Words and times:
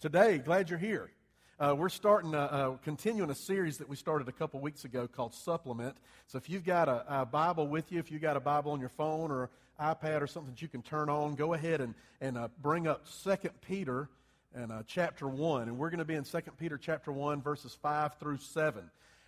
Today, 0.00 0.38
glad 0.38 0.70
you're 0.70 0.78
here. 0.78 1.10
Uh, 1.58 1.74
we're 1.76 1.90
starting, 1.90 2.32
a, 2.34 2.78
continuing 2.82 3.28
a 3.28 3.34
series 3.34 3.76
that 3.76 3.88
we 3.90 3.96
started 3.96 4.28
a 4.28 4.32
couple 4.32 4.58
weeks 4.58 4.86
ago 4.86 5.06
called 5.06 5.34
Supplement. 5.34 5.94
So 6.26 6.38
if 6.38 6.48
you've 6.48 6.64
got 6.64 6.88
a, 6.88 7.20
a, 7.20 7.26
Bible 7.26 7.66
with 7.66 7.92
you, 7.92 7.98
if 7.98 8.10
you've 8.10 8.22
got 8.22 8.34
a 8.34 8.40
Bible 8.40 8.72
on 8.72 8.80
your 8.80 8.88
phone 8.88 9.30
or 9.30 9.50
iPad 9.78 10.22
or 10.22 10.26
something 10.26 10.54
that 10.54 10.62
you 10.62 10.68
can 10.68 10.80
turn 10.80 11.10
on, 11.10 11.34
go 11.34 11.52
ahead 11.52 11.82
and, 11.82 11.94
and 12.22 12.38
uh, 12.38 12.48
bring 12.62 12.86
up 12.86 13.04
2 13.24 13.36
Peter 13.60 14.08
and 14.54 14.72
uh, 14.72 14.84
chapter 14.86 15.28
1. 15.28 15.64
And 15.64 15.76
we're 15.76 15.90
going 15.90 15.98
to 15.98 16.06
be 16.06 16.14
in 16.14 16.24
2 16.24 16.38
Peter 16.58 16.78
chapter 16.78 17.12
1, 17.12 17.42
verses 17.42 17.76
5 17.82 18.14
through 18.14 18.38
7. 18.38 18.82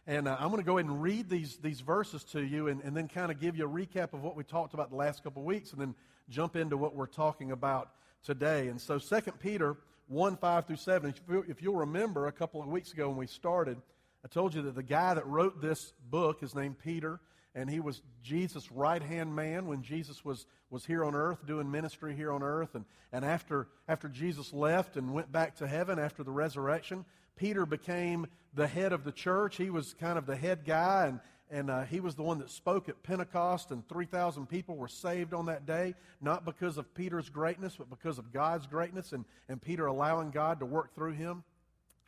And 0.06 0.26
uh, 0.26 0.38
I'm 0.40 0.48
going 0.48 0.62
to 0.62 0.66
go 0.66 0.78
ahead 0.78 0.88
and 0.88 1.02
read 1.02 1.28
these, 1.28 1.58
these 1.58 1.82
verses 1.82 2.24
to 2.32 2.40
you 2.40 2.68
and, 2.68 2.80
and 2.82 2.96
then 2.96 3.08
kind 3.08 3.30
of 3.30 3.38
give 3.38 3.58
you 3.58 3.66
a 3.66 3.68
recap 3.68 4.14
of 4.14 4.22
what 4.22 4.36
we 4.36 4.42
talked 4.42 4.72
about 4.72 4.88
the 4.88 4.96
last 4.96 5.22
couple 5.22 5.42
weeks 5.42 5.72
and 5.72 5.82
then 5.82 5.94
jump 6.30 6.56
into 6.56 6.78
what 6.78 6.94
we're 6.94 7.04
talking 7.04 7.50
about 7.50 7.90
today. 8.24 8.68
And 8.68 8.80
so 8.80 8.98
2 8.98 9.20
Peter 9.38 9.76
1 10.08 10.36
5 10.36 10.66
through 10.66 10.76
7. 10.76 11.14
If 11.48 11.62
you'll 11.62 11.76
remember, 11.76 12.26
a 12.26 12.32
couple 12.32 12.60
of 12.60 12.68
weeks 12.68 12.92
ago 12.92 13.08
when 13.08 13.18
we 13.18 13.26
started, 13.26 13.80
I 14.24 14.28
told 14.28 14.54
you 14.54 14.62
that 14.62 14.74
the 14.74 14.82
guy 14.82 15.14
that 15.14 15.26
wrote 15.26 15.60
this 15.60 15.92
book 16.10 16.42
is 16.42 16.54
named 16.54 16.78
Peter, 16.78 17.20
and 17.54 17.68
he 17.68 17.80
was 17.80 18.02
Jesus' 18.22 18.70
right 18.70 19.02
hand 19.02 19.34
man 19.34 19.66
when 19.66 19.82
Jesus 19.82 20.24
was, 20.24 20.46
was 20.70 20.84
here 20.84 21.04
on 21.04 21.14
earth, 21.14 21.46
doing 21.46 21.70
ministry 21.70 22.14
here 22.14 22.32
on 22.32 22.42
earth. 22.42 22.74
And, 22.74 22.84
and 23.12 23.24
after, 23.24 23.68
after 23.88 24.08
Jesus 24.08 24.52
left 24.52 24.96
and 24.96 25.12
went 25.12 25.30
back 25.32 25.56
to 25.56 25.66
heaven 25.66 25.98
after 25.98 26.22
the 26.22 26.30
resurrection, 26.30 27.04
Peter 27.36 27.66
became 27.66 28.26
the 28.54 28.66
head 28.66 28.92
of 28.92 29.04
the 29.04 29.12
church. 29.12 29.56
He 29.56 29.70
was 29.70 29.94
kind 29.94 30.18
of 30.18 30.26
the 30.26 30.36
head 30.36 30.64
guy, 30.64 31.06
and, 31.06 31.20
and 31.52 31.70
uh, 31.70 31.82
he 31.82 32.00
was 32.00 32.14
the 32.14 32.22
one 32.22 32.38
that 32.38 32.50
spoke 32.50 32.88
at 32.88 33.02
Pentecost, 33.02 33.70
and 33.70 33.86
3,000 33.86 34.48
people 34.48 34.74
were 34.74 34.88
saved 34.88 35.34
on 35.34 35.46
that 35.46 35.66
day, 35.66 35.94
not 36.22 36.46
because 36.46 36.78
of 36.78 36.94
Peter's 36.94 37.28
greatness, 37.28 37.76
but 37.76 37.90
because 37.90 38.18
of 38.18 38.32
God's 38.32 38.66
greatness 38.66 39.12
and, 39.12 39.26
and 39.50 39.60
Peter 39.60 39.84
allowing 39.84 40.30
God 40.30 40.60
to 40.60 40.66
work 40.66 40.94
through 40.94 41.12
him. 41.12 41.44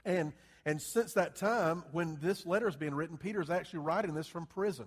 And, 0.07 0.33
and 0.65 0.81
since 0.81 1.13
that 1.13 1.37
time, 1.37 1.85
when 1.93 2.17
this 2.23 2.47
letter 2.47 2.67
is 2.67 2.75
being 2.75 2.95
written, 2.95 3.19
Peter 3.19 3.43
is 3.43 3.51
actually 3.51 3.81
writing 3.81 4.15
this 4.15 4.27
from 4.27 4.47
prison. 4.47 4.87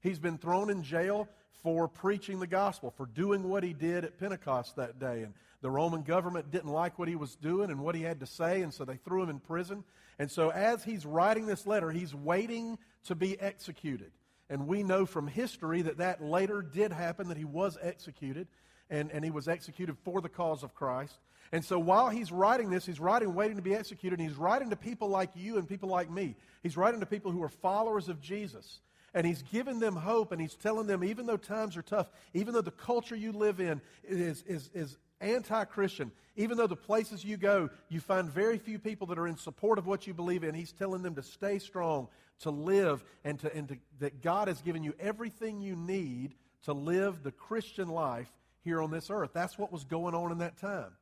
He's 0.00 0.18
been 0.18 0.38
thrown 0.38 0.70
in 0.70 0.82
jail 0.82 1.28
for 1.62 1.88
preaching 1.88 2.40
the 2.40 2.46
gospel, 2.46 2.90
for 2.96 3.06
doing 3.06 3.48
what 3.48 3.62
he 3.62 3.72
did 3.72 4.04
at 4.04 4.18
Pentecost 4.18 4.76
that 4.76 4.98
day. 4.98 5.22
And 5.22 5.34
the 5.60 5.70
Roman 5.70 6.02
government 6.02 6.50
didn't 6.50 6.70
like 6.70 6.98
what 6.98 7.08
he 7.08 7.16
was 7.16 7.36
doing 7.36 7.70
and 7.70 7.80
what 7.80 7.94
he 7.94 8.02
had 8.02 8.20
to 8.20 8.26
say, 8.26 8.62
and 8.62 8.72
so 8.72 8.84
they 8.84 8.96
threw 8.96 9.22
him 9.22 9.28
in 9.28 9.40
prison. 9.40 9.84
And 10.18 10.30
so 10.30 10.50
as 10.50 10.84
he's 10.84 11.04
writing 11.04 11.46
this 11.46 11.66
letter, 11.66 11.90
he's 11.90 12.14
waiting 12.14 12.78
to 13.04 13.14
be 13.14 13.38
executed. 13.38 14.10
And 14.48 14.66
we 14.66 14.82
know 14.82 15.06
from 15.06 15.26
history 15.26 15.82
that 15.82 15.98
that 15.98 16.22
later 16.22 16.62
did 16.62 16.92
happen, 16.92 17.28
that 17.28 17.36
he 17.36 17.44
was 17.44 17.78
executed, 17.80 18.48
and, 18.88 19.10
and 19.12 19.24
he 19.24 19.30
was 19.30 19.48
executed 19.48 19.96
for 20.04 20.20
the 20.20 20.28
cause 20.28 20.62
of 20.62 20.74
Christ. 20.74 21.14
And 21.52 21.64
so 21.64 21.78
while 21.78 22.08
he's 22.08 22.32
writing 22.32 22.70
this, 22.70 22.86
he's 22.86 23.00
writing 23.00 23.34
waiting 23.34 23.56
to 23.56 23.62
be 23.62 23.74
executed, 23.74 24.18
and 24.18 24.28
he's 24.28 24.38
writing 24.38 24.70
to 24.70 24.76
people 24.76 25.08
like 25.08 25.30
you 25.34 25.58
and 25.58 25.68
people 25.68 25.88
like 25.88 26.10
me. 26.10 26.36
He's 26.62 26.76
writing 26.76 27.00
to 27.00 27.06
people 27.06 27.32
who 27.32 27.42
are 27.42 27.48
followers 27.48 28.08
of 28.08 28.20
Jesus. 28.20 28.80
And 29.12 29.26
he's 29.26 29.42
giving 29.42 29.80
them 29.80 29.96
hope, 29.96 30.30
and 30.30 30.40
he's 30.40 30.54
telling 30.54 30.86
them, 30.86 31.02
even 31.02 31.26
though 31.26 31.36
times 31.36 31.76
are 31.76 31.82
tough, 31.82 32.08
even 32.32 32.54
though 32.54 32.60
the 32.60 32.70
culture 32.70 33.16
you 33.16 33.32
live 33.32 33.60
in 33.60 33.80
is, 34.04 34.42
is, 34.46 34.70
is 34.72 34.96
anti 35.20 35.64
Christian, 35.64 36.12
even 36.36 36.56
though 36.56 36.66
the 36.66 36.76
places 36.76 37.24
you 37.24 37.36
go, 37.36 37.70
you 37.88 38.00
find 38.00 38.30
very 38.30 38.58
few 38.58 38.78
people 38.78 39.06
that 39.08 39.18
are 39.18 39.26
in 39.26 39.36
support 39.36 39.78
of 39.78 39.86
what 39.86 40.06
you 40.06 40.14
believe 40.14 40.44
in, 40.44 40.54
he's 40.54 40.72
telling 40.72 41.02
them 41.02 41.14
to 41.16 41.22
stay 41.22 41.58
strong, 41.58 42.08
to 42.40 42.50
live, 42.50 43.04
and, 43.24 43.38
to, 43.40 43.54
and 43.54 43.68
to, 43.68 43.78
that 43.98 44.22
God 44.22 44.48
has 44.48 44.62
given 44.62 44.82
you 44.84 44.94
everything 45.00 45.60
you 45.60 45.76
need 45.76 46.34
to 46.64 46.72
live 46.72 47.22
the 47.22 47.32
Christian 47.32 47.88
life 47.88 48.30
here 48.62 48.80
on 48.80 48.90
this 48.90 49.10
earth. 49.10 49.30
That's 49.32 49.58
what 49.58 49.72
was 49.72 49.84
going 49.84 50.14
on 50.14 50.32
in 50.32 50.38
that 50.38 50.58
time. 50.58 50.92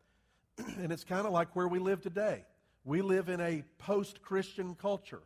and 0.79 0.93
it's 0.93 1.05
kind 1.05 1.27
of 1.27 1.33
like 1.33 1.55
where 1.55 1.69
we 1.69 1.79
live 1.79 2.01
today. 2.01 2.45
We 2.85 3.03
live 3.03 3.29
in 3.29 3.41
a 3.41 3.65
post 3.79 4.23
Christian 4.23 4.75
culture. 4.75 5.23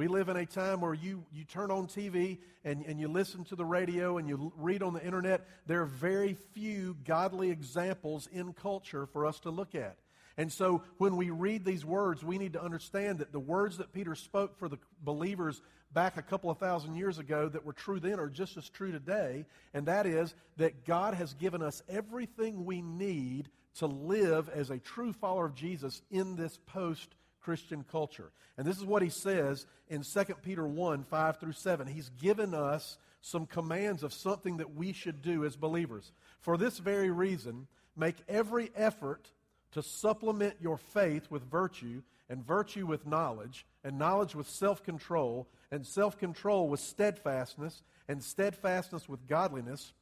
We 0.00 0.08
live 0.08 0.30
in 0.30 0.38
a 0.38 0.46
time 0.46 0.80
where 0.80 0.94
you, 0.94 1.24
you 1.30 1.44
turn 1.44 1.70
on 1.70 1.86
TV 1.86 2.38
and, 2.64 2.86
and 2.86 2.98
you 2.98 3.06
listen 3.06 3.44
to 3.44 3.54
the 3.54 3.66
radio 3.66 4.16
and 4.16 4.26
you 4.26 4.50
read 4.56 4.82
on 4.82 4.94
the 4.94 5.04
internet. 5.04 5.46
There 5.66 5.82
are 5.82 5.84
very 5.84 6.38
few 6.54 6.96
godly 7.04 7.50
examples 7.50 8.26
in 8.32 8.54
culture 8.54 9.04
for 9.04 9.26
us 9.26 9.40
to 9.40 9.50
look 9.50 9.74
at. 9.74 9.98
And 10.38 10.50
so 10.50 10.84
when 10.96 11.18
we 11.18 11.28
read 11.28 11.66
these 11.66 11.84
words, 11.84 12.24
we 12.24 12.38
need 12.38 12.54
to 12.54 12.62
understand 12.62 13.18
that 13.18 13.30
the 13.30 13.38
words 13.38 13.76
that 13.76 13.92
Peter 13.92 14.14
spoke 14.14 14.58
for 14.58 14.70
the 14.70 14.78
believers 15.02 15.60
back 15.92 16.16
a 16.16 16.22
couple 16.22 16.48
of 16.48 16.56
thousand 16.56 16.94
years 16.94 17.18
ago 17.18 17.50
that 17.50 17.66
were 17.66 17.74
true 17.74 18.00
then 18.00 18.18
are 18.18 18.30
just 18.30 18.56
as 18.56 18.70
true 18.70 18.92
today. 18.92 19.44
And 19.74 19.84
that 19.84 20.06
is 20.06 20.34
that 20.56 20.86
God 20.86 21.12
has 21.12 21.34
given 21.34 21.60
us 21.60 21.82
everything 21.90 22.64
we 22.64 22.80
need 22.80 23.50
to 23.74 23.86
live 23.86 24.48
as 24.48 24.70
a 24.70 24.78
true 24.78 25.12
follower 25.12 25.44
of 25.44 25.54
Jesus 25.54 26.00
in 26.10 26.36
this 26.36 26.58
post 26.64 27.14
Christian 27.40 27.84
culture. 27.90 28.30
And 28.56 28.66
this 28.66 28.78
is 28.78 28.84
what 28.84 29.02
he 29.02 29.08
says 29.08 29.66
in 29.88 30.02
2 30.02 30.24
Peter 30.42 30.66
1 30.66 31.04
5 31.04 31.40
through 31.40 31.52
7. 31.52 31.86
He's 31.86 32.10
given 32.10 32.54
us 32.54 32.98
some 33.20 33.46
commands 33.46 34.02
of 34.02 34.12
something 34.12 34.58
that 34.58 34.74
we 34.74 34.92
should 34.92 35.22
do 35.22 35.44
as 35.44 35.56
believers. 35.56 36.12
For 36.40 36.56
this 36.56 36.78
very 36.78 37.10
reason, 37.10 37.66
make 37.96 38.16
every 38.28 38.70
effort 38.74 39.30
to 39.72 39.82
supplement 39.82 40.54
your 40.60 40.76
faith 40.76 41.30
with 41.30 41.42
virtue, 41.50 42.02
and 42.28 42.44
virtue 42.44 42.86
with 42.86 43.06
knowledge, 43.06 43.66
and 43.84 43.98
knowledge 43.98 44.34
with 44.34 44.48
self 44.48 44.82
control, 44.82 45.48
and 45.70 45.86
self 45.86 46.18
control 46.18 46.68
with 46.68 46.80
steadfastness, 46.80 47.82
and 48.08 48.22
steadfastness 48.22 49.08
with 49.08 49.26
godliness, 49.26 49.92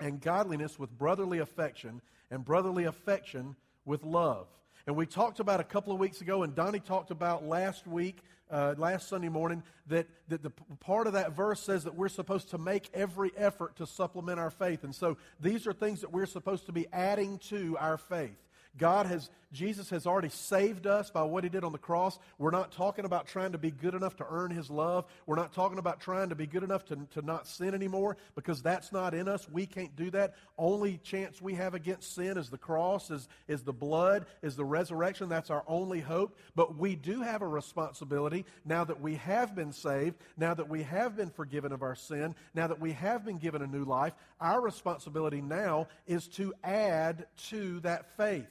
and 0.00 0.20
godliness 0.20 0.78
with 0.78 0.96
brotherly 0.96 1.38
affection, 1.38 2.00
and 2.30 2.44
brotherly 2.44 2.84
affection 2.84 3.56
with 3.84 4.02
love. 4.04 4.46
And 4.86 4.96
we 4.96 5.06
talked 5.06 5.40
about 5.40 5.60
a 5.60 5.64
couple 5.64 5.92
of 5.94 5.98
weeks 5.98 6.20
ago, 6.20 6.42
and 6.42 6.54
Donnie 6.54 6.78
talked 6.78 7.10
about 7.10 7.44
last 7.44 7.86
week, 7.86 8.18
uh, 8.50 8.74
last 8.76 9.08
Sunday 9.08 9.30
morning, 9.30 9.62
that, 9.86 10.06
that 10.28 10.42
the 10.42 10.50
part 10.80 11.06
of 11.06 11.14
that 11.14 11.32
verse 11.32 11.62
says 11.62 11.84
that 11.84 11.94
we're 11.94 12.10
supposed 12.10 12.50
to 12.50 12.58
make 12.58 12.90
every 12.92 13.32
effort 13.36 13.76
to 13.76 13.86
supplement 13.86 14.38
our 14.38 14.50
faith. 14.50 14.84
And 14.84 14.94
so 14.94 15.16
these 15.40 15.66
are 15.66 15.72
things 15.72 16.02
that 16.02 16.12
we're 16.12 16.26
supposed 16.26 16.66
to 16.66 16.72
be 16.72 16.86
adding 16.92 17.38
to 17.48 17.78
our 17.80 17.96
faith. 17.96 18.36
God 18.76 19.06
has, 19.06 19.30
Jesus 19.52 19.88
has 19.90 20.04
already 20.04 20.30
saved 20.30 20.86
us 20.88 21.08
by 21.08 21.22
what 21.22 21.44
he 21.44 21.50
did 21.50 21.62
on 21.62 21.70
the 21.70 21.78
cross. 21.78 22.18
We're 22.38 22.50
not 22.50 22.72
talking 22.72 23.04
about 23.04 23.28
trying 23.28 23.52
to 23.52 23.58
be 23.58 23.70
good 23.70 23.94
enough 23.94 24.16
to 24.16 24.26
earn 24.28 24.50
his 24.50 24.68
love. 24.68 25.04
We're 25.26 25.36
not 25.36 25.52
talking 25.52 25.78
about 25.78 26.00
trying 26.00 26.30
to 26.30 26.34
be 26.34 26.46
good 26.46 26.64
enough 26.64 26.84
to, 26.86 26.98
to 27.12 27.22
not 27.22 27.46
sin 27.46 27.72
anymore 27.72 28.16
because 28.34 28.62
that's 28.62 28.90
not 28.90 29.14
in 29.14 29.28
us. 29.28 29.48
We 29.48 29.66
can't 29.66 29.94
do 29.94 30.10
that. 30.10 30.34
Only 30.58 30.98
chance 31.04 31.40
we 31.40 31.54
have 31.54 31.74
against 31.74 32.16
sin 32.16 32.36
is 32.36 32.50
the 32.50 32.58
cross, 32.58 33.12
is, 33.12 33.28
is 33.46 33.62
the 33.62 33.72
blood, 33.72 34.26
is 34.42 34.56
the 34.56 34.64
resurrection. 34.64 35.28
That's 35.28 35.50
our 35.50 35.62
only 35.68 36.00
hope. 36.00 36.36
But 36.56 36.76
we 36.76 36.96
do 36.96 37.22
have 37.22 37.42
a 37.42 37.48
responsibility 37.48 38.44
now 38.64 38.84
that 38.84 39.00
we 39.00 39.14
have 39.16 39.54
been 39.54 39.72
saved, 39.72 40.16
now 40.36 40.54
that 40.54 40.68
we 40.68 40.82
have 40.82 41.16
been 41.16 41.30
forgiven 41.30 41.70
of 41.70 41.82
our 41.82 41.94
sin, 41.94 42.34
now 42.54 42.66
that 42.66 42.80
we 42.80 42.90
have 42.92 43.24
been 43.24 43.38
given 43.38 43.62
a 43.62 43.68
new 43.68 43.84
life. 43.84 44.14
Our 44.40 44.60
responsibility 44.60 45.40
now 45.40 45.86
is 46.08 46.26
to 46.28 46.52
add 46.64 47.26
to 47.50 47.78
that 47.80 48.16
faith. 48.16 48.48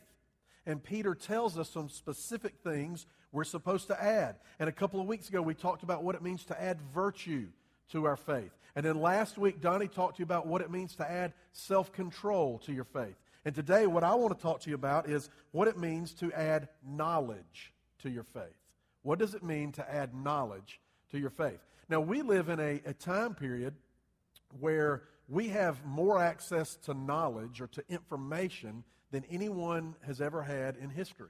And 0.66 0.84
Peter 0.84 1.14
tells 1.14 1.58
us 1.58 1.70
some 1.70 1.90
specific 1.90 2.56
things 2.64 3.06
we're 3.32 3.44
supposed 3.44 3.88
to 3.88 4.02
add. 4.02 4.36
And 4.60 4.70
a 4.70 4.72
couple 4.72 5.02
of 5.02 5.08
weeks 5.08 5.28
ago, 5.28 5.42
we 5.42 5.54
talked 5.54 5.84
about 5.84 6.04
what 6.04 6.16
it 6.16 6.22
means 6.22 6.46
to 6.46 6.62
add 6.62 6.80
virtue 6.94 7.48
to 7.92 8.06
our 8.06 8.16
faith. 8.16 8.52
And 8.76 8.86
then 8.86 9.00
last 9.00 9.38
week, 9.38 9.62
Donnie 9.62 9.88
talked 9.88 10.18
to 10.18 10.20
you 10.20 10.26
about 10.26 10.48
what 10.48 10.62
it 10.62 10.72
means 10.72 10.96
to 10.96 11.10
add 11.10 11.34
self 11.52 11.92
control 11.92 12.60
to 12.60 12.74
your 12.74 12.86
faith. 12.86 13.16
And 13.46 13.54
today, 13.54 13.88
what 13.88 14.04
I 14.04 14.16
want 14.16 14.36
to 14.36 14.42
talk 14.42 14.62
to 14.62 14.70
you 14.70 14.76
about 14.76 15.10
is 15.10 15.30
what 15.52 15.68
it 15.68 15.78
means 15.78 16.14
to 16.16 16.32
add 16.32 16.70
knowledge 16.88 17.74
to 18.00 18.10
your 18.10 18.24
faith. 18.24 18.56
What 19.02 19.20
does 19.20 19.36
it 19.36 19.44
mean 19.44 19.74
to 19.74 19.94
add 19.94 20.16
knowledge 20.16 20.80
to 21.12 21.20
your 21.20 21.30
faith? 21.30 21.60
Now, 21.90 22.00
we 22.00 22.22
live 22.22 22.48
in 22.48 22.60
a, 22.60 22.82
a 22.86 22.94
time 22.94 23.36
period 23.36 23.76
where 24.60 25.04
we 25.28 25.50
have 25.50 25.86
more 25.86 26.22
access 26.22 26.76
to 26.86 26.94
knowledge 26.94 27.60
or 27.60 27.68
to 27.68 27.84
information 27.90 28.84
than 29.14 29.24
anyone 29.30 29.94
has 30.08 30.20
ever 30.20 30.42
had 30.42 30.76
in 30.76 30.90
history. 30.90 31.30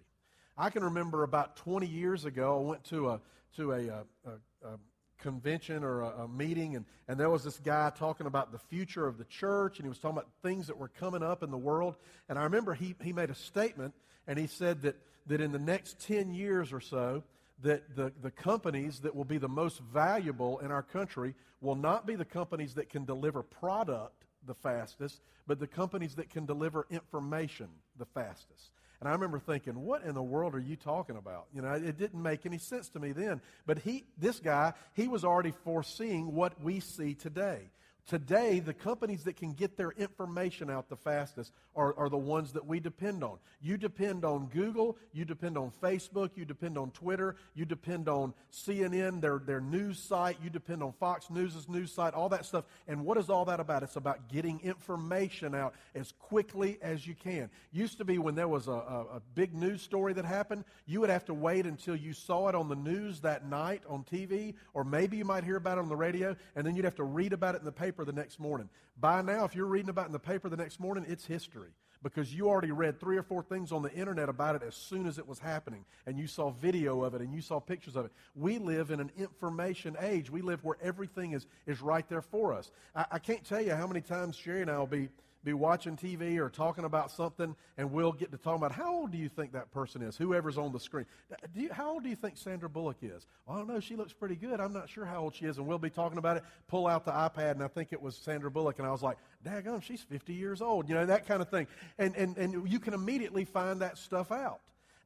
I 0.57 0.69
can 0.69 0.85
remember 0.85 1.23
about 1.23 1.57
20 1.57 1.85
years 1.85 2.23
ago, 2.23 2.57
I 2.57 2.61
went 2.61 2.83
to 2.85 3.09
a, 3.09 3.21
to 3.57 3.73
a, 3.73 3.77
a, 3.77 4.03
a, 4.25 4.67
a 4.67 4.79
convention 5.19 5.83
or 5.83 5.99
a, 5.99 6.23
a, 6.23 6.27
meeting, 6.29 6.77
and, 6.77 6.85
and 7.09 7.19
there 7.19 7.29
was 7.29 7.43
this 7.43 7.59
guy 7.59 7.91
talking 7.97 8.25
about 8.25 8.53
the 8.53 8.57
future 8.57 9.05
of 9.05 9.17
the 9.17 9.25
church, 9.25 9.79
and 9.79 9.85
he 9.85 9.89
was 9.89 9.99
talking 9.99 10.17
about 10.17 10.29
things 10.41 10.67
that 10.67 10.77
were 10.77 10.87
coming 10.87 11.21
up 11.21 11.43
in 11.43 11.51
the 11.51 11.57
world. 11.57 11.97
And 12.29 12.39
I 12.39 12.43
remember 12.43 12.73
he, 12.73 12.95
he 13.03 13.11
made 13.11 13.29
a 13.29 13.35
statement, 13.35 13.93
and 14.27 14.39
he 14.39 14.47
said 14.47 14.83
that, 14.83 14.95
that 15.27 15.41
in 15.41 15.51
the 15.51 15.59
next 15.59 15.99
10 16.07 16.33
years 16.33 16.71
or 16.71 16.79
so, 16.79 17.21
that 17.63 17.97
the, 17.97 18.13
the 18.21 18.31
companies 18.31 19.01
that 19.01 19.13
will 19.13 19.25
be 19.25 19.37
the 19.37 19.49
most 19.49 19.81
valuable 19.93 20.59
in 20.59 20.71
our 20.71 20.83
country 20.83 21.35
will 21.59 21.75
not 21.75 22.07
be 22.07 22.15
the 22.15 22.23
companies 22.23 22.75
that 22.75 22.89
can 22.89 23.03
deliver 23.03 23.43
product 23.43 24.23
the 24.45 24.53
fastest, 24.53 25.21
but 25.47 25.59
the 25.59 25.67
companies 25.67 26.15
that 26.15 26.29
can 26.29 26.45
deliver 26.45 26.85
information 26.89 27.67
the 27.97 28.05
fastest. 28.05 28.71
And 28.99 29.09
I 29.09 29.11
remember 29.11 29.39
thinking, 29.39 29.83
what 29.83 30.03
in 30.03 30.15
the 30.15 30.23
world 30.23 30.55
are 30.55 30.59
you 30.59 30.77
talking 30.77 31.17
about? 31.17 31.47
You 31.53 31.61
know, 31.61 31.73
it 31.73 31.97
didn't 31.97 32.21
make 32.21 32.45
any 32.45 32.57
sense 32.57 32.87
to 32.89 32.99
me 32.99 33.11
then. 33.11 33.41
But 33.65 33.79
he, 33.79 34.05
this 34.17 34.39
guy, 34.39 34.73
he 34.93 35.09
was 35.09 35.25
already 35.25 35.51
foreseeing 35.65 36.33
what 36.33 36.61
we 36.61 36.79
see 36.79 37.13
today. 37.13 37.69
Today, 38.05 38.59
the 38.59 38.73
companies 38.73 39.23
that 39.23 39.37
can 39.37 39.53
get 39.53 39.77
their 39.77 39.91
information 39.91 40.69
out 40.69 40.89
the 40.89 40.95
fastest 40.97 41.53
are, 41.73 41.97
are 41.97 42.09
the 42.09 42.17
ones 42.17 42.51
that 42.51 42.65
we 42.65 42.81
depend 42.81 43.23
on. 43.23 43.37
You 43.61 43.77
depend 43.77 44.25
on 44.25 44.47
Google, 44.47 44.97
you 45.13 45.23
depend 45.23 45.57
on 45.57 45.71
Facebook, 45.81 46.31
you 46.35 46.43
depend 46.43 46.77
on 46.77 46.91
Twitter, 46.91 47.37
you 47.55 47.63
depend 47.63 48.09
on 48.09 48.33
CNN, 48.51 49.21
their, 49.21 49.39
their 49.39 49.61
news 49.61 49.99
site, 49.99 50.35
you 50.43 50.49
depend 50.49 50.83
on 50.83 50.91
Fox 50.99 51.29
News' 51.29 51.69
news 51.69 51.93
site, 51.93 52.13
all 52.13 52.27
that 52.27 52.45
stuff. 52.45 52.65
And 52.89 53.05
what 53.05 53.17
is 53.17 53.29
all 53.29 53.45
that 53.45 53.61
about? 53.61 53.83
It's 53.83 53.95
about 53.95 54.27
getting 54.27 54.59
information 54.59 55.55
out 55.55 55.73
as 55.95 56.11
quickly 56.19 56.79
as 56.81 57.07
you 57.07 57.15
can. 57.15 57.49
Used 57.71 57.99
to 57.99 58.05
be 58.05 58.17
when 58.17 58.35
there 58.35 58.49
was 58.49 58.67
a, 58.67 58.71
a, 58.71 59.05
a 59.15 59.21
big 59.33 59.55
news 59.55 59.81
story 59.81 60.11
that 60.11 60.25
happened, 60.25 60.65
you 60.87 60.99
would 60.99 61.09
have 61.09 61.23
to 61.25 61.33
wait 61.33 61.65
until 61.65 61.95
you 61.95 62.11
saw 62.11 62.49
it 62.49 62.55
on 62.55 62.67
the 62.67 62.75
news 62.75 63.21
that 63.21 63.47
night 63.47 63.81
on 63.87 64.03
TV, 64.03 64.55
or 64.73 64.83
maybe 64.83 65.15
you 65.15 65.25
might 65.25 65.45
hear 65.45 65.55
about 65.55 65.77
it 65.77 65.81
on 65.81 65.89
the 65.89 65.95
radio, 65.95 66.35
and 66.57 66.67
then 66.67 66.75
you'd 66.75 66.83
have 66.83 66.95
to 66.95 67.05
read 67.05 67.31
about 67.31 67.55
it 67.55 67.59
in 67.59 67.65
the 67.65 67.71
paper 67.71 67.92
paper 67.93 68.05
the 68.05 68.11
next 68.11 68.39
morning. 68.39 68.69
By 68.99 69.21
now, 69.21 69.45
if 69.45 69.55
you're 69.55 69.67
reading 69.67 69.89
about 69.89 70.05
it 70.05 70.07
in 70.07 70.13
the 70.13 70.19
paper 70.19 70.49
the 70.49 70.57
next 70.57 70.79
morning, 70.79 71.05
it's 71.07 71.25
history 71.25 71.69
because 72.01 72.33
you 72.33 72.49
already 72.49 72.71
read 72.71 72.99
three 72.99 73.17
or 73.17 73.23
four 73.23 73.43
things 73.43 73.71
on 73.71 73.83
the 73.83 73.93
internet 73.93 74.29
about 74.29 74.55
it 74.55 74.63
as 74.63 74.75
soon 74.75 75.05
as 75.05 75.19
it 75.19 75.27
was 75.27 75.37
happening, 75.37 75.85
and 76.07 76.17
you 76.17 76.25
saw 76.25 76.49
video 76.49 77.03
of 77.03 77.13
it 77.13 77.21
and 77.21 77.33
you 77.33 77.39
saw 77.39 77.59
pictures 77.59 77.95
of 77.95 78.05
it. 78.05 78.11
We 78.35 78.57
live 78.57 78.89
in 78.89 78.99
an 78.99 79.11
information 79.15 79.95
age. 80.01 80.29
We 80.31 80.41
live 80.41 80.63
where 80.63 80.77
everything 80.81 81.33
is, 81.33 81.45
is 81.67 81.81
right 81.81 82.07
there 82.09 82.23
for 82.23 82.51
us. 82.51 82.71
I, 82.95 83.05
I 83.11 83.19
can't 83.19 83.45
tell 83.45 83.61
you 83.61 83.75
how 83.75 83.85
many 83.85 84.01
times 84.01 84.35
Sherry 84.35 84.61
and 84.61 84.71
I 84.71 84.79
will 84.79 84.87
be 84.87 85.09
be 85.43 85.53
watching 85.53 85.97
TV 85.97 86.37
or 86.37 86.49
talking 86.49 86.85
about 86.85 87.11
something, 87.11 87.55
and 87.77 87.91
we'll 87.91 88.11
get 88.11 88.31
to 88.31 88.37
talking 88.37 88.57
about 88.57 88.71
how 88.71 88.93
old 88.93 89.11
do 89.11 89.17
you 89.17 89.29
think 89.29 89.53
that 89.53 89.71
person 89.71 90.01
is, 90.01 90.15
whoever's 90.15 90.57
on 90.57 90.71
the 90.71 90.79
screen. 90.79 91.05
You, 91.53 91.71
how 91.71 91.91
old 91.91 92.03
do 92.03 92.09
you 92.09 92.15
think 92.15 92.37
Sandra 92.37 92.69
Bullock 92.69 92.97
is? 93.01 93.27
Well, 93.45 93.55
I 93.55 93.59
don't 93.59 93.67
know. 93.67 93.79
She 93.79 93.95
looks 93.95 94.13
pretty 94.13 94.35
good. 94.35 94.59
I'm 94.59 94.73
not 94.73 94.89
sure 94.89 95.05
how 95.05 95.21
old 95.21 95.35
she 95.35 95.45
is, 95.45 95.57
and 95.57 95.67
we'll 95.67 95.77
be 95.77 95.89
talking 95.89 96.17
about 96.17 96.37
it. 96.37 96.43
Pull 96.67 96.87
out 96.87 97.05
the 97.05 97.11
iPad, 97.11 97.51
and 97.51 97.63
I 97.63 97.67
think 97.67 97.91
it 97.91 98.01
was 98.01 98.15
Sandra 98.15 98.49
Bullock, 98.49 98.79
and 98.79 98.87
I 98.87 98.91
was 98.91 99.03
like, 99.03 99.17
daggone, 99.45 99.83
she's 99.83 100.01
50 100.01 100.33
years 100.33 100.61
old. 100.61 100.87
You 100.87 100.95
know, 100.95 101.05
that 101.05 101.27
kind 101.27 101.41
of 101.41 101.49
thing. 101.49 101.67
And, 101.97 102.15
and, 102.15 102.37
and 102.37 102.69
you 102.69 102.79
can 102.79 102.93
immediately 102.93 103.45
find 103.45 103.81
that 103.81 103.97
stuff 103.97 104.31
out. 104.31 104.61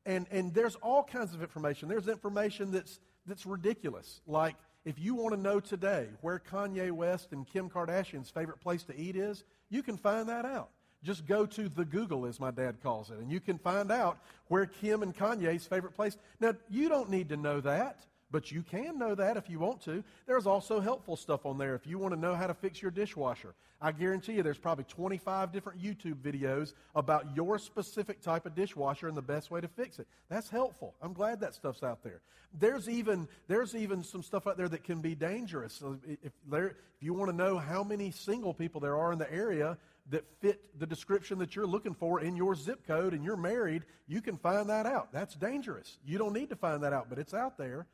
And, 0.06 0.28
and 0.31 0.54
there's 0.54 0.75
all 0.75 1.04
kinds 1.04 1.34
of 1.34 1.42
information. 1.42 1.89
There's 1.89 2.07
information 2.07 2.72
that's, 2.72 3.00
that's 3.25 3.45
ridiculous, 3.45 4.22
like 4.25 4.56
if 4.88 4.98
you 4.98 5.16
want 5.16 5.36
to 5.36 5.42
know 5.42 5.60
today 5.60 6.07
where 6.22 6.39
Kanye 6.39 6.94
West 6.94 7.34
and 7.34 7.45
Kim 7.45 7.69
Kardashian's 7.69 8.30
favorite 8.30 8.62
place 8.62 8.84
to 8.84 8.98
eat 8.98 9.18
is, 9.18 9.44
you 9.69 9.84
can 9.84 9.98
find 9.98 10.30
that 10.30 10.46
out. 10.46 10.69
Just 11.04 11.25
go 11.25 11.46
to 11.46 11.69
the 11.69 11.86
Google, 11.86 12.25
as 12.25 12.40
my 12.40 12.52
dad 12.52 12.78
calls 12.81 13.12
it, 13.12 13.19
and 13.19 13.31
you 13.31 13.40
can 13.40 13.58
find 13.58 13.92
out 13.92 14.18
where 14.48 14.66
Kim 14.66 15.04
and 15.04 15.16
Kanye's 15.16 15.66
favorite 15.66 15.96
place. 15.96 16.18
Now, 16.40 16.56
you 16.69 16.90
don't 16.90 17.10
need 17.10 17.30
to 17.30 17.38
know 17.38 17.62
that. 17.62 18.00
But 18.29 18.51
you 18.51 18.62
can 18.62 19.00
know 19.00 19.15
that 19.15 19.38
if 19.38 19.50
you 19.50 19.59
want 19.59 19.81
to. 19.85 20.03
There's 20.25 20.47
also 20.47 20.79
helpful 20.79 21.15
stuff 21.15 21.45
on 21.45 21.57
there 21.57 21.75
if 21.75 21.88
you 21.88 21.97
want 21.97 22.13
to 22.13 22.19
know 22.19 22.35
how 22.35 22.47
to 22.47 22.53
fix 22.53 22.81
your 22.81 22.91
dishwasher. 22.91 23.56
I 23.79 23.91
guarantee 23.91 24.33
you 24.33 24.44
there's 24.44 24.57
probably 24.57 24.85
25 24.85 25.51
different 25.51 25.81
YouTube 25.81 26.15
videos 26.15 26.74
about 26.95 27.35
your 27.35 27.59
specific 27.59 28.21
type 28.21 28.45
of 28.45 28.56
dishwasher 28.56 29.07
and 29.07 29.15
the 29.15 29.21
best 29.21 29.51
way 29.51 29.62
to 29.62 29.68
fix 29.68 30.00
it. 30.00 30.07
That's 30.29 30.50
helpful. 30.50 30.95
I'm 31.01 31.13
glad 31.13 31.39
that 31.41 31.53
stuff's 31.53 31.83
out 31.83 32.03
there. 32.03 32.21
There's 32.59 32.89
even, 32.89 33.27
there's 33.47 33.75
even 33.75 34.03
some 34.03 34.24
stuff 34.24 34.47
out 34.47 34.57
there 34.57 34.69
that 34.69 34.83
can 34.83 35.00
be 35.00 35.13
dangerous. 35.13 35.74
So 35.74 35.97
if, 36.06 36.31
there, 36.50 36.68
if 36.68 37.03
you 37.03 37.13
want 37.13 37.29
to 37.29 37.38
know 37.38 37.57
how 37.59 37.83
many 37.83 38.12
single 38.12 38.53
people 38.53 38.81
there 38.81 38.97
are 38.97 39.12
in 39.12 39.19
the 39.19 39.31
area 39.31 39.77
that 40.09 40.25
fit 40.41 40.62
the 40.79 40.88
description 40.88 41.38
that 41.39 41.56
you're 41.56 41.68
looking 41.68 41.94
for 41.94 42.21
in 42.21 42.35
your 42.35 42.56
zip 42.56 42.88
code 42.88 43.13
and 43.13 43.24
you're 43.24 43.38
married, 43.38 43.83
you 44.07 44.21
can 44.21 44.38
find 44.38 44.69
that 44.69 44.85
out. 44.85 45.12
That's 45.12 45.35
dangerous. 45.35 45.97
You 46.06 46.18
don't 46.18 46.33
need 46.33 46.50
to 46.50 46.56
find 46.56 46.83
that 46.83 46.94
out, 46.94 47.09
but 47.09 47.19
it's 47.19 47.33
out 47.33 47.57
there. 47.57 47.85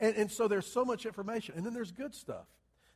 And, 0.00 0.16
and 0.16 0.30
so 0.30 0.48
there's 0.48 0.66
so 0.66 0.84
much 0.84 1.06
information. 1.06 1.54
And 1.56 1.64
then 1.64 1.74
there's 1.74 1.92
good 1.92 2.14
stuff. 2.14 2.46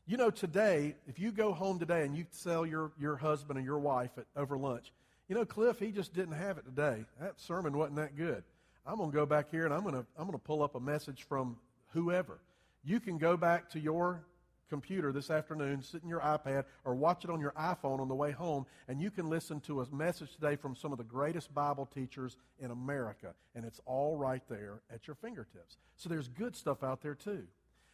You 0.06 0.16
know, 0.16 0.31
today, 0.31 0.96
if 1.06 1.19
you 1.19 1.31
go 1.31 1.52
home 1.52 1.78
today 1.78 2.04
and 2.04 2.16
you 2.16 2.26
tell 2.43 2.66
your, 2.66 2.93
your 2.99 3.16
husband 3.16 3.56
and 3.56 3.64
your 3.64 3.78
wife 3.78 4.10
at, 4.19 4.26
over 4.37 4.56
lunch, 4.56 4.93
you 5.28 5.37
know, 5.37 5.44
Cliff, 5.44 5.78
he 5.78 5.93
just 5.93 6.12
didn't 6.12 6.34
have 6.34 6.58
it 6.58 6.64
today. 6.64 7.04
That 7.20 7.40
sermon 7.40 7.76
wasn't 7.76 7.96
that 7.96 8.16
good. 8.16 8.43
I'm 8.84 8.96
going 8.96 9.10
to 9.10 9.16
go 9.16 9.26
back 9.26 9.50
here 9.50 9.64
and 9.64 9.72
I'm 9.72 9.82
going 9.82 9.94
to, 9.94 10.04
I'm 10.19 10.26
going 10.26 10.32
to 10.32 10.44
pull 10.44 10.62
up 10.62 10.75
a 10.75 10.81
message 10.81 11.25
from 11.28 11.56
whoever. 11.93 12.40
You 12.84 12.99
can 12.99 13.16
go 13.16 13.37
back 13.37 13.70
to 13.70 13.81
your 13.81 14.25
computer 14.72 15.12
this 15.12 15.30
afternoon, 15.30 15.82
sit 15.82 16.02
in 16.02 16.08
your 16.08 16.20
iPad, 16.20 16.64
or 16.86 16.94
watch 16.94 17.24
it 17.24 17.30
on 17.30 17.40
your 17.40 17.52
iPhone 17.52 18.00
on 18.00 18.08
the 18.08 18.14
way 18.14 18.30
home, 18.30 18.64
and 18.88 19.02
you 19.02 19.10
can 19.10 19.28
listen 19.28 19.60
to 19.60 19.82
a 19.82 19.94
message 19.94 20.32
today 20.32 20.56
from 20.56 20.74
some 20.74 20.92
of 20.92 20.98
the 20.98 21.04
greatest 21.04 21.52
Bible 21.52 21.84
teachers 21.84 22.38
in 22.58 22.70
America. 22.70 23.34
And 23.54 23.66
it's 23.66 23.82
all 23.84 24.16
right 24.16 24.40
there 24.48 24.80
at 24.90 25.06
your 25.06 25.14
fingertips. 25.16 25.76
So 25.98 26.08
there's 26.08 26.28
good 26.28 26.56
stuff 26.56 26.82
out 26.82 27.02
there, 27.02 27.14
too. 27.14 27.42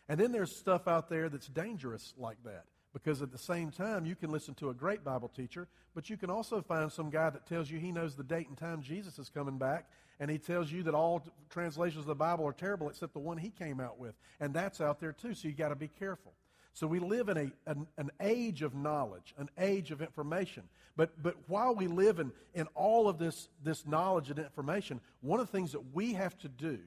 And 0.09 0.21
then 0.21 0.31
there's 0.31 0.57
stuff 0.57 0.87
out 0.87 1.11
there 1.11 1.29
that's 1.29 1.49
dangerous 1.49 2.15
like 2.17 2.39
that. 2.45 2.67
Because 2.93 3.23
at 3.23 3.33
the 3.33 3.39
same 3.39 3.73
time, 3.73 4.07
you 4.07 4.15
can 4.15 4.31
listen 4.31 4.55
to 4.55 4.71
a 4.71 4.75
great 4.75 5.03
Bible 5.05 5.29
teacher, 5.29 5.67
but 5.97 6.09
you 6.09 6.17
can 6.17 6.31
also 6.31 6.63
find 6.63 6.93
some 6.93 7.11
guy 7.11 7.29
that 7.29 7.45
tells 7.47 7.69
you 7.69 7.81
he 7.81 7.91
knows 7.91 8.15
the 8.15 8.23
date 8.23 8.47
and 8.49 8.57
time 8.57 8.83
Jesus 8.83 9.19
is 9.19 9.29
coming 9.29 9.59
back, 9.59 9.91
and 10.21 10.31
he 10.31 10.39
tells 10.39 10.71
you 10.71 10.85
that 10.85 10.95
all 10.95 11.27
translations 11.51 12.03
of 12.03 12.07
the 12.07 12.15
Bible 12.15 12.47
are 12.47 12.53
terrible 12.53 12.89
except 12.89 13.15
the 13.15 13.19
one 13.19 13.37
he 13.37 13.51
came 13.51 13.81
out 13.81 13.99
with. 13.99 14.15
And 14.39 14.55
that's 14.55 14.81
out 14.81 15.01
there 15.01 15.13
too, 15.13 15.35
so 15.35 15.49
you 15.49 15.55
got 15.55 15.69
to 15.71 15.77
be 15.77 15.89
careful. 15.89 16.33
So 16.79 16.87
we 16.87 17.01
live 17.01 17.29
in 17.29 17.37
a, 17.37 17.51
an, 17.69 17.89
an, 17.97 18.13
age 18.21 18.63
of 18.63 18.73
knowledge, 18.73 19.35
an 19.37 19.51
age 19.59 19.91
of 19.91 20.01
information. 20.01 20.63
But, 20.95 21.21
but 21.21 21.35
while 21.49 21.75
we 21.75 21.89
live 21.89 22.21
in, 22.21 22.31
in 22.55 22.69
all 22.77 23.09
of 23.09 23.19
this, 23.19 23.49
this 23.65 23.85
knowledge 23.85 24.31
and 24.31 24.39
information, 24.39 25.01
one 25.21 25.41
of 25.41 25.49
the 25.49 25.53
things 25.53 25.73
that 25.73 25.93
we 25.93 26.13
have 26.13 26.39
to 26.39 26.49
do 26.49 26.79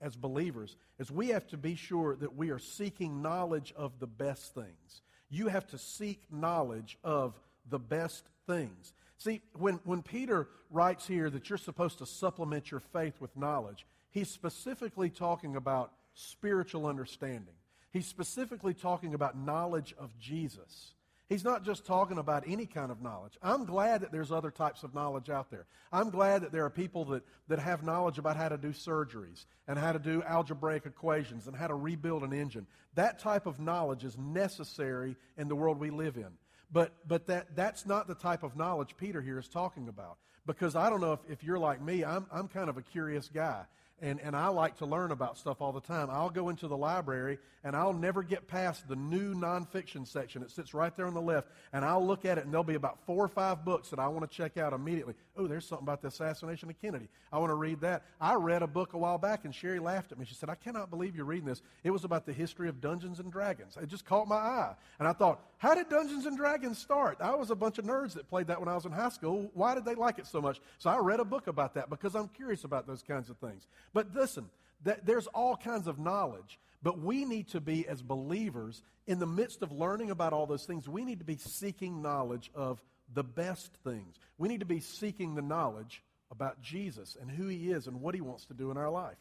as 0.00 0.16
believers 0.16 0.74
is 0.98 1.12
we 1.12 1.28
have 1.28 1.46
to 1.48 1.56
be 1.56 1.76
sure 1.76 2.16
that 2.16 2.34
we 2.34 2.50
are 2.50 2.58
seeking 2.58 3.22
knowledge 3.22 3.72
of 3.76 4.00
the 4.00 4.08
best 4.08 4.54
things. 4.54 5.02
You 5.30 5.46
have 5.46 5.68
to 5.68 5.78
seek 5.78 6.20
knowledge 6.32 6.98
of 7.04 7.38
the 7.70 7.78
best 7.78 8.24
things. 8.48 8.92
See, 9.18 9.40
when, 9.56 9.78
when 9.84 10.02
Peter 10.02 10.48
writes 10.68 11.06
here 11.06 11.30
that 11.30 11.48
you're 11.48 11.58
supposed 11.58 11.98
to 11.98 12.06
supplement 12.06 12.72
your 12.72 12.80
faith 12.80 13.20
with 13.20 13.36
knowledge, 13.36 13.86
he's 14.10 14.30
specifically 14.30 15.10
talking 15.10 15.54
about 15.54 15.92
spiritual 16.14 16.86
understanding. 16.86 17.54
He's 17.92 18.06
specifically 18.06 18.74
talking 18.74 19.14
about 19.14 19.36
knowledge 19.36 19.94
of 19.98 20.18
Jesus. 20.18 20.92
He's 21.28 21.44
not 21.44 21.62
just 21.62 21.84
talking 21.84 22.16
about 22.16 22.44
any 22.46 22.64
kind 22.64 22.90
of 22.90 23.02
knowledge. 23.02 23.36
I'm 23.42 23.66
glad 23.66 24.00
that 24.00 24.12
there's 24.12 24.32
other 24.32 24.50
types 24.50 24.82
of 24.82 24.94
knowledge 24.94 25.28
out 25.28 25.50
there. 25.50 25.66
I'm 25.92 26.08
glad 26.08 26.40
that 26.40 26.52
there 26.52 26.64
are 26.64 26.70
people 26.70 27.04
that, 27.06 27.22
that 27.48 27.58
have 27.58 27.82
knowledge 27.82 28.16
about 28.18 28.36
how 28.36 28.48
to 28.48 28.56
do 28.56 28.70
surgeries 28.70 29.44
and 29.66 29.78
how 29.78 29.92
to 29.92 29.98
do 29.98 30.22
algebraic 30.22 30.86
equations 30.86 31.46
and 31.46 31.54
how 31.54 31.66
to 31.66 31.74
rebuild 31.74 32.22
an 32.22 32.32
engine. 32.32 32.66
That 32.94 33.18
type 33.18 33.44
of 33.44 33.60
knowledge 33.60 34.04
is 34.04 34.16
necessary 34.16 35.16
in 35.36 35.48
the 35.48 35.56
world 35.56 35.78
we 35.78 35.90
live 35.90 36.16
in. 36.16 36.30
But, 36.72 36.94
but 37.06 37.26
that, 37.26 37.54
that's 37.54 37.84
not 37.84 38.08
the 38.08 38.14
type 38.14 38.42
of 38.42 38.56
knowledge 38.56 38.96
Peter 38.96 39.20
here 39.20 39.38
is 39.38 39.48
talking 39.48 39.88
about. 39.88 40.16
Because 40.46 40.76
I 40.76 40.88
don't 40.88 41.02
know 41.02 41.12
if, 41.12 41.20
if 41.28 41.44
you're 41.44 41.58
like 41.58 41.82
me, 41.82 42.04
I'm, 42.04 42.26
I'm 42.32 42.48
kind 42.48 42.70
of 42.70 42.78
a 42.78 42.82
curious 42.82 43.28
guy 43.28 43.66
and, 44.00 44.20
and 44.20 44.36
I 44.36 44.48
like 44.48 44.78
to 44.78 44.86
learn 44.86 45.10
about 45.10 45.38
stuff 45.38 45.60
all 45.60 45.72
the 45.72 45.80
time. 45.80 46.08
I'll 46.10 46.30
go 46.30 46.48
into 46.48 46.68
the 46.68 46.76
library 46.76 47.38
and 47.64 47.74
I'll 47.74 47.92
never 47.92 48.22
get 48.22 48.46
past 48.46 48.88
the 48.88 48.96
new 48.96 49.34
nonfiction 49.34 50.06
section. 50.06 50.42
It 50.42 50.50
sits 50.50 50.74
right 50.74 50.94
there 50.96 51.06
on 51.06 51.14
the 51.14 51.20
left, 51.20 51.48
and 51.72 51.84
I'll 51.84 52.06
look 52.06 52.24
at 52.24 52.38
it, 52.38 52.44
and 52.44 52.52
there'll 52.52 52.64
be 52.64 52.76
about 52.76 52.98
four 53.04 53.24
or 53.24 53.28
five 53.28 53.64
books 53.64 53.90
that 53.90 53.98
I 53.98 54.06
want 54.08 54.30
to 54.30 54.36
check 54.36 54.56
out 54.56 54.72
immediately. 54.72 55.14
Oh, 55.36 55.46
there's 55.46 55.66
something 55.66 55.84
about 55.84 56.00
the 56.00 56.08
assassination 56.08 56.70
of 56.70 56.80
Kennedy. 56.80 57.08
I 57.32 57.38
want 57.38 57.50
to 57.50 57.56
read 57.56 57.80
that. 57.80 58.04
I 58.20 58.34
read 58.34 58.62
a 58.62 58.66
book 58.66 58.92
a 58.92 58.98
while 58.98 59.18
back, 59.18 59.44
and 59.44 59.54
Sherry 59.54 59.80
laughed 59.80 60.12
at 60.12 60.18
me. 60.18 60.24
She 60.24 60.34
said, 60.34 60.48
I 60.48 60.54
cannot 60.54 60.90
believe 60.90 61.16
you're 61.16 61.24
reading 61.24 61.48
this. 61.48 61.62
It 61.82 61.90
was 61.90 62.04
about 62.04 62.26
the 62.26 62.32
history 62.32 62.68
of 62.68 62.80
Dungeons 62.80 63.18
and 63.18 63.32
Dragons. 63.32 63.76
It 63.80 63.88
just 63.88 64.04
caught 64.04 64.28
my 64.28 64.36
eye. 64.36 64.74
And 64.98 65.08
I 65.08 65.12
thought, 65.12 65.40
how 65.58 65.74
did 65.74 65.88
Dungeons 65.88 66.24
and 66.24 66.36
Dragons 66.36 66.78
start? 66.78 67.18
I 67.20 67.34
was 67.34 67.50
a 67.50 67.56
bunch 67.56 67.78
of 67.78 67.84
nerds 67.84 68.14
that 68.14 68.28
played 68.28 68.46
that 68.46 68.60
when 68.60 68.68
I 68.68 68.74
was 68.74 68.84
in 68.84 68.92
high 68.92 69.08
school. 69.08 69.50
Why 69.54 69.74
did 69.74 69.84
they 69.84 69.96
like 69.96 70.18
it 70.18 70.26
so 70.26 70.40
much? 70.40 70.60
So 70.78 70.88
I 70.88 70.98
read 70.98 71.18
a 71.18 71.24
book 71.24 71.48
about 71.48 71.74
that 71.74 71.90
because 71.90 72.14
I'm 72.14 72.28
curious 72.28 72.62
about 72.62 72.86
those 72.86 73.02
kinds 73.02 73.28
of 73.28 73.36
things. 73.38 73.66
But 73.92 74.14
listen, 74.14 74.48
that 74.84 75.04
there's 75.04 75.26
all 75.28 75.56
kinds 75.56 75.88
of 75.88 75.98
knowledge, 75.98 76.60
but 76.82 77.00
we 77.00 77.24
need 77.24 77.48
to 77.48 77.60
be, 77.60 77.88
as 77.88 78.02
believers, 78.02 78.82
in 79.08 79.18
the 79.18 79.26
midst 79.26 79.62
of 79.62 79.72
learning 79.72 80.12
about 80.12 80.32
all 80.32 80.46
those 80.46 80.64
things, 80.64 80.88
we 80.88 81.04
need 81.04 81.18
to 81.18 81.24
be 81.24 81.38
seeking 81.38 82.02
knowledge 82.02 82.52
of 82.54 82.80
the 83.12 83.24
best 83.24 83.72
things. 83.82 84.20
We 84.38 84.48
need 84.48 84.60
to 84.60 84.66
be 84.66 84.80
seeking 84.80 85.34
the 85.34 85.42
knowledge 85.42 86.04
about 86.30 86.62
Jesus 86.62 87.16
and 87.20 87.30
who 87.30 87.48
he 87.48 87.70
is 87.72 87.86
and 87.86 88.00
what 88.00 88.14
he 88.14 88.20
wants 88.20 88.44
to 88.46 88.54
do 88.54 88.70
in 88.70 88.76
our 88.76 88.90
life. 88.90 89.16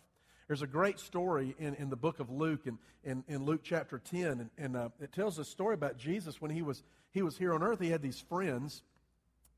There's 0.48 0.62
a 0.62 0.68
great 0.68 1.00
story 1.00 1.56
in, 1.60 1.76
in 1.76 1.90
the 1.90 1.96
book 1.96 2.20
of 2.20 2.30
Luke, 2.30 2.62
in, 2.66 2.78
in, 3.04 3.24
in 3.28 3.46
Luke 3.46 3.62
chapter 3.64 4.00
10, 4.00 4.26
and, 4.26 4.50
and 4.58 4.76
uh, 4.78 4.90
it 5.02 5.12
tells 5.12 5.38
a 5.40 5.46
story 5.46 5.74
about 5.74 5.98
Jesus 5.98 6.42
when 6.42 6.52
he 6.52 6.62
was, 6.62 6.84
he 7.12 7.22
was 7.22 7.38
here 7.38 7.54
on 7.54 7.62
earth. 7.62 7.80
He 7.80 7.90
had 7.90 8.02
these 8.02 8.24
friends, 8.30 8.82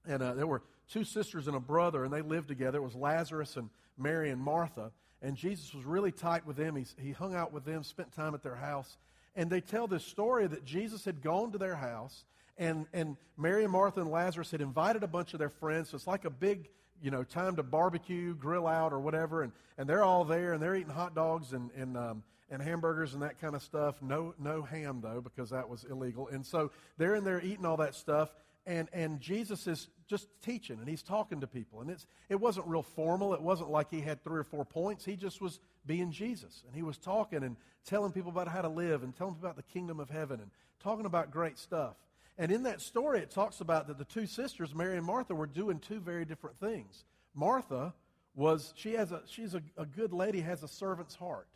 and 0.07 0.23
uh, 0.23 0.33
there 0.33 0.47
were 0.47 0.63
two 0.91 1.03
sisters 1.03 1.47
and 1.47 1.55
a 1.55 1.59
brother, 1.59 2.03
and 2.03 2.11
they 2.11 2.21
lived 2.21 2.47
together. 2.47 2.79
It 2.79 2.83
was 2.83 2.95
Lazarus 2.95 3.55
and 3.55 3.69
Mary 3.97 4.31
and 4.31 4.41
Martha 4.41 4.91
and 5.21 5.35
Jesus 5.35 5.73
was 5.73 5.85
really 5.85 6.11
tight 6.11 6.45
with 6.45 6.55
them. 6.55 6.75
He, 6.75 6.85
he 7.01 7.11
hung 7.11 7.35
out 7.35 7.51
with 7.51 7.65
them, 7.65 7.83
spent 7.83 8.13
time 8.13 8.33
at 8.33 8.43
their 8.43 8.55
house. 8.55 8.97
And 9.35 9.49
they 9.49 9.61
tell 9.61 9.87
this 9.87 10.05
story 10.05 10.47
that 10.47 10.65
Jesus 10.65 11.05
had 11.05 11.21
gone 11.21 11.51
to 11.51 11.57
their 11.57 11.75
house, 11.75 12.25
and, 12.57 12.85
and 12.93 13.17
Mary 13.37 13.63
and 13.63 13.71
Martha 13.71 14.01
and 14.01 14.09
Lazarus 14.09 14.51
had 14.51 14.61
invited 14.61 15.03
a 15.03 15.07
bunch 15.07 15.33
of 15.33 15.39
their 15.39 15.49
friends. 15.49 15.89
So 15.89 15.95
it's 15.95 16.07
like 16.07 16.25
a 16.25 16.29
big, 16.29 16.69
you 17.01 17.11
know, 17.11 17.23
time 17.23 17.55
to 17.57 17.63
barbecue, 17.63 18.35
grill 18.35 18.67
out, 18.67 18.93
or 18.93 18.99
whatever. 18.99 19.43
And, 19.43 19.51
and 19.77 19.89
they're 19.89 20.03
all 20.03 20.25
there, 20.25 20.53
and 20.53 20.61
they're 20.61 20.75
eating 20.75 20.93
hot 20.93 21.15
dogs 21.15 21.53
and, 21.53 21.71
and, 21.75 21.97
um, 21.97 22.23
and 22.49 22.61
hamburgers 22.61 23.13
and 23.13 23.23
that 23.23 23.39
kind 23.39 23.55
of 23.55 23.61
stuff. 23.61 24.01
No, 24.01 24.33
no 24.39 24.61
ham 24.61 25.01
though, 25.01 25.21
because 25.21 25.49
that 25.51 25.69
was 25.69 25.83
illegal. 25.83 26.27
And 26.27 26.45
so 26.45 26.71
they're 26.97 27.15
in 27.15 27.23
there 27.23 27.41
eating 27.41 27.65
all 27.65 27.77
that 27.77 27.95
stuff, 27.95 28.33
and, 28.65 28.87
and 28.93 29.19
Jesus 29.19 29.67
is 29.67 29.87
just 30.07 30.27
teaching 30.43 30.79
and 30.79 30.87
he's 30.87 31.03
talking 31.03 31.41
to 31.41 31.47
people. 31.47 31.81
And 31.81 31.89
it's, 31.89 32.05
it 32.29 32.39
wasn't 32.39 32.67
real 32.67 32.83
formal. 32.83 33.33
It 33.33 33.41
wasn't 33.41 33.69
like 33.69 33.89
he 33.89 34.01
had 34.01 34.23
three 34.23 34.39
or 34.39 34.43
four 34.43 34.65
points. 34.65 35.05
He 35.05 35.15
just 35.15 35.41
was 35.41 35.59
being 35.85 36.11
Jesus. 36.11 36.63
And 36.67 36.75
he 36.75 36.83
was 36.83 36.97
talking 36.97 37.43
and 37.43 37.55
telling 37.85 38.11
people 38.11 38.31
about 38.31 38.47
how 38.47 38.61
to 38.61 38.69
live 38.69 39.03
and 39.03 39.15
telling 39.15 39.35
people 39.35 39.49
about 39.49 39.55
the 39.55 39.73
kingdom 39.73 39.99
of 39.99 40.09
heaven 40.09 40.39
and 40.39 40.51
talking 40.83 41.05
about 41.05 41.31
great 41.31 41.57
stuff. 41.57 41.95
And 42.39 42.53
in 42.53 42.63
that 42.63 42.79
story, 42.79 43.19
it 43.19 43.29
talks 43.29 43.59
about 43.59 43.87
that 43.87 43.97
the 43.97 44.05
two 44.05 44.25
sisters, 44.25 44.73
Mary 44.73 44.95
and 44.95 45.05
Martha, 45.05 45.35
were 45.35 45.45
doing 45.45 45.77
two 45.77 45.99
very 45.99 46.23
different 46.23 46.57
things. 46.57 47.03
Martha 47.35 47.93
was, 48.33 48.73
she 48.77 48.93
has 48.93 49.11
a, 49.11 49.21
she's 49.27 49.53
a, 49.53 49.61
a 49.77 49.85
good 49.85 50.13
lady, 50.13 50.39
has 50.39 50.63
a 50.63 50.67
servant's 50.67 51.15
heart. 51.15 51.47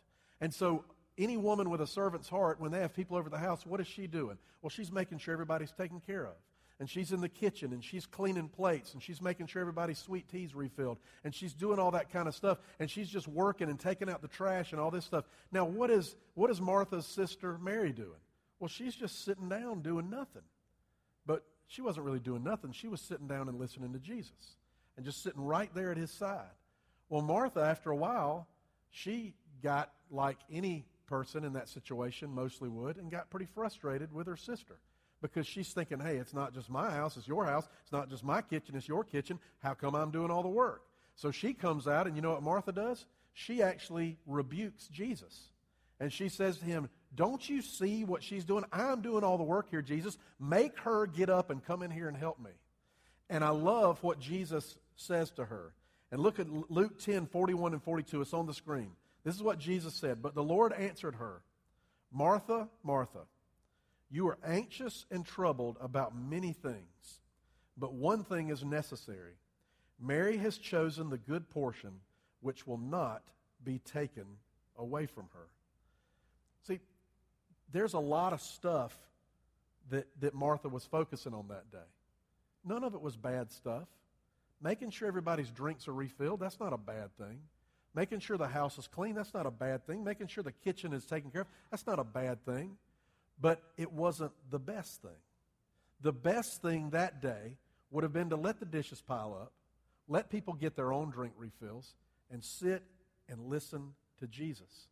And 0.42 0.52
so 0.52 0.84
any 1.16 1.38
woman 1.38 1.70
with 1.70 1.80
a 1.80 1.86
servant's 1.86 2.28
heart, 2.28 2.60
when 2.60 2.70
they 2.70 2.80
have 2.80 2.92
people 2.92 3.16
over 3.16 3.30
the 3.30 3.38
house, 3.38 3.64
what 3.64 3.80
is 3.80 3.86
she 3.86 4.06
doing? 4.06 4.36
Well, 4.60 4.68
she's 4.68 4.92
making 4.92 5.18
sure 5.18 5.32
everybody's 5.32 5.72
taken 5.72 6.00
care 6.00 6.26
of 6.26 6.34
and 6.80 6.90
she's 6.90 7.12
in 7.12 7.20
the 7.20 7.28
kitchen 7.28 7.72
and 7.72 7.82
she's 7.82 8.04
cleaning 8.04 8.48
plates 8.48 8.92
and 8.92 9.02
she's 9.02 9.22
making 9.22 9.46
sure 9.46 9.60
everybody's 9.60 9.98
sweet 9.98 10.28
tea's 10.28 10.54
refilled 10.54 10.98
and 11.22 11.34
she's 11.34 11.54
doing 11.54 11.78
all 11.78 11.92
that 11.92 12.10
kind 12.10 12.28
of 12.28 12.34
stuff 12.34 12.58
and 12.78 12.90
she's 12.90 13.08
just 13.08 13.28
working 13.28 13.70
and 13.70 13.78
taking 13.78 14.10
out 14.10 14.20
the 14.20 14.28
trash 14.28 14.72
and 14.72 14.80
all 14.80 14.90
this 14.90 15.04
stuff. 15.04 15.24
Now, 15.52 15.64
what 15.64 15.90
is, 15.90 16.14
what 16.34 16.50
is 16.50 16.60
Martha's 16.60 17.06
sister 17.06 17.58
Mary 17.62 17.92
doing? 17.92 18.10
Well, 18.58 18.68
she's 18.68 18.94
just 18.94 19.24
sitting 19.24 19.48
down 19.48 19.82
doing 19.82 20.10
nothing. 20.10 20.42
But 21.26 21.44
she 21.66 21.82
wasn't 21.82 22.06
really 22.06 22.20
doing 22.20 22.44
nothing. 22.44 22.72
She 22.72 22.88
was 22.88 23.00
sitting 23.00 23.26
down 23.26 23.48
and 23.48 23.58
listening 23.58 23.92
to 23.92 23.98
Jesus 23.98 24.56
and 24.96 25.04
just 25.04 25.22
sitting 25.22 25.44
right 25.44 25.70
there 25.74 25.90
at 25.90 25.96
his 25.96 26.10
side. 26.10 26.50
Well, 27.08 27.22
Martha, 27.22 27.60
after 27.60 27.90
a 27.90 27.96
while, 27.96 28.46
she 28.90 29.34
got 29.62 29.92
like 30.10 30.38
any 30.50 30.86
person 31.06 31.44
in 31.44 31.52
that 31.54 31.68
situation 31.68 32.34
mostly 32.34 32.68
would 32.68 32.96
and 32.96 33.10
got 33.10 33.30
pretty 33.30 33.46
frustrated 33.54 34.12
with 34.12 34.26
her 34.26 34.36
sister 34.36 34.78
because 35.24 35.46
she's 35.46 35.72
thinking, 35.72 36.00
hey, 36.00 36.16
it's 36.16 36.34
not 36.34 36.52
just 36.52 36.68
my 36.68 36.90
house, 36.90 37.16
it's 37.16 37.26
your 37.26 37.46
house. 37.46 37.66
It's 37.82 37.92
not 37.92 38.10
just 38.10 38.24
my 38.24 38.42
kitchen, 38.42 38.76
it's 38.76 38.86
your 38.86 39.04
kitchen. 39.04 39.38
How 39.62 39.72
come 39.72 39.94
I'm 39.94 40.10
doing 40.10 40.30
all 40.30 40.42
the 40.42 40.48
work? 40.48 40.82
So 41.16 41.30
she 41.30 41.54
comes 41.54 41.86
out, 41.88 42.06
and 42.06 42.14
you 42.14 42.20
know 42.20 42.32
what 42.32 42.42
Martha 42.42 42.72
does? 42.72 43.06
She 43.32 43.62
actually 43.62 44.18
rebukes 44.26 44.86
Jesus. 44.88 45.48
And 45.98 46.12
she 46.12 46.28
says 46.28 46.58
to 46.58 46.64
him, 46.66 46.90
Don't 47.14 47.48
you 47.48 47.62
see 47.62 48.04
what 48.04 48.22
she's 48.22 48.44
doing? 48.44 48.64
I'm 48.72 49.00
doing 49.00 49.24
all 49.24 49.38
the 49.38 49.44
work 49.44 49.70
here, 49.70 49.82
Jesus. 49.82 50.18
Make 50.40 50.78
her 50.80 51.06
get 51.06 51.30
up 51.30 51.50
and 51.50 51.64
come 51.64 51.82
in 51.82 51.90
here 51.90 52.08
and 52.08 52.16
help 52.16 52.40
me. 52.40 52.50
And 53.30 53.44
I 53.44 53.50
love 53.50 54.02
what 54.02 54.18
Jesus 54.18 54.76
says 54.96 55.30
to 55.32 55.44
her. 55.44 55.72
And 56.10 56.20
look 56.20 56.38
at 56.38 56.48
Luke 56.70 56.98
10 56.98 57.26
41 57.26 57.72
and 57.72 57.82
42. 57.82 58.20
It's 58.20 58.34
on 58.34 58.46
the 58.46 58.54
screen. 58.54 58.90
This 59.24 59.34
is 59.34 59.42
what 59.42 59.58
Jesus 59.58 59.94
said. 59.94 60.22
But 60.22 60.34
the 60.34 60.42
Lord 60.42 60.72
answered 60.72 61.16
her, 61.16 61.42
Martha, 62.12 62.68
Martha. 62.82 63.20
You 64.10 64.28
are 64.28 64.38
anxious 64.46 65.06
and 65.10 65.26
troubled 65.26 65.76
about 65.80 66.16
many 66.16 66.52
things, 66.52 67.20
but 67.76 67.94
one 67.94 68.22
thing 68.22 68.50
is 68.50 68.64
necessary. 68.64 69.32
Mary 70.00 70.36
has 70.36 70.56
chosen 70.56 71.10
the 71.10 71.18
good 71.18 71.50
portion 71.50 72.00
which 72.40 72.66
will 72.66 72.78
not 72.78 73.22
be 73.64 73.78
taken 73.80 74.26
away 74.76 75.06
from 75.06 75.24
her. 75.32 75.48
There's 77.74 77.94
a 77.94 77.98
lot 77.98 78.32
of 78.32 78.40
stuff 78.40 78.96
that, 79.90 80.06
that 80.20 80.32
Martha 80.32 80.68
was 80.68 80.84
focusing 80.84 81.34
on 81.34 81.48
that 81.48 81.72
day. 81.72 81.90
None 82.64 82.84
of 82.84 82.94
it 82.94 83.02
was 83.02 83.16
bad 83.16 83.50
stuff. 83.50 83.88
Making 84.62 84.90
sure 84.90 85.08
everybody's 85.08 85.50
drinks 85.50 85.88
are 85.88 85.92
refilled, 85.92 86.38
that's 86.38 86.60
not 86.60 86.72
a 86.72 86.78
bad 86.78 87.10
thing. 87.18 87.40
Making 87.92 88.20
sure 88.20 88.38
the 88.38 88.46
house 88.46 88.78
is 88.78 88.86
clean, 88.86 89.16
that's 89.16 89.34
not 89.34 89.44
a 89.44 89.50
bad 89.50 89.84
thing. 89.88 90.04
Making 90.04 90.28
sure 90.28 90.44
the 90.44 90.52
kitchen 90.52 90.92
is 90.92 91.04
taken 91.04 91.32
care 91.32 91.40
of, 91.40 91.46
that's 91.72 91.84
not 91.84 91.98
a 91.98 92.04
bad 92.04 92.44
thing. 92.46 92.76
But 93.40 93.60
it 93.76 93.92
wasn't 93.92 94.30
the 94.52 94.60
best 94.60 95.02
thing. 95.02 95.10
The 96.00 96.12
best 96.12 96.62
thing 96.62 96.90
that 96.90 97.20
day 97.20 97.56
would 97.90 98.04
have 98.04 98.12
been 98.12 98.30
to 98.30 98.36
let 98.36 98.60
the 98.60 98.66
dishes 98.66 99.00
pile 99.00 99.36
up, 99.42 99.52
let 100.06 100.30
people 100.30 100.54
get 100.54 100.76
their 100.76 100.92
own 100.92 101.10
drink 101.10 101.34
refills, 101.36 101.92
and 102.30 102.44
sit 102.44 102.84
and 103.28 103.40
listen 103.48 103.94
to 104.20 104.28
Jesus. 104.28 104.86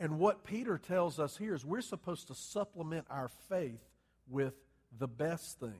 And 0.00 0.18
what 0.18 0.44
Peter 0.44 0.78
tells 0.78 1.18
us 1.18 1.36
here 1.36 1.54
is 1.54 1.64
we're 1.64 1.80
supposed 1.80 2.28
to 2.28 2.34
supplement 2.34 3.06
our 3.10 3.28
faith 3.48 3.80
with 4.28 4.54
the 4.98 5.08
best 5.08 5.58
things, 5.58 5.74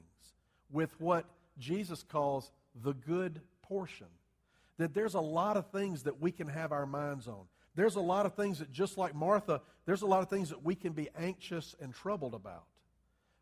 with 0.71 0.91
what 1.01 1.25
Jesus 1.59 2.03
calls 2.03 2.51
the 2.83 2.95
good 2.95 3.41
portion. 3.63 4.07
That 4.79 4.95
there's 4.95 5.15
a 5.15 5.21
lot 5.21 5.57
of 5.57 5.71
things 5.71 6.05
that 6.05 6.21
we 6.21 6.33
can 6.33 6.49
have 6.49 6.73
our 6.73 6.87
minds 6.87 7.29
on. 7.29 7.45
There's 7.75 7.97
a 7.97 8.01
lot 8.01 8.27
of 8.27 8.35
things 8.35 8.59
that, 8.59 8.73
just 8.73 8.99
like 8.99 9.15
Martha, 9.15 9.61
there's 9.87 10.03
a 10.03 10.07
lot 10.07 10.23
of 10.23 10.29
things 10.29 10.51
that 10.51 10.65
we 10.65 10.75
can 10.75 10.93
be 10.93 11.09
anxious 11.17 11.77
and 11.81 11.95
troubled 11.95 12.35
about. 12.35 12.65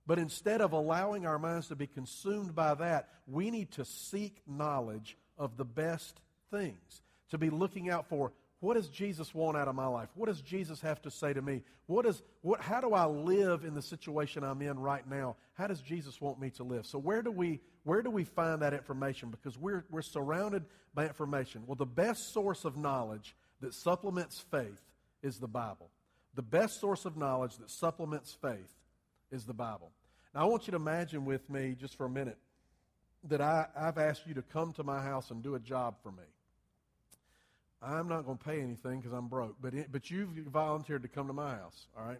But 0.06 0.18
instead 0.18 0.60
of 0.60 0.72
allowing 0.72 1.26
our 1.26 1.38
minds 1.38 1.68
to 1.68 1.76
be 1.76 1.86
consumed 1.86 2.54
by 2.54 2.74
that, 2.74 3.08
we 3.26 3.50
need 3.50 3.72
to 3.72 3.84
seek 3.84 4.40
knowledge 4.46 5.16
of 5.38 5.56
the 5.56 5.64
best 5.64 6.20
things. 6.50 7.02
To 7.30 7.38
be 7.38 7.50
looking 7.50 7.90
out 7.90 8.08
for 8.08 8.32
what 8.60 8.74
does 8.74 8.88
Jesus 8.88 9.34
want 9.34 9.56
out 9.56 9.68
of 9.68 9.74
my 9.74 9.86
life? 9.86 10.08
What 10.14 10.26
does 10.26 10.40
Jesus 10.40 10.80
have 10.80 11.02
to 11.02 11.10
say 11.10 11.32
to 11.32 11.42
me? 11.42 11.62
What 11.86 12.06
is, 12.06 12.22
what, 12.40 12.60
how 12.60 12.80
do 12.80 12.94
I 12.94 13.04
live 13.04 13.64
in 13.64 13.74
the 13.74 13.82
situation 13.82 14.42
I'm 14.42 14.62
in 14.62 14.78
right 14.78 15.06
now? 15.08 15.36
How 15.54 15.66
does 15.66 15.80
Jesus 15.82 16.20
want 16.20 16.40
me 16.40 16.50
to 16.50 16.64
live? 16.64 16.86
So 16.86 16.98
where 16.98 17.22
do 17.22 17.30
we, 17.30 17.60
where 17.84 18.02
do 18.02 18.10
we 18.10 18.24
find 18.24 18.62
that 18.62 18.72
information? 18.72 19.30
Because 19.30 19.58
we're, 19.58 19.84
we're 19.90 20.02
surrounded 20.02 20.64
by 20.94 21.06
information. 21.06 21.64
Well, 21.66 21.76
the 21.76 21.84
best 21.84 22.32
source 22.32 22.64
of 22.64 22.76
knowledge 22.76 23.36
that 23.60 23.74
supplements 23.74 24.44
faith 24.50 24.80
is 25.22 25.38
the 25.38 25.48
Bible. 25.48 25.90
The 26.34 26.42
best 26.42 26.80
source 26.80 27.04
of 27.04 27.16
knowledge 27.16 27.58
that 27.58 27.70
supplements 27.70 28.36
faith 28.40 28.74
is 29.30 29.44
the 29.44 29.54
Bible. 29.54 29.92
Now, 30.34 30.42
I 30.42 30.44
want 30.46 30.66
you 30.66 30.70
to 30.70 30.76
imagine 30.76 31.26
with 31.26 31.48
me 31.50 31.76
just 31.78 31.96
for 31.96 32.06
a 32.06 32.10
minute 32.10 32.38
that 33.24 33.40
I, 33.40 33.66
I've 33.78 33.98
asked 33.98 34.26
you 34.26 34.34
to 34.34 34.42
come 34.42 34.72
to 34.74 34.82
my 34.82 35.02
house 35.02 35.30
and 35.30 35.42
do 35.42 35.54
a 35.56 35.60
job 35.60 35.96
for 36.02 36.10
me. 36.10 36.24
I'm 37.86 38.08
not 38.08 38.26
going 38.26 38.36
to 38.36 38.44
pay 38.44 38.60
anything 38.60 39.00
because 39.00 39.12
I'm 39.12 39.28
broke, 39.28 39.56
but, 39.60 39.72
it, 39.72 39.92
but 39.92 40.10
you've 40.10 40.30
volunteered 40.52 41.02
to 41.02 41.08
come 41.08 41.28
to 41.28 41.32
my 41.32 41.54
house, 41.54 41.86
all 41.96 42.06
right? 42.06 42.18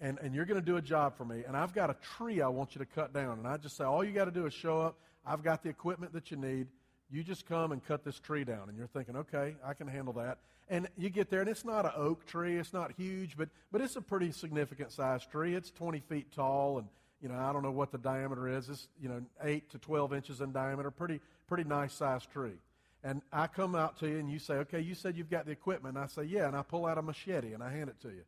And, 0.00 0.18
and 0.22 0.34
you're 0.34 0.46
going 0.46 0.58
to 0.58 0.64
do 0.64 0.76
a 0.76 0.82
job 0.82 1.16
for 1.16 1.24
me, 1.24 1.44
and 1.46 1.56
I've 1.56 1.74
got 1.74 1.90
a 1.90 1.96
tree 2.16 2.40
I 2.40 2.48
want 2.48 2.74
you 2.74 2.78
to 2.78 2.86
cut 2.86 3.12
down. 3.12 3.38
And 3.38 3.46
I 3.46 3.58
just 3.58 3.76
say, 3.76 3.84
all 3.84 4.02
you 4.02 4.12
got 4.12 4.24
to 4.24 4.30
do 4.30 4.46
is 4.46 4.54
show 4.54 4.80
up. 4.80 4.98
I've 5.26 5.42
got 5.42 5.62
the 5.62 5.68
equipment 5.68 6.14
that 6.14 6.30
you 6.30 6.36
need. 6.38 6.68
You 7.10 7.22
just 7.22 7.46
come 7.46 7.70
and 7.70 7.84
cut 7.84 8.02
this 8.02 8.18
tree 8.18 8.44
down. 8.44 8.68
And 8.68 8.78
you're 8.78 8.86
thinking, 8.86 9.16
okay, 9.16 9.56
I 9.64 9.74
can 9.74 9.86
handle 9.86 10.14
that. 10.14 10.38
And 10.68 10.88
you 10.96 11.10
get 11.10 11.28
there, 11.30 11.40
and 11.40 11.48
it's 11.50 11.64
not 11.64 11.84
an 11.84 11.92
oak 11.96 12.26
tree. 12.26 12.56
It's 12.56 12.72
not 12.72 12.92
huge, 12.96 13.36
but, 13.36 13.50
but 13.70 13.82
it's 13.82 13.96
a 13.96 14.00
pretty 14.00 14.32
significant 14.32 14.90
sized 14.90 15.30
tree. 15.30 15.54
It's 15.54 15.70
20 15.70 16.00
feet 16.00 16.32
tall, 16.32 16.78
and, 16.78 16.88
you 17.20 17.28
know, 17.28 17.36
I 17.36 17.52
don't 17.52 17.62
know 17.62 17.70
what 17.70 17.92
the 17.92 17.98
diameter 17.98 18.48
is. 18.48 18.70
It's, 18.70 18.88
you 19.00 19.10
know, 19.10 19.22
8 19.42 19.70
to 19.70 19.78
12 19.78 20.14
inches 20.14 20.40
in 20.40 20.52
diameter. 20.52 20.90
Pretty, 20.90 21.20
pretty 21.46 21.64
nice 21.64 21.92
sized 21.92 22.30
tree. 22.30 22.56
And 23.04 23.20
I 23.30 23.46
come 23.46 23.74
out 23.74 23.98
to 24.00 24.08
you, 24.08 24.18
and 24.18 24.30
you 24.30 24.38
say, 24.38 24.54
okay, 24.54 24.80
you 24.80 24.94
said 24.94 25.16
you've 25.16 25.30
got 25.30 25.44
the 25.44 25.52
equipment. 25.52 25.96
And 25.96 26.04
I 26.04 26.08
say, 26.08 26.24
yeah, 26.24 26.48
and 26.48 26.56
I 26.56 26.62
pull 26.62 26.86
out 26.86 26.96
a 26.96 27.02
machete, 27.02 27.52
and 27.52 27.62
I 27.62 27.70
hand 27.70 27.90
it 27.90 28.00
to 28.00 28.08
you. 28.08 28.22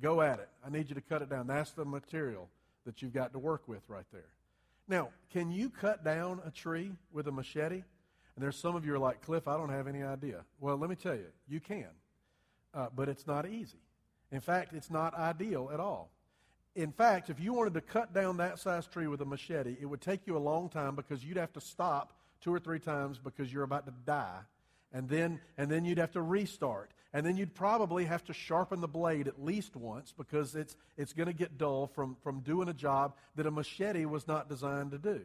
Go 0.00 0.22
at 0.22 0.38
it. 0.38 0.48
I 0.66 0.70
need 0.70 0.88
you 0.88 0.94
to 0.94 1.02
cut 1.02 1.20
it 1.20 1.28
down. 1.28 1.46
That's 1.46 1.72
the 1.72 1.84
material 1.84 2.48
that 2.86 3.02
you've 3.02 3.12
got 3.12 3.34
to 3.34 3.38
work 3.38 3.68
with 3.68 3.82
right 3.88 4.06
there. 4.10 4.30
Now, 4.88 5.10
can 5.32 5.52
you 5.52 5.68
cut 5.68 6.02
down 6.02 6.40
a 6.46 6.50
tree 6.50 6.92
with 7.12 7.28
a 7.28 7.32
machete? 7.32 7.82
And 8.34 8.42
there's 8.42 8.56
some 8.56 8.74
of 8.74 8.86
you 8.86 8.94
are 8.94 8.98
like, 8.98 9.20
Cliff, 9.20 9.46
I 9.46 9.58
don't 9.58 9.68
have 9.68 9.86
any 9.86 10.02
idea. 10.02 10.44
Well, 10.60 10.78
let 10.78 10.88
me 10.88 10.96
tell 10.96 11.14
you, 11.14 11.26
you 11.46 11.60
can. 11.60 11.88
Uh, 12.74 12.86
but 12.96 13.10
it's 13.10 13.26
not 13.26 13.46
easy. 13.46 13.78
In 14.30 14.40
fact, 14.40 14.72
it's 14.72 14.90
not 14.90 15.14
ideal 15.14 15.70
at 15.72 15.78
all. 15.78 16.10
In 16.74 16.90
fact, 16.90 17.28
if 17.28 17.38
you 17.38 17.52
wanted 17.52 17.74
to 17.74 17.82
cut 17.82 18.14
down 18.14 18.38
that 18.38 18.58
size 18.58 18.86
tree 18.86 19.06
with 19.06 19.20
a 19.20 19.26
machete, 19.26 19.76
it 19.78 19.84
would 19.84 20.00
take 20.00 20.26
you 20.26 20.38
a 20.38 20.38
long 20.38 20.70
time 20.70 20.96
because 20.96 21.22
you'd 21.22 21.36
have 21.36 21.52
to 21.52 21.60
stop 21.60 22.14
two 22.42 22.54
or 22.54 22.58
three 22.58 22.78
times 22.78 23.18
because 23.18 23.52
you're 23.52 23.62
about 23.62 23.86
to 23.86 23.92
die. 24.04 24.40
And 24.92 25.08
then, 25.08 25.40
and 25.56 25.70
then 25.70 25.84
you'd 25.84 25.98
have 25.98 26.12
to 26.12 26.22
restart. 26.22 26.90
And 27.14 27.24
then 27.24 27.36
you'd 27.36 27.54
probably 27.54 28.04
have 28.04 28.24
to 28.24 28.32
sharpen 28.32 28.80
the 28.80 28.88
blade 28.88 29.28
at 29.28 29.42
least 29.42 29.76
once 29.76 30.12
because 30.16 30.54
it's, 30.54 30.76
it's 30.96 31.12
going 31.12 31.26
to 31.26 31.34
get 31.34 31.58
dull 31.58 31.86
from, 31.86 32.16
from 32.22 32.40
doing 32.40 32.68
a 32.68 32.74
job 32.74 33.14
that 33.36 33.46
a 33.46 33.50
machete 33.50 34.04
was 34.04 34.26
not 34.26 34.48
designed 34.48 34.90
to 34.92 34.98
do. 34.98 35.20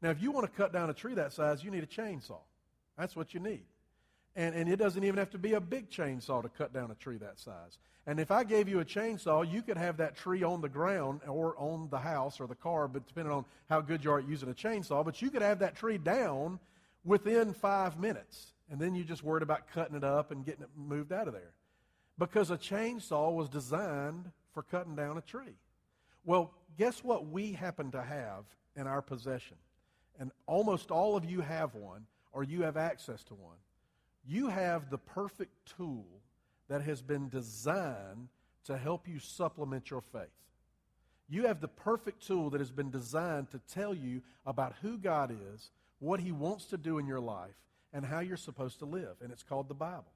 Now, 0.00 0.10
if 0.10 0.20
you 0.20 0.30
want 0.30 0.46
to 0.46 0.52
cut 0.52 0.72
down 0.72 0.90
a 0.90 0.94
tree 0.94 1.14
that 1.14 1.32
size, 1.32 1.62
you 1.62 1.70
need 1.70 1.82
a 1.82 1.86
chainsaw. 1.86 2.40
That's 2.98 3.16
what 3.16 3.34
you 3.34 3.40
need. 3.40 3.64
And, 4.34 4.54
and 4.54 4.68
it 4.68 4.76
doesn't 4.76 5.04
even 5.04 5.18
have 5.18 5.30
to 5.30 5.38
be 5.38 5.52
a 5.54 5.60
big 5.60 5.90
chainsaw 5.90 6.42
to 6.42 6.48
cut 6.48 6.72
down 6.72 6.90
a 6.90 6.94
tree 6.94 7.18
that 7.18 7.38
size. 7.38 7.78
And 8.06 8.18
if 8.18 8.30
I 8.30 8.44
gave 8.44 8.68
you 8.68 8.80
a 8.80 8.84
chainsaw, 8.84 9.50
you 9.50 9.62
could 9.62 9.76
have 9.76 9.98
that 9.98 10.16
tree 10.16 10.42
on 10.42 10.60
the 10.60 10.68
ground 10.68 11.20
or 11.28 11.54
on 11.58 11.88
the 11.90 11.98
house 11.98 12.40
or 12.40 12.46
the 12.46 12.54
car, 12.54 12.88
but 12.88 13.06
depending 13.06 13.32
on 13.32 13.44
how 13.68 13.80
good 13.80 14.02
you 14.02 14.10
are 14.10 14.18
at 14.18 14.28
using 14.28 14.48
a 14.48 14.54
chainsaw, 14.54 15.04
but 15.04 15.22
you 15.22 15.30
could 15.30 15.42
have 15.42 15.60
that 15.60 15.76
tree 15.76 15.98
down 15.98 16.58
within 17.04 17.52
five 17.52 18.00
minutes. 18.00 18.52
And 18.70 18.80
then 18.80 18.94
you 18.94 19.04
just 19.04 19.22
worried 19.22 19.42
about 19.42 19.70
cutting 19.72 19.96
it 19.96 20.04
up 20.04 20.30
and 20.30 20.44
getting 20.44 20.62
it 20.62 20.70
moved 20.76 21.12
out 21.12 21.28
of 21.28 21.34
there. 21.34 21.52
Because 22.18 22.50
a 22.50 22.56
chainsaw 22.56 23.32
was 23.32 23.48
designed 23.48 24.30
for 24.54 24.62
cutting 24.62 24.96
down 24.96 25.18
a 25.18 25.22
tree. 25.22 25.56
Well, 26.24 26.52
guess 26.78 27.04
what 27.04 27.28
we 27.28 27.52
happen 27.52 27.90
to 27.92 28.02
have 28.02 28.44
in 28.76 28.86
our 28.86 29.02
possession? 29.02 29.56
and 30.18 30.30
almost 30.46 30.90
all 30.90 31.16
of 31.16 31.24
you 31.24 31.40
have 31.40 31.74
one, 31.74 32.06
or 32.32 32.44
you 32.44 32.62
have 32.62 32.76
access 32.76 33.22
to 33.24 33.34
one, 33.34 33.56
you 34.26 34.48
have 34.48 34.90
the 34.90 34.98
perfect 34.98 35.52
tool 35.76 36.06
that 36.68 36.82
has 36.82 37.02
been 37.02 37.28
designed 37.28 38.28
to 38.64 38.76
help 38.76 39.08
you 39.08 39.18
supplement 39.18 39.90
your 39.90 40.00
faith. 40.00 40.28
You 41.28 41.46
have 41.46 41.60
the 41.60 41.68
perfect 41.68 42.26
tool 42.26 42.50
that 42.50 42.60
has 42.60 42.70
been 42.70 42.90
designed 42.90 43.50
to 43.50 43.60
tell 43.72 43.94
you 43.94 44.22
about 44.44 44.74
who 44.82 44.98
God 44.98 45.34
is, 45.54 45.70
what 45.98 46.20
He 46.20 46.32
wants 46.32 46.66
to 46.66 46.76
do 46.76 46.98
in 46.98 47.06
your 47.06 47.20
life, 47.20 47.54
and 47.92 48.04
how 48.04 48.20
you're 48.20 48.36
supposed 48.36 48.78
to 48.80 48.84
live. 48.84 49.16
And 49.20 49.32
it's 49.32 49.42
called 49.42 49.68
the 49.68 49.74
Bible. 49.74 50.12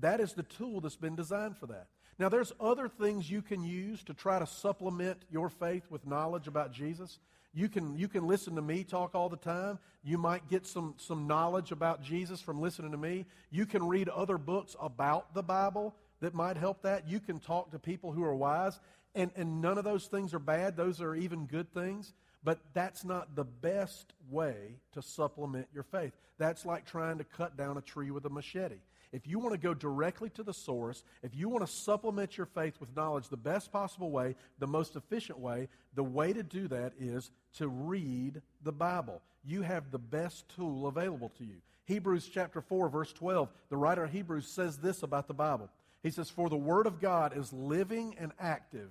That 0.00 0.20
is 0.20 0.32
the 0.32 0.42
tool 0.42 0.80
that's 0.80 0.96
been 0.96 1.16
designed 1.16 1.56
for 1.56 1.66
that. 1.68 1.86
Now, 2.18 2.28
there's 2.28 2.52
other 2.58 2.88
things 2.88 3.30
you 3.30 3.42
can 3.42 3.62
use 3.62 4.02
to 4.04 4.14
try 4.14 4.38
to 4.38 4.46
supplement 4.46 5.22
your 5.30 5.50
faith 5.50 5.84
with 5.90 6.06
knowledge 6.06 6.48
about 6.48 6.72
Jesus. 6.72 7.18
You 7.56 7.70
can, 7.70 7.96
you 7.96 8.06
can 8.06 8.26
listen 8.26 8.54
to 8.56 8.62
me 8.62 8.84
talk 8.84 9.14
all 9.14 9.30
the 9.30 9.36
time. 9.38 9.78
You 10.04 10.18
might 10.18 10.46
get 10.46 10.66
some, 10.66 10.94
some 10.98 11.26
knowledge 11.26 11.72
about 11.72 12.02
Jesus 12.02 12.42
from 12.42 12.60
listening 12.60 12.90
to 12.90 12.98
me. 12.98 13.24
You 13.50 13.64
can 13.64 13.88
read 13.88 14.10
other 14.10 14.36
books 14.36 14.76
about 14.78 15.32
the 15.32 15.42
Bible 15.42 15.94
that 16.20 16.34
might 16.34 16.58
help 16.58 16.82
that. 16.82 17.08
You 17.08 17.18
can 17.18 17.40
talk 17.40 17.70
to 17.70 17.78
people 17.78 18.12
who 18.12 18.22
are 18.24 18.34
wise. 18.34 18.78
And, 19.14 19.30
and 19.36 19.62
none 19.62 19.78
of 19.78 19.84
those 19.84 20.06
things 20.06 20.34
are 20.34 20.38
bad, 20.38 20.76
those 20.76 21.00
are 21.00 21.14
even 21.14 21.46
good 21.46 21.72
things. 21.72 22.12
But 22.44 22.60
that's 22.74 23.06
not 23.06 23.34
the 23.34 23.44
best 23.44 24.12
way 24.28 24.76
to 24.92 25.00
supplement 25.00 25.68
your 25.72 25.84
faith. 25.84 26.12
That's 26.36 26.66
like 26.66 26.84
trying 26.84 27.16
to 27.18 27.24
cut 27.24 27.56
down 27.56 27.78
a 27.78 27.80
tree 27.80 28.10
with 28.10 28.26
a 28.26 28.30
machete. 28.30 28.76
If 29.16 29.26
you 29.26 29.38
want 29.38 29.54
to 29.54 29.58
go 29.58 29.72
directly 29.72 30.28
to 30.30 30.42
the 30.42 30.52
source, 30.52 31.02
if 31.22 31.34
you 31.34 31.48
want 31.48 31.66
to 31.66 31.72
supplement 31.72 32.36
your 32.36 32.44
faith 32.44 32.78
with 32.78 32.94
knowledge 32.94 33.30
the 33.30 33.36
best 33.38 33.72
possible 33.72 34.10
way, 34.10 34.36
the 34.58 34.66
most 34.66 34.94
efficient 34.94 35.38
way, 35.38 35.68
the 35.94 36.04
way 36.04 36.34
to 36.34 36.42
do 36.42 36.68
that 36.68 36.92
is 37.00 37.30
to 37.54 37.66
read 37.66 38.42
the 38.62 38.72
Bible. 38.72 39.22
You 39.42 39.62
have 39.62 39.90
the 39.90 39.98
best 39.98 40.44
tool 40.54 40.86
available 40.86 41.32
to 41.38 41.44
you. 41.46 41.56
Hebrews 41.86 42.28
chapter 42.30 42.60
4 42.60 42.90
verse 42.90 43.10
12, 43.14 43.48
the 43.70 43.78
writer 43.78 44.04
of 44.04 44.10
Hebrews 44.10 44.48
says 44.48 44.76
this 44.76 45.02
about 45.02 45.28
the 45.28 45.34
Bible. 45.34 45.70
He 46.02 46.10
says, 46.10 46.28
For 46.28 46.50
the 46.50 46.56
Word 46.56 46.86
of 46.86 47.00
God 47.00 47.34
is 47.34 47.50
living 47.54 48.16
and 48.18 48.32
active. 48.38 48.90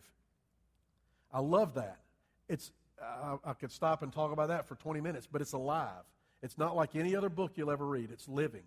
I 1.32 1.40
love 1.40 1.76
that. 1.76 2.00
It's, 2.50 2.72
I, 3.00 3.36
I 3.46 3.54
could 3.54 3.72
stop 3.72 4.02
and 4.02 4.12
talk 4.12 4.32
about 4.32 4.48
that 4.48 4.68
for 4.68 4.74
20 4.74 5.02
minutes, 5.02 5.28
but 5.32 5.42
it's 5.44 5.54
alive. 5.54 6.04
It's 6.42 6.58
not 6.58 6.76
like 6.76 6.96
any 6.96 7.16
other 7.16 7.30
book 7.30 7.52
you'll 7.58 7.70
ever 7.70 7.86
read, 7.86 8.10
it's 8.12 8.28
living. 8.28 8.64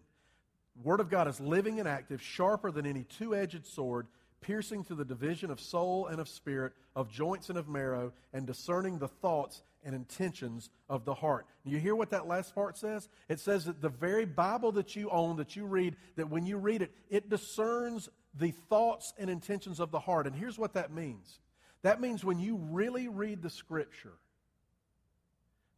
Word 0.82 1.00
of 1.00 1.10
God 1.10 1.28
is 1.28 1.40
living 1.40 1.80
and 1.80 1.88
active, 1.88 2.22
sharper 2.22 2.70
than 2.70 2.86
any 2.86 3.04
two 3.04 3.34
edged 3.34 3.66
sword, 3.66 4.06
piercing 4.40 4.84
to 4.84 4.94
the 4.94 5.04
division 5.04 5.50
of 5.50 5.60
soul 5.60 6.06
and 6.06 6.20
of 6.20 6.28
spirit, 6.28 6.72
of 6.94 7.10
joints 7.10 7.48
and 7.48 7.58
of 7.58 7.68
marrow, 7.68 8.12
and 8.32 8.46
discerning 8.46 8.98
the 8.98 9.08
thoughts 9.08 9.62
and 9.84 9.94
intentions 9.94 10.70
of 10.88 11.04
the 11.04 11.14
heart. 11.14 11.46
You 11.64 11.78
hear 11.78 11.94
what 11.94 12.10
that 12.10 12.26
last 12.26 12.54
part 12.54 12.76
says? 12.76 13.08
It 13.28 13.40
says 13.40 13.64
that 13.64 13.80
the 13.80 13.88
very 13.88 14.24
Bible 14.24 14.72
that 14.72 14.94
you 14.94 15.10
own, 15.10 15.36
that 15.36 15.56
you 15.56 15.66
read, 15.66 15.96
that 16.16 16.30
when 16.30 16.46
you 16.46 16.56
read 16.56 16.82
it, 16.82 16.92
it 17.10 17.28
discerns 17.28 18.08
the 18.34 18.52
thoughts 18.68 19.12
and 19.18 19.28
intentions 19.30 19.80
of 19.80 19.90
the 19.90 20.00
heart. 20.00 20.26
And 20.26 20.36
here's 20.36 20.58
what 20.58 20.74
that 20.74 20.92
means 20.92 21.40
that 21.82 22.00
means 22.00 22.24
when 22.24 22.40
you 22.40 22.56
really 22.56 23.08
read 23.08 23.42
the 23.42 23.50
Scripture, 23.50 24.14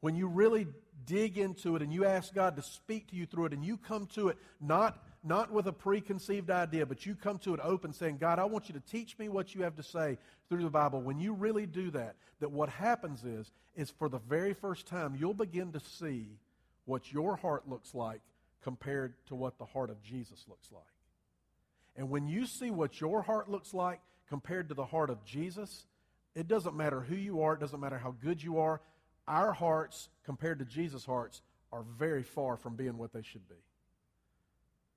when 0.00 0.14
you 0.14 0.26
really 0.26 0.66
dig 1.06 1.38
into 1.38 1.76
it 1.76 1.82
and 1.82 1.92
you 1.92 2.04
ask 2.04 2.34
God 2.34 2.56
to 2.56 2.62
speak 2.62 3.08
to 3.08 3.16
you 3.16 3.26
through 3.26 3.46
it, 3.46 3.52
and 3.52 3.64
you 3.64 3.76
come 3.76 4.06
to 4.14 4.28
it 4.28 4.38
not, 4.60 5.02
not 5.24 5.50
with 5.50 5.66
a 5.66 5.72
preconceived 5.72 6.50
idea, 6.50 6.86
but 6.86 7.04
you 7.06 7.14
come 7.14 7.38
to 7.38 7.54
it 7.54 7.60
open 7.62 7.92
saying, 7.92 8.18
God, 8.18 8.38
I 8.38 8.44
want 8.44 8.68
you 8.68 8.74
to 8.74 8.80
teach 8.80 9.18
me 9.18 9.28
what 9.28 9.54
you 9.54 9.62
have 9.62 9.76
to 9.76 9.82
say 9.82 10.18
through 10.48 10.62
the 10.62 10.70
Bible. 10.70 11.00
When 11.00 11.18
you 11.18 11.34
really 11.34 11.66
do 11.66 11.90
that, 11.92 12.16
that 12.40 12.50
what 12.50 12.68
happens 12.68 13.24
is, 13.24 13.50
is 13.76 13.90
for 13.90 14.08
the 14.08 14.18
very 14.18 14.54
first 14.54 14.86
time, 14.86 15.16
you'll 15.18 15.34
begin 15.34 15.72
to 15.72 15.80
see 15.80 16.28
what 16.84 17.12
your 17.12 17.36
heart 17.36 17.68
looks 17.68 17.94
like 17.94 18.20
compared 18.62 19.14
to 19.26 19.34
what 19.34 19.58
the 19.58 19.64
heart 19.64 19.90
of 19.90 20.02
Jesus 20.02 20.44
looks 20.48 20.70
like. 20.72 20.82
And 21.96 22.10
when 22.10 22.28
you 22.28 22.46
see 22.46 22.70
what 22.70 23.00
your 23.00 23.22
heart 23.22 23.50
looks 23.50 23.74
like 23.74 24.00
compared 24.28 24.68
to 24.68 24.74
the 24.74 24.84
heart 24.84 25.10
of 25.10 25.24
Jesus, 25.24 25.86
it 26.34 26.46
doesn't 26.46 26.76
matter 26.76 27.00
who 27.00 27.16
you 27.16 27.42
are, 27.42 27.54
it 27.54 27.60
doesn't 27.60 27.80
matter 27.80 27.98
how 27.98 28.14
good 28.22 28.42
you 28.42 28.58
are. 28.58 28.80
Our 29.28 29.52
hearts, 29.52 30.08
compared 30.24 30.58
to 30.58 30.64
Jesus' 30.64 31.04
hearts, 31.04 31.42
are 31.72 31.84
very 31.98 32.22
far 32.22 32.56
from 32.56 32.76
being 32.76 32.98
what 32.98 33.12
they 33.12 33.22
should 33.22 33.48
be. 33.48 33.56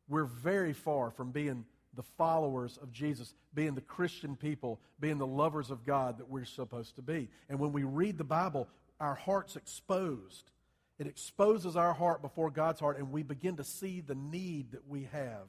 We're 0.09 0.25
very 0.25 0.73
far 0.73 1.11
from 1.11 1.31
being 1.31 1.65
the 1.95 2.03
followers 2.03 2.77
of 2.81 2.91
Jesus, 2.91 3.35
being 3.53 3.75
the 3.75 3.81
Christian 3.81 4.35
people, 4.35 4.79
being 4.99 5.17
the 5.17 5.27
lovers 5.27 5.69
of 5.69 5.85
God 5.85 6.17
that 6.17 6.29
we're 6.29 6.45
supposed 6.45 6.95
to 6.95 7.01
be. 7.01 7.29
And 7.49 7.59
when 7.59 7.71
we 7.71 7.83
read 7.83 8.17
the 8.17 8.23
Bible, 8.23 8.67
our 8.99 9.15
heart's 9.15 9.55
exposed. 9.55 10.49
It 10.97 11.07
exposes 11.07 11.75
our 11.75 11.93
heart 11.93 12.21
before 12.21 12.49
God's 12.49 12.79
heart, 12.79 12.97
and 12.97 13.11
we 13.11 13.23
begin 13.23 13.57
to 13.57 13.63
see 13.63 14.01
the 14.01 14.15
need 14.15 14.71
that 14.71 14.87
we 14.87 15.07
have 15.11 15.47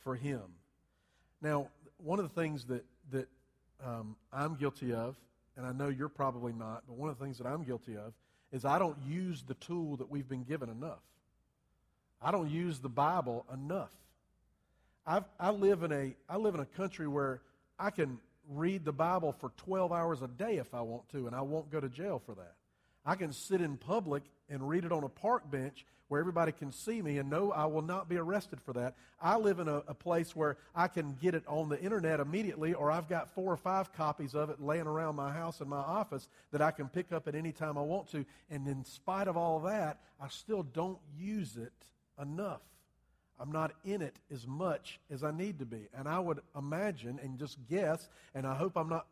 for 0.00 0.14
Him. 0.14 0.42
Now, 1.42 1.68
one 1.98 2.18
of 2.18 2.28
the 2.32 2.40
things 2.40 2.64
that, 2.66 2.84
that 3.10 3.28
um, 3.84 4.16
I'm 4.32 4.54
guilty 4.54 4.92
of, 4.92 5.16
and 5.56 5.66
I 5.66 5.72
know 5.72 5.88
you're 5.88 6.08
probably 6.08 6.52
not, 6.52 6.84
but 6.86 6.96
one 6.96 7.10
of 7.10 7.18
the 7.18 7.24
things 7.24 7.38
that 7.38 7.46
I'm 7.46 7.64
guilty 7.64 7.96
of 7.96 8.12
is 8.52 8.64
I 8.64 8.78
don't 8.78 8.96
use 9.06 9.42
the 9.42 9.54
tool 9.54 9.96
that 9.96 10.10
we've 10.10 10.28
been 10.28 10.44
given 10.44 10.68
enough. 10.68 11.02
I 12.22 12.30
don't 12.30 12.50
use 12.50 12.78
the 12.78 12.88
Bible 12.88 13.46
enough. 13.52 13.92
I've, 15.06 15.24
I, 15.38 15.50
live 15.50 15.82
in 15.82 15.92
a, 15.92 16.14
I 16.28 16.36
live 16.36 16.54
in 16.54 16.60
a 16.60 16.66
country 16.66 17.08
where 17.08 17.40
I 17.78 17.90
can 17.90 18.18
read 18.48 18.84
the 18.84 18.92
Bible 18.92 19.34
for 19.38 19.50
12 19.56 19.92
hours 19.92 20.22
a 20.22 20.28
day 20.28 20.56
if 20.56 20.74
I 20.74 20.82
want 20.82 21.08
to, 21.10 21.26
and 21.26 21.34
I 21.34 21.40
won't 21.40 21.70
go 21.70 21.80
to 21.80 21.88
jail 21.88 22.20
for 22.24 22.34
that. 22.34 22.54
I 23.04 23.14
can 23.14 23.32
sit 23.32 23.60
in 23.60 23.76
public 23.76 24.22
and 24.48 24.68
read 24.68 24.84
it 24.84 24.92
on 24.92 25.04
a 25.04 25.08
park 25.08 25.50
bench 25.50 25.86
where 26.10 26.18
everybody 26.18 26.50
can 26.50 26.72
see 26.72 27.00
me 27.00 27.18
and 27.18 27.30
know 27.30 27.52
I 27.52 27.66
will 27.66 27.82
not 27.82 28.08
be 28.08 28.16
arrested 28.16 28.60
for 28.60 28.72
that. 28.72 28.96
I 29.22 29.36
live 29.36 29.60
in 29.60 29.68
a, 29.68 29.76
a, 29.86 29.94
place 29.94 30.34
where 30.34 30.56
I 30.74 30.88
can 30.88 31.16
get 31.22 31.36
it 31.36 31.44
on 31.46 31.68
the 31.68 31.80
internet 31.80 32.18
immediately, 32.18 32.74
or 32.74 32.90
I've 32.90 33.08
got 33.08 33.32
four 33.32 33.52
or 33.52 33.56
five 33.56 33.92
copies 33.92 34.34
of 34.34 34.50
it 34.50 34.60
laying 34.60 34.88
around 34.88 35.14
my 35.14 35.30
house 35.30 35.60
and 35.60 35.70
my 35.70 35.76
office 35.78 36.28
that 36.50 36.60
I 36.60 36.72
can 36.72 36.88
pick 36.88 37.12
up 37.12 37.28
at 37.28 37.36
any 37.36 37.52
time 37.52 37.78
I 37.78 37.82
want 37.82 38.10
to. 38.10 38.26
And 38.50 38.66
in 38.66 38.84
spite 38.84 39.28
of 39.28 39.36
all 39.36 39.60
that, 39.60 40.00
I 40.20 40.26
still 40.26 40.64
don't 40.64 40.98
use 41.16 41.56
it 41.56 41.72
enough. 42.20 42.62
I'm 43.38 43.52
not 43.52 43.70
in 43.84 44.02
it 44.02 44.16
as 44.32 44.48
much 44.48 44.98
as 45.12 45.22
I 45.22 45.30
need 45.30 45.60
to 45.60 45.64
be. 45.64 45.86
And 45.96 46.08
I 46.08 46.18
would 46.18 46.40
imagine 46.58 47.20
and 47.22 47.38
just 47.38 47.56
guess, 47.68 48.08
and 48.34 48.48
I 48.48 48.56
hope 48.56 48.76
I'm 48.76 48.88
not 48.88 49.06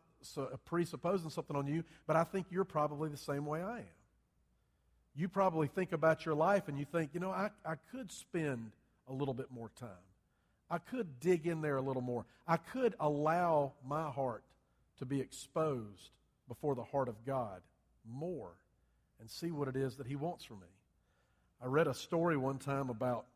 presupposing 0.64 1.30
something 1.30 1.54
on 1.54 1.68
you, 1.68 1.84
but 2.08 2.16
I 2.16 2.24
think 2.24 2.46
you're 2.50 2.64
probably 2.64 3.08
the 3.08 3.16
same 3.16 3.46
way 3.46 3.62
I 3.62 3.78
am 3.78 3.97
you 5.18 5.28
probably 5.28 5.66
think 5.66 5.92
about 5.92 6.24
your 6.24 6.36
life 6.36 6.68
and 6.68 6.78
you 6.78 6.84
think, 6.84 7.10
you 7.12 7.18
know, 7.18 7.30
I, 7.30 7.50
I 7.64 7.74
could 7.90 8.12
spend 8.12 8.70
a 9.08 9.12
little 9.12 9.34
bit 9.34 9.50
more 9.50 9.68
time. 9.80 9.88
I 10.70 10.78
could 10.78 11.18
dig 11.18 11.46
in 11.46 11.60
there 11.60 11.76
a 11.76 11.82
little 11.82 12.02
more. 12.02 12.24
I 12.46 12.56
could 12.56 12.94
allow 13.00 13.72
my 13.84 14.10
heart 14.10 14.44
to 15.00 15.06
be 15.06 15.20
exposed 15.20 16.10
before 16.46 16.76
the 16.76 16.84
heart 16.84 17.08
of 17.08 17.16
God 17.26 17.62
more 18.08 18.52
and 19.18 19.28
see 19.28 19.50
what 19.50 19.66
it 19.66 19.74
is 19.74 19.96
that 19.96 20.06
He 20.06 20.14
wants 20.14 20.44
from 20.44 20.60
me. 20.60 20.66
I 21.60 21.66
read 21.66 21.88
a 21.88 21.94
story 21.94 22.36
one 22.36 22.58
time 22.58 22.88
about 22.88 23.26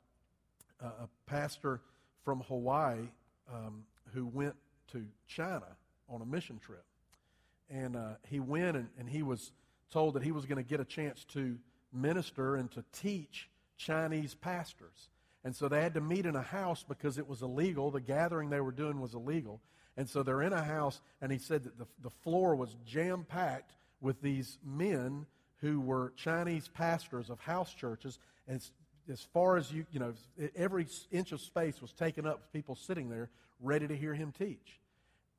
a, 0.81 0.87
a 0.87 1.09
pastor 1.27 1.81
from 2.25 2.43
Hawaii 2.43 3.09
um, 3.53 3.83
who 4.15 4.27
went 4.27 4.55
to 4.93 5.05
China 5.27 5.67
on 6.09 6.23
a 6.23 6.27
mission 6.27 6.61
trip. 6.61 6.85
And 7.69 7.97
uh, 7.97 8.15
he 8.29 8.39
went 8.39 8.77
and, 8.77 8.89
and 9.01 9.09
he 9.09 9.25
was 9.25 9.51
told 9.91 10.15
that 10.15 10.23
he 10.23 10.31
was 10.31 10.47
going 10.47 10.63
to 10.63 10.69
get 10.69 10.79
a 10.79 10.85
chance 10.85 11.25
to 11.33 11.59
minister 11.93 12.57
and 12.57 12.71
to 12.73 12.85
teach 12.93 13.49
Chinese 13.77 14.35
pastors. 14.35 15.09
And 15.45 15.55
so 15.55 15.69
they 15.69 15.83
had 15.83 15.95
to 15.95 16.01
meet 16.01 16.27
in 16.27 16.37
a 16.37 16.43
house 16.43 16.85
because 16.89 17.19
it 17.19 17.29
was 17.29 17.43
illegal. 17.43 17.91
The 17.91 18.01
gathering 18.01 18.51
they 18.51 18.61
were 18.61 18.73
doing 18.73 19.01
was 19.01 19.15
illegal. 19.15 19.61
And 19.97 20.09
so 20.09 20.23
they're 20.23 20.43
in 20.43 20.53
a 20.53 20.63
house, 20.63 21.01
and 21.21 21.31
he 21.31 21.39
said 21.39 21.65
that 21.65 21.79
the, 21.79 21.87
the 22.03 22.11
floor 22.11 22.55
was 22.55 22.77
jam 22.87 23.27
packed 23.29 23.73
with 24.01 24.23
these 24.23 24.59
men 24.65 25.27
who 25.61 25.81
were 25.81 26.13
Chinese 26.17 26.69
pastors 26.69 27.29
of 27.29 27.41
house 27.41 27.75
churches. 27.75 28.19
And 28.49 28.61
as, 29.11 29.23
far 29.33 29.57
as 29.57 29.71
you, 29.71 29.85
you 29.93 30.01
know, 30.01 30.15
every 30.57 30.87
inch 31.11 31.33
of 31.33 31.41
space 31.41 31.83
was 31.83 31.93
taken 31.93 32.27
up 32.27 32.41
with 32.41 32.53
people 32.53 32.75
sitting 32.75 33.11
there 33.11 33.29
ready 33.61 33.87
to 33.87 33.97
hear 33.97 34.15
him 34.15 34.33
teach. 34.37 34.81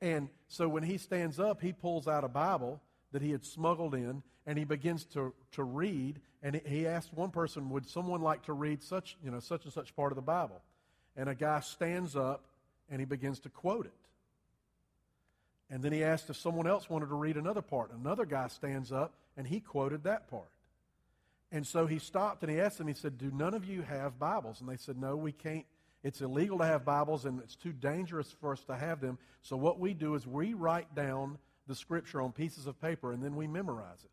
And 0.00 0.28
so 0.48 0.68
when 0.68 0.82
he 0.82 0.98
stands 0.98 1.40
up, 1.40 1.60
he 1.60 1.72
pulls 1.72 2.06
out 2.06 2.24
a 2.24 2.28
Bible 2.28 2.80
that 3.14 3.22
he 3.22 3.30
had 3.30 3.44
smuggled 3.44 3.94
in, 3.94 4.24
and 4.44 4.58
he 4.58 4.64
begins 4.64 5.04
to, 5.04 5.32
to 5.52 5.62
read. 5.62 6.20
And 6.42 6.60
he 6.66 6.84
asked 6.84 7.14
one 7.14 7.30
person, 7.30 7.70
Would 7.70 7.88
someone 7.88 8.20
like 8.20 8.42
to 8.46 8.52
read 8.52 8.82
such, 8.82 9.16
you 9.24 9.30
know, 9.30 9.38
such 9.38 9.62
and 9.64 9.72
such 9.72 9.94
part 9.94 10.10
of 10.10 10.16
the 10.16 10.22
Bible? 10.22 10.60
And 11.16 11.28
a 11.28 11.34
guy 11.34 11.60
stands 11.60 12.16
up 12.16 12.44
and 12.90 13.00
he 13.00 13.06
begins 13.06 13.38
to 13.40 13.48
quote 13.48 13.86
it. 13.86 13.92
And 15.70 15.80
then 15.80 15.92
he 15.92 16.02
asked 16.02 16.28
if 16.28 16.36
someone 16.36 16.66
else 16.66 16.90
wanted 16.90 17.08
to 17.08 17.14
read 17.14 17.36
another 17.36 17.62
part. 17.62 17.92
Another 17.92 18.26
guy 18.26 18.48
stands 18.48 18.90
up 18.90 19.14
and 19.36 19.46
he 19.46 19.60
quoted 19.60 20.02
that 20.02 20.28
part. 20.28 20.50
And 21.52 21.64
so 21.64 21.86
he 21.86 22.00
stopped 22.00 22.42
and 22.42 22.50
he 22.50 22.60
asked 22.60 22.78
them, 22.78 22.88
he 22.88 22.94
said, 22.94 23.16
Do 23.16 23.30
none 23.32 23.54
of 23.54 23.64
you 23.64 23.82
have 23.82 24.18
Bibles? 24.18 24.60
And 24.60 24.68
they 24.68 24.76
said, 24.76 24.98
No, 24.98 25.14
we 25.14 25.30
can't. 25.30 25.64
It's 26.02 26.20
illegal 26.20 26.58
to 26.58 26.64
have 26.64 26.84
Bibles 26.84 27.26
and 27.26 27.40
it's 27.40 27.54
too 27.54 27.72
dangerous 27.72 28.34
for 28.40 28.52
us 28.52 28.64
to 28.64 28.74
have 28.74 29.00
them. 29.00 29.18
So 29.42 29.56
what 29.56 29.78
we 29.78 29.94
do 29.94 30.16
is 30.16 30.26
we 30.26 30.52
write 30.52 30.92
down 30.96 31.38
the 31.66 31.74
scripture 31.74 32.20
on 32.20 32.32
pieces 32.32 32.66
of 32.66 32.80
paper 32.80 33.12
and 33.12 33.22
then 33.22 33.36
we 33.36 33.46
memorize 33.46 34.02
it. 34.04 34.10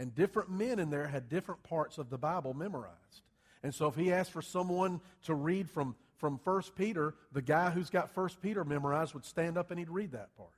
And 0.00 0.14
different 0.14 0.50
men 0.50 0.78
in 0.78 0.90
there 0.90 1.06
had 1.06 1.28
different 1.28 1.62
parts 1.62 1.98
of 1.98 2.10
the 2.10 2.18
Bible 2.18 2.54
memorized. 2.54 3.22
And 3.62 3.74
so 3.74 3.88
if 3.88 3.96
he 3.96 4.12
asked 4.12 4.30
for 4.30 4.42
someone 4.42 5.00
to 5.24 5.34
read 5.34 5.68
from, 5.68 5.96
from 6.18 6.38
1 6.44 6.62
Peter, 6.76 7.14
the 7.32 7.42
guy 7.42 7.70
who's 7.70 7.90
got 7.90 8.16
1 8.16 8.30
Peter 8.40 8.64
memorized 8.64 9.14
would 9.14 9.24
stand 9.24 9.58
up 9.58 9.70
and 9.70 9.78
he'd 9.78 9.90
read 9.90 10.12
that 10.12 10.36
part. 10.36 10.50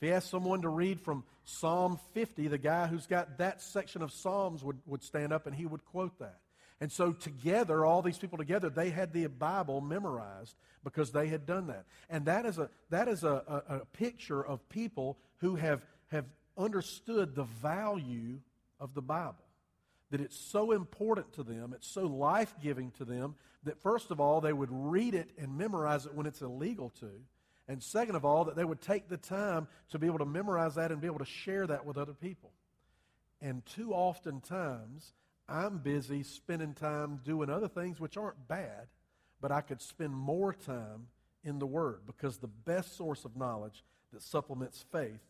If 0.00 0.06
he 0.06 0.12
asked 0.12 0.30
someone 0.30 0.62
to 0.62 0.68
read 0.68 1.00
from 1.00 1.24
Psalm 1.44 1.98
50, 2.14 2.46
the 2.48 2.58
guy 2.58 2.86
who's 2.86 3.06
got 3.06 3.38
that 3.38 3.60
section 3.60 4.00
of 4.00 4.12
Psalms 4.12 4.62
would, 4.62 4.78
would 4.86 5.02
stand 5.02 5.32
up 5.32 5.46
and 5.48 5.56
he 5.56 5.66
would 5.66 5.84
quote 5.86 6.16
that. 6.20 6.38
And 6.80 6.92
so, 6.92 7.12
together, 7.12 7.84
all 7.84 8.02
these 8.02 8.18
people 8.18 8.38
together, 8.38 8.70
they 8.70 8.90
had 8.90 9.12
the 9.12 9.26
Bible 9.26 9.80
memorized 9.80 10.54
because 10.84 11.10
they 11.10 11.26
had 11.26 11.44
done 11.44 11.66
that. 11.66 11.86
And 12.08 12.26
that 12.26 12.46
is 12.46 12.58
a, 12.58 12.70
that 12.90 13.08
is 13.08 13.24
a, 13.24 13.62
a, 13.68 13.74
a 13.76 13.84
picture 13.86 14.44
of 14.44 14.68
people 14.68 15.18
who 15.38 15.56
have, 15.56 15.84
have 16.12 16.24
understood 16.56 17.34
the 17.34 17.44
value 17.44 18.38
of 18.78 18.94
the 18.94 19.02
Bible. 19.02 19.44
That 20.10 20.20
it's 20.20 20.38
so 20.38 20.72
important 20.72 21.32
to 21.34 21.42
them, 21.42 21.72
it's 21.74 21.88
so 21.88 22.06
life 22.06 22.54
giving 22.62 22.92
to 22.92 23.04
them, 23.04 23.34
that 23.64 23.82
first 23.82 24.10
of 24.10 24.20
all, 24.20 24.40
they 24.40 24.52
would 24.52 24.70
read 24.70 25.14
it 25.14 25.30
and 25.36 25.58
memorize 25.58 26.06
it 26.06 26.14
when 26.14 26.26
it's 26.26 26.42
illegal 26.42 26.90
to. 27.00 27.10
And 27.66 27.82
second 27.82 28.14
of 28.14 28.24
all, 28.24 28.46
that 28.46 28.56
they 28.56 28.64
would 28.64 28.80
take 28.80 29.08
the 29.08 29.18
time 29.18 29.68
to 29.90 29.98
be 29.98 30.06
able 30.06 30.18
to 30.18 30.24
memorize 30.24 30.76
that 30.76 30.90
and 30.90 31.00
be 31.00 31.06
able 31.06 31.18
to 31.18 31.26
share 31.26 31.66
that 31.66 31.84
with 31.84 31.98
other 31.98 32.14
people. 32.14 32.50
And 33.42 33.64
too 33.66 33.92
often 33.92 34.40
times, 34.40 35.12
I'm 35.48 35.78
busy 35.78 36.22
spending 36.22 36.74
time 36.74 37.20
doing 37.24 37.48
other 37.48 37.68
things 37.68 38.00
which 38.00 38.16
aren't 38.16 38.48
bad, 38.48 38.88
but 39.40 39.50
I 39.50 39.62
could 39.62 39.80
spend 39.80 40.14
more 40.14 40.52
time 40.52 41.06
in 41.42 41.58
the 41.58 41.66
Word 41.66 42.00
because 42.06 42.36
the 42.36 42.48
best 42.48 42.96
source 42.96 43.24
of 43.24 43.36
knowledge 43.36 43.82
that 44.12 44.22
supplements 44.22 44.84
faith 44.92 45.20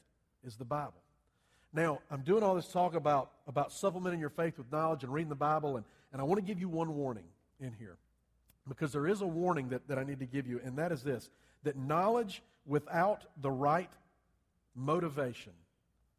is 0.44 0.57
the 0.57 0.64
Bible. 0.64 1.02
Now, 1.72 2.00
I'm 2.11 2.22
doing 2.22 2.42
all 2.42 2.54
this 2.54 2.68
talk 2.68 2.94
about, 2.94 3.31
about 3.46 3.72
supplementing 3.72 4.20
your 4.20 4.31
faith 4.31 4.59
with 4.59 4.72
knowledge 4.72 5.04
and 5.04 5.12
reading 5.12 5.28
the 5.28 5.35
Bible, 5.35 5.76
and, 5.76 5.85
and 6.12 6.20
I 6.20 6.24
want 6.24 6.38
to 6.38 6.44
give 6.44 6.59
you 6.59 6.68
one 6.68 6.94
warning 6.94 7.26
in 7.61 7.72
here 7.72 7.98
because 8.66 8.92
there 8.92 9.07
is 9.07 9.20
a 9.20 9.26
warning 9.26 9.68
that, 9.70 9.87
that 9.88 9.98
I 9.98 10.04
need 10.04 10.20
to 10.20 10.26
give 10.26 10.46
you, 10.46 10.61
and 10.64 10.78
that 10.78 10.92
is 10.92 11.02
this 11.02 11.31
that 11.64 11.76
knowledge 11.76 12.42
without 12.66 13.24
the 13.42 13.50
right 13.50 13.90
motivation 14.74 15.52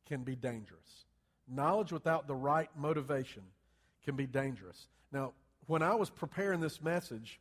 can 0.05 0.23
be 0.23 0.35
dangerous. 0.35 1.05
Knowledge 1.47 1.91
without 1.91 2.27
the 2.27 2.35
right 2.35 2.69
motivation 2.75 3.43
can 4.03 4.15
be 4.15 4.25
dangerous. 4.25 4.87
Now, 5.11 5.33
when 5.67 5.81
I 5.81 5.95
was 5.95 6.09
preparing 6.09 6.59
this 6.61 6.81
message, 6.81 7.39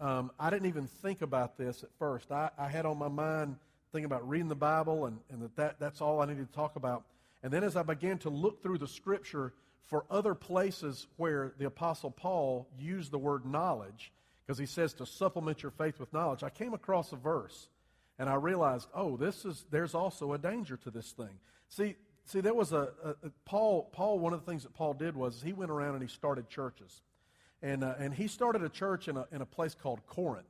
um, 0.00 0.30
I 0.38 0.50
didn't 0.50 0.66
even 0.66 0.86
think 0.86 1.22
about 1.22 1.56
this 1.56 1.82
at 1.82 1.90
first. 1.98 2.32
I, 2.32 2.50
I, 2.58 2.68
had 2.68 2.86
on 2.86 2.98
my 2.98 3.08
mind 3.08 3.56
thinking 3.92 4.06
about 4.06 4.28
reading 4.28 4.48
the 4.48 4.54
Bible 4.54 5.06
and, 5.06 5.18
and 5.30 5.42
that, 5.42 5.56
that 5.56 5.76
that's 5.78 6.00
all 6.00 6.20
I 6.20 6.26
needed 6.26 6.48
to 6.48 6.54
talk 6.54 6.76
about. 6.76 7.04
And 7.42 7.52
then 7.52 7.64
as 7.64 7.76
I 7.76 7.82
began 7.82 8.18
to 8.18 8.30
look 8.30 8.62
through 8.62 8.78
the 8.78 8.88
scripture 8.88 9.52
for 9.84 10.04
other 10.10 10.34
places 10.34 11.06
where 11.16 11.52
the 11.58 11.66
Apostle 11.66 12.10
Paul 12.10 12.68
used 12.78 13.10
the 13.10 13.18
word 13.18 13.46
knowledge, 13.46 14.12
because 14.44 14.58
he 14.58 14.66
says 14.66 14.92
to 14.94 15.06
supplement 15.06 15.62
your 15.62 15.70
faith 15.70 16.00
with 16.00 16.12
knowledge, 16.12 16.42
I 16.42 16.50
came 16.50 16.74
across 16.74 17.12
a 17.12 17.16
verse 17.16 17.68
and 18.18 18.28
I 18.28 18.34
realized, 18.34 18.88
oh, 18.94 19.16
this 19.16 19.44
is 19.44 19.64
there's 19.70 19.94
also 19.94 20.32
a 20.32 20.38
danger 20.38 20.76
to 20.78 20.90
this 20.90 21.12
thing. 21.12 21.38
See, 21.68 21.96
see, 22.24 22.40
there 22.40 22.54
was 22.54 22.72
a, 22.72 22.88
a, 23.04 23.10
a, 23.10 23.30
Paul. 23.44 23.90
Paul. 23.92 24.18
One 24.18 24.32
of 24.32 24.44
the 24.44 24.50
things 24.50 24.62
that 24.62 24.74
Paul 24.74 24.94
did 24.94 25.16
was 25.16 25.42
he 25.42 25.52
went 25.52 25.70
around 25.70 25.94
and 25.94 26.02
he 26.02 26.08
started 26.08 26.48
churches, 26.48 27.02
and 27.62 27.84
uh, 27.84 27.94
and 27.98 28.14
he 28.14 28.26
started 28.28 28.62
a 28.62 28.68
church 28.68 29.08
in 29.08 29.16
a 29.16 29.26
in 29.32 29.42
a 29.42 29.46
place 29.46 29.74
called 29.74 30.00
Corinth. 30.06 30.46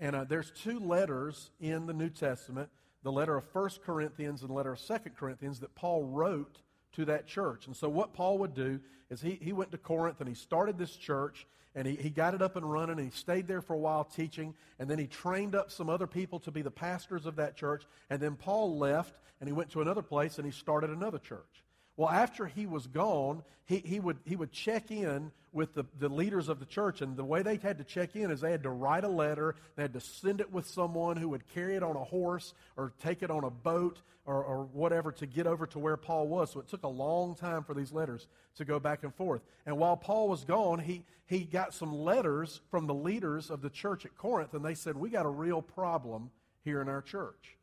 And 0.00 0.16
uh, 0.16 0.24
there's 0.24 0.50
two 0.50 0.80
letters 0.80 1.50
in 1.60 1.86
the 1.86 1.92
New 1.92 2.10
Testament: 2.10 2.68
the 3.02 3.12
letter 3.12 3.36
of 3.36 3.44
First 3.50 3.82
Corinthians 3.82 4.40
and 4.40 4.50
the 4.50 4.54
letter 4.54 4.72
of 4.72 4.80
Second 4.80 5.16
Corinthians 5.16 5.60
that 5.60 5.74
Paul 5.74 6.04
wrote 6.04 6.58
to 6.92 7.04
that 7.06 7.26
church. 7.26 7.66
And 7.66 7.76
so 7.76 7.88
what 7.88 8.14
Paul 8.14 8.38
would 8.38 8.54
do 8.54 8.80
is 9.10 9.20
he 9.20 9.38
he 9.40 9.52
went 9.52 9.72
to 9.72 9.78
Corinth 9.78 10.20
and 10.20 10.28
he 10.28 10.34
started 10.34 10.78
this 10.78 10.96
church 10.96 11.46
and 11.74 11.86
he, 11.86 11.96
he 11.96 12.10
got 12.10 12.34
it 12.34 12.42
up 12.42 12.56
and 12.56 12.70
running 12.70 12.98
and 12.98 13.10
he 13.12 13.16
stayed 13.16 13.48
there 13.48 13.60
for 13.60 13.74
a 13.74 13.78
while 13.78 14.04
teaching 14.04 14.54
and 14.78 14.88
then 14.88 14.98
he 14.98 15.06
trained 15.06 15.54
up 15.54 15.70
some 15.70 15.88
other 15.88 16.06
people 16.06 16.38
to 16.40 16.50
be 16.50 16.62
the 16.62 16.70
pastors 16.70 17.26
of 17.26 17.36
that 17.36 17.56
church 17.56 17.84
and 18.10 18.20
then 18.20 18.36
paul 18.36 18.78
left 18.78 19.14
and 19.40 19.48
he 19.48 19.52
went 19.52 19.70
to 19.70 19.80
another 19.80 20.02
place 20.02 20.38
and 20.38 20.46
he 20.46 20.52
started 20.52 20.90
another 20.90 21.18
church 21.18 21.63
well 21.96 22.08
after 22.08 22.46
he 22.46 22.66
was 22.66 22.86
gone 22.86 23.42
he, 23.66 23.78
he, 23.78 23.98
would, 23.98 24.18
he 24.26 24.36
would 24.36 24.52
check 24.52 24.90
in 24.90 25.32
with 25.50 25.72
the, 25.72 25.84
the 25.98 26.10
leaders 26.10 26.50
of 26.50 26.60
the 26.60 26.66
church 26.66 27.00
and 27.00 27.16
the 27.16 27.24
way 27.24 27.40
they 27.40 27.56
had 27.56 27.78
to 27.78 27.84
check 27.84 28.14
in 28.14 28.30
is 28.30 28.42
they 28.42 28.50
had 28.50 28.62
to 28.62 28.70
write 28.70 29.04
a 29.04 29.08
letter 29.08 29.54
they 29.76 29.82
had 29.82 29.92
to 29.92 30.00
send 30.00 30.40
it 30.40 30.52
with 30.52 30.66
someone 30.66 31.16
who 31.16 31.28
would 31.28 31.46
carry 31.48 31.76
it 31.76 31.82
on 31.82 31.96
a 31.96 32.04
horse 32.04 32.54
or 32.76 32.92
take 33.00 33.22
it 33.22 33.30
on 33.30 33.44
a 33.44 33.50
boat 33.50 34.00
or, 34.26 34.42
or 34.42 34.64
whatever 34.72 35.12
to 35.12 35.26
get 35.26 35.46
over 35.46 35.66
to 35.66 35.78
where 35.78 35.96
paul 35.96 36.28
was 36.28 36.50
so 36.50 36.60
it 36.60 36.68
took 36.68 36.82
a 36.82 36.88
long 36.88 37.34
time 37.34 37.62
for 37.62 37.74
these 37.74 37.92
letters 37.92 38.26
to 38.56 38.64
go 38.64 38.78
back 38.78 39.02
and 39.02 39.14
forth 39.14 39.42
and 39.64 39.76
while 39.76 39.96
paul 39.96 40.28
was 40.28 40.44
gone 40.44 40.78
he, 40.78 41.04
he 41.26 41.40
got 41.44 41.72
some 41.72 41.92
letters 41.92 42.60
from 42.70 42.86
the 42.86 42.94
leaders 42.94 43.50
of 43.50 43.62
the 43.62 43.70
church 43.70 44.04
at 44.04 44.16
Corinth, 44.16 44.54
and 44.54 44.64
they 44.64 44.74
said, 44.74 44.96
We 44.96 45.08
got 45.10 45.26
a 45.26 45.30
real 45.30 45.62
problem 45.62 46.30
here 46.64 46.82
in 46.82 46.88
our 46.88 47.02
church. 47.02 47.56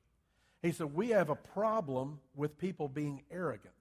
He 0.62 0.72
said, 0.72 0.94
We 0.94 1.10
have 1.10 1.30
a 1.30 1.36
problem 1.36 2.20
with 2.36 2.58
people 2.58 2.88
being 2.88 3.22
arrogant. 3.32 3.74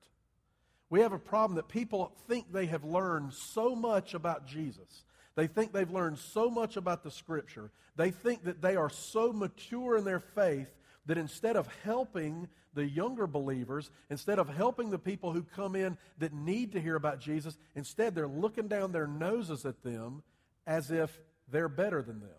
We 0.91 1.01
have 1.01 1.13
a 1.13 1.19
problem 1.19 1.57
that 1.57 1.69
people 1.69 2.13
think 2.27 2.53
they 2.53 2.67
have 2.67 2.85
learned 2.85 3.33
so 3.33 3.77
much 3.77 4.15
about 4.15 4.47
Jesus. 4.47 5.05
They 5.37 5.47
think 5.47 5.73
they've 5.73 5.91
learned 5.91 6.19
so 6.19 6.51
much 6.51 6.77
about 6.77 7.05
the 7.05 7.13
Scripture. 7.13 7.71
They 7.97 8.11
think 8.11 8.45
that 8.45 8.61
they 8.61 8.75
are 8.77 8.91
so 8.91 9.33
mature 9.33 9.97
in 9.97 10.05
their 10.05 10.21
faith 10.21 10.69
that 11.07 11.17
instead 11.17 11.57
of 11.57 11.69
helping 11.85 12.49
the 12.75 12.85
younger 12.85 13.27
believers, 13.27 13.91
instead 14.11 14.39
of 14.39 14.49
helping 14.49 14.91
the 14.91 14.99
people 14.99 15.33
who 15.33 15.43
come 15.43 15.77
in 15.77 15.97
that 16.19 16.33
need 16.33 16.73
to 16.73 16.81
hear 16.81 16.97
about 16.97 17.21
Jesus, 17.21 17.57
instead 17.75 18.15
they're 18.15 18.29
looking 18.29 18.69
down 18.69 18.93
their 18.93 19.07
noses 19.07 19.65
at 19.65 19.83
them 19.83 20.23
as 20.67 20.91
if 20.91 21.21
they're 21.51 21.69
better 21.69 22.03
than 22.03 22.21
them. 22.21 22.31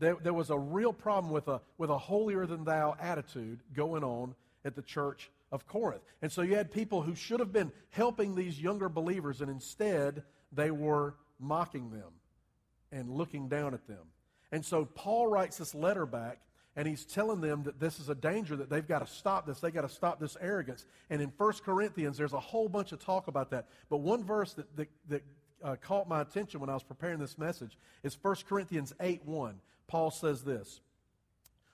There, 0.00 0.16
there 0.22 0.34
was 0.34 0.50
a 0.50 0.58
real 0.58 0.92
problem 0.92 1.32
with 1.32 1.48
a, 1.48 1.60
with 1.78 1.90
a 1.90 1.98
holier 1.98 2.46
than 2.46 2.64
thou 2.64 2.96
attitude 3.00 3.60
going 3.74 4.02
on 4.02 4.34
at 4.64 4.74
the 4.74 4.82
church 4.82 5.30
of 5.52 5.66
Corinth. 5.66 6.02
And 6.22 6.30
so 6.30 6.42
you 6.42 6.56
had 6.56 6.70
people 6.70 7.02
who 7.02 7.14
should 7.14 7.40
have 7.40 7.52
been 7.52 7.72
helping 7.90 8.34
these 8.34 8.60
younger 8.60 8.88
believers, 8.88 9.40
and 9.40 9.50
instead 9.50 10.22
they 10.52 10.70
were 10.70 11.14
mocking 11.38 11.90
them 11.90 12.12
and 12.92 13.10
looking 13.10 13.48
down 13.48 13.74
at 13.74 13.86
them. 13.86 14.06
And 14.52 14.64
so 14.64 14.84
Paul 14.84 15.28
writes 15.28 15.58
this 15.58 15.74
letter 15.74 16.06
back 16.06 16.40
and 16.76 16.86
he's 16.86 17.04
telling 17.04 17.40
them 17.40 17.64
that 17.64 17.80
this 17.80 17.98
is 17.98 18.08
a 18.08 18.14
danger, 18.14 18.56
that 18.56 18.70
they've 18.70 18.86
got 18.86 19.00
to 19.00 19.12
stop 19.12 19.46
this. 19.46 19.60
They've 19.60 19.74
got 19.74 19.82
to 19.82 19.88
stop 19.88 20.20
this 20.20 20.36
arrogance. 20.40 20.86
And 21.08 21.20
in 21.20 21.32
1 21.36 21.52
Corinthians, 21.64 22.16
there's 22.16 22.32
a 22.32 22.40
whole 22.40 22.68
bunch 22.68 22.92
of 22.92 23.00
talk 23.00 23.26
about 23.26 23.50
that. 23.50 23.66
But 23.88 23.98
one 23.98 24.24
verse 24.24 24.54
that, 24.54 24.76
that, 24.76 24.88
that 25.08 25.22
uh, 25.62 25.76
caught 25.80 26.08
my 26.08 26.20
attention 26.20 26.60
when 26.60 26.70
I 26.70 26.74
was 26.74 26.84
preparing 26.84 27.18
this 27.18 27.36
message 27.36 27.76
is 28.02 28.16
1 28.22 28.36
Corinthians 28.48 28.92
8 29.00 29.24
1. 29.24 29.60
Paul 29.88 30.10
says 30.12 30.44
this 30.44 30.80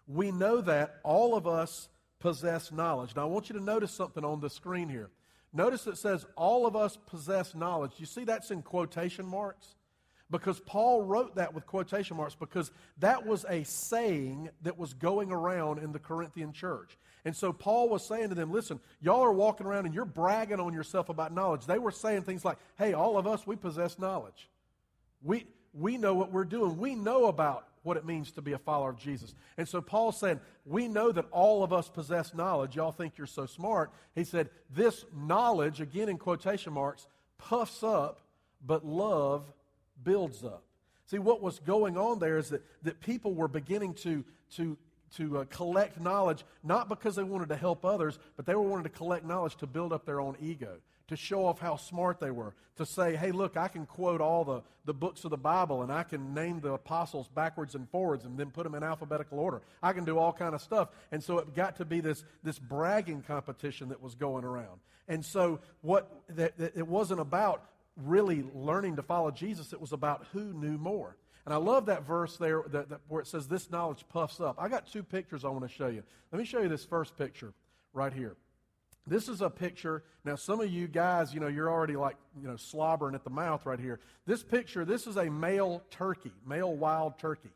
We 0.08 0.32
know 0.32 0.62
that 0.62 0.96
all 1.04 1.36
of 1.36 1.46
us 1.46 1.88
possess 2.18 2.72
knowledge. 2.72 3.14
Now, 3.14 3.22
I 3.22 3.26
want 3.26 3.48
you 3.48 3.58
to 3.58 3.64
notice 3.64 3.92
something 3.92 4.24
on 4.24 4.40
the 4.40 4.50
screen 4.50 4.88
here. 4.88 5.10
Notice 5.52 5.86
it 5.86 5.96
says, 5.96 6.26
All 6.36 6.66
of 6.66 6.76
us 6.76 6.98
possess 7.06 7.54
knowledge. 7.54 7.92
You 7.98 8.06
see 8.06 8.24
that's 8.24 8.50
in 8.50 8.62
quotation 8.62 9.26
marks? 9.26 9.74
Because 10.30 10.58
Paul 10.60 11.02
wrote 11.02 11.36
that 11.36 11.54
with 11.54 11.66
quotation 11.66 12.16
marks 12.16 12.34
because 12.34 12.72
that 12.98 13.24
was 13.24 13.44
a 13.48 13.62
saying 13.62 14.50
that 14.62 14.76
was 14.76 14.92
going 14.92 15.30
around 15.30 15.78
in 15.78 15.92
the 15.92 16.00
Corinthian 16.00 16.52
church. 16.52 16.98
And 17.24 17.34
so 17.34 17.52
Paul 17.52 17.88
was 17.88 18.04
saying 18.04 18.30
to 18.30 18.34
them, 18.34 18.52
listen, 18.52 18.80
y'all 19.00 19.22
are 19.22 19.32
walking 19.32 19.66
around 19.66 19.86
and 19.86 19.94
you're 19.94 20.04
bragging 20.04 20.58
on 20.58 20.72
yourself 20.72 21.08
about 21.08 21.32
knowledge. 21.32 21.66
They 21.66 21.78
were 21.78 21.92
saying 21.92 22.22
things 22.22 22.44
like, 22.44 22.58
hey, 22.76 22.92
all 22.92 23.16
of 23.18 23.26
us, 23.26 23.46
we 23.46 23.54
possess 23.54 24.00
knowledge. 24.00 24.48
We, 25.22 25.46
we 25.72 25.96
know 25.96 26.14
what 26.14 26.32
we're 26.32 26.44
doing. 26.44 26.76
We 26.76 26.96
know 26.96 27.26
about 27.26 27.68
what 27.86 27.96
it 27.96 28.04
means 28.04 28.32
to 28.32 28.42
be 28.42 28.52
a 28.52 28.58
follower 28.58 28.90
of 28.90 28.98
Jesus. 28.98 29.32
And 29.56 29.68
so 29.68 29.80
Paul's 29.80 30.18
saying, 30.18 30.40
we 30.64 30.88
know 30.88 31.12
that 31.12 31.26
all 31.30 31.62
of 31.62 31.72
us 31.72 31.88
possess 31.88 32.34
knowledge. 32.34 32.74
Y'all 32.74 32.90
think 32.90 33.16
you're 33.16 33.28
so 33.28 33.46
smart. 33.46 33.92
He 34.14 34.24
said, 34.24 34.50
this 34.74 35.04
knowledge, 35.14 35.80
again 35.80 36.08
in 36.08 36.18
quotation 36.18 36.72
marks, 36.72 37.06
puffs 37.38 37.84
up, 37.84 38.20
but 38.66 38.84
love 38.84 39.44
builds 40.02 40.42
up. 40.42 40.64
See, 41.06 41.20
what 41.20 41.40
was 41.40 41.60
going 41.60 41.96
on 41.96 42.18
there 42.18 42.38
is 42.38 42.48
that, 42.48 42.62
that 42.82 43.00
people 43.00 43.32
were 43.32 43.46
beginning 43.46 43.94
to, 43.94 44.24
to, 44.56 44.76
to 45.16 45.38
uh, 45.38 45.44
collect 45.48 46.00
knowledge, 46.00 46.44
not 46.64 46.88
because 46.88 47.14
they 47.14 47.22
wanted 47.22 47.48
to 47.50 47.56
help 47.56 47.84
others, 47.84 48.18
but 48.36 48.44
they 48.44 48.56
were 48.56 48.62
wanting 48.62 48.84
to 48.84 48.90
collect 48.90 49.24
knowledge 49.24 49.56
to 49.58 49.66
build 49.68 49.92
up 49.92 50.04
their 50.04 50.20
own 50.20 50.36
ego, 50.40 50.78
to 51.08 51.16
show 51.16 51.46
off 51.46 51.60
how 51.60 51.76
smart 51.76 52.20
they 52.20 52.30
were, 52.30 52.54
to 52.76 52.84
say, 52.84 53.16
hey, 53.16 53.32
look, 53.32 53.56
I 53.56 53.68
can 53.68 53.86
quote 53.86 54.20
all 54.20 54.44
the, 54.44 54.62
the 54.84 54.94
books 54.94 55.24
of 55.24 55.30
the 55.30 55.36
Bible 55.36 55.82
and 55.82 55.92
I 55.92 56.02
can 56.02 56.34
name 56.34 56.60
the 56.60 56.72
apostles 56.72 57.28
backwards 57.28 57.74
and 57.74 57.88
forwards 57.88 58.24
and 58.24 58.36
then 58.36 58.50
put 58.50 58.64
them 58.64 58.74
in 58.74 58.82
alphabetical 58.82 59.38
order. 59.38 59.62
I 59.82 59.92
can 59.92 60.04
do 60.04 60.18
all 60.18 60.32
kind 60.32 60.54
of 60.54 60.60
stuff. 60.60 60.88
And 61.12 61.22
so 61.22 61.38
it 61.38 61.54
got 61.54 61.76
to 61.76 61.84
be 61.84 62.00
this, 62.00 62.24
this 62.42 62.58
bragging 62.58 63.22
competition 63.22 63.88
that 63.90 64.02
was 64.02 64.14
going 64.14 64.44
around. 64.44 64.80
And 65.08 65.24
so 65.24 65.60
what 65.82 66.10
that, 66.30 66.58
that 66.58 66.76
it 66.76 66.86
wasn't 66.86 67.20
about 67.20 67.64
really 67.96 68.44
learning 68.54 68.96
to 68.96 69.02
follow 69.02 69.30
Jesus, 69.30 69.72
it 69.72 69.80
was 69.80 69.92
about 69.92 70.26
who 70.32 70.52
knew 70.52 70.76
more. 70.76 71.16
And 71.44 71.54
I 71.54 71.58
love 71.58 71.86
that 71.86 72.04
verse 72.04 72.36
there 72.36 72.64
that, 72.72 72.88
that, 72.90 73.00
where 73.06 73.22
it 73.22 73.28
says, 73.28 73.46
This 73.46 73.70
knowledge 73.70 74.04
puffs 74.08 74.40
up. 74.40 74.56
I 74.58 74.68
got 74.68 74.86
two 74.86 75.04
pictures 75.04 75.44
I 75.44 75.48
want 75.48 75.62
to 75.62 75.72
show 75.72 75.86
you. 75.86 76.02
Let 76.32 76.40
me 76.40 76.44
show 76.44 76.60
you 76.60 76.68
this 76.68 76.84
first 76.84 77.16
picture 77.16 77.54
right 77.92 78.12
here. 78.12 78.36
This 79.06 79.28
is 79.28 79.40
a 79.40 79.50
picture. 79.50 80.02
Now, 80.24 80.36
some 80.36 80.60
of 80.60 80.70
you 80.70 80.88
guys, 80.88 81.32
you 81.32 81.40
know, 81.40 81.48
you're 81.48 81.70
already 81.70 81.96
like, 81.96 82.16
you 82.40 82.48
know, 82.48 82.56
slobbering 82.56 83.14
at 83.14 83.24
the 83.24 83.30
mouth 83.30 83.64
right 83.64 83.80
here. 83.80 84.00
This 84.26 84.42
picture, 84.42 84.84
this 84.84 85.06
is 85.06 85.16
a 85.16 85.30
male 85.30 85.82
turkey, 85.90 86.32
male 86.46 86.74
wild 86.74 87.18
turkey. 87.18 87.52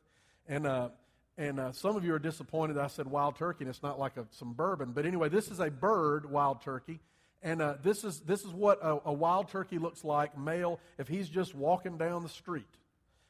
And, 0.49 0.67
uh, 0.67 0.91
And 1.39 1.59
uh, 1.59 1.73
some 1.73 1.97
of 1.97 2.05
you 2.05 2.13
are 2.13 2.19
disappointed 2.19 2.77
I 2.77 2.89
said 2.89 3.07
wild 3.07 3.37
turkey, 3.37 3.65
and 3.65 3.71
it's 3.71 3.83
not 3.83 3.99
like 3.99 4.19
a, 4.19 4.27
some 4.31 4.53
bourbon. 4.53 4.93
But 4.93 5.07
anyway, 5.07 5.31
this 5.31 5.51
is 5.51 5.59
a 5.59 5.71
bird, 5.71 6.31
wild 6.31 6.61
turkey. 6.61 7.01
And 7.43 7.63
uh, 7.63 7.77
this, 7.83 8.05
is, 8.05 8.21
this 8.21 8.45
is 8.45 8.53
what 8.53 8.79
a, 8.83 8.99
a 9.07 9.13
wild 9.13 9.49
turkey 9.49 9.79
looks 9.79 10.05
like, 10.05 10.37
male, 10.37 10.79
if 10.99 11.09
he's 11.09 11.31
just 11.31 11.55
walking 11.55 11.97
down 11.97 12.23
the 12.23 12.29
street. 12.29 12.69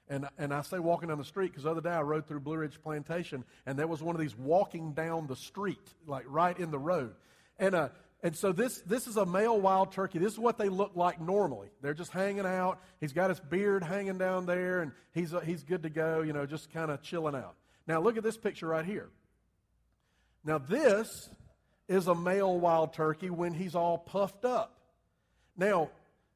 And, 0.09 0.27
and 0.39 0.53
I 0.53 0.63
say 0.63 0.81
walking 0.81 1.09
down 1.09 1.19
the 1.19 1.25
street 1.25 1.53
because 1.53 1.63
the 1.63 1.71
other 1.71 1.81
day 1.81 1.91
I 1.91 2.03
rode 2.03 2.27
through 2.27 2.41
Blue 2.41 2.57
Ridge 2.57 2.83
Plantation, 2.83 3.45
and 3.65 3.79
there 3.79 3.87
was 3.87 4.03
one 4.03 4.17
of 4.17 4.21
these 4.21 4.37
walking 4.37 4.93
down 4.93 5.29
the 5.29 5.37
street, 5.37 5.95
like 6.09 6.25
right 6.27 6.59
in 6.59 6.73
the 6.73 6.81
road. 6.81 7.15
And, 7.61 7.77
uh, 7.77 7.89
and 8.23 8.37
so 8.37 8.53
this, 8.53 8.83
this 8.83 9.07
is 9.07 9.17
a 9.17 9.25
male 9.25 9.59
wild 9.59 9.93
turkey. 9.93 10.19
This 10.19 10.35
is 10.35 10.39
what 10.39 10.59
they 10.59 10.69
look 10.69 10.93
like 10.95 11.21
normally. 11.21 11.69
They're 11.81 11.95
just 11.95 12.13
hanging 12.13 12.45
out. 12.45 12.81
He's 13.01 13.15
got 13.15 13.31
his 13.31 13.41
beard 13.41 13.83
hanging 13.83 14.19
down 14.19 14.45
there, 14.45 14.83
and 14.83 14.93
he's, 15.15 15.33
uh, 15.33 15.41
he's 15.41 15.65
good 15.65 15.83
to 15.85 15.91
go, 15.91 16.21
you 16.21 16.33
know, 16.33 16.45
just 16.45 16.71
kind 16.71 16.91
of 16.91 17.01
chilling 17.03 17.35
out. 17.35 17.55
Now, 17.87 18.01
look 18.01 18.19
at 18.19 18.23
this 18.23 18.37
picture 18.37 18.67
right 18.67 18.85
here. 18.85 19.09
Now, 20.45 20.59
this 20.59 21.31
is 21.89 22.09
a 22.09 22.15
male 22.15 22.59
wild 22.59 22.93
turkey 22.93 23.31
when 23.31 23.55
he's 23.55 23.75
all 23.75 23.97
puffed 23.97 24.45
up. 24.45 24.79
Now, 25.57 25.91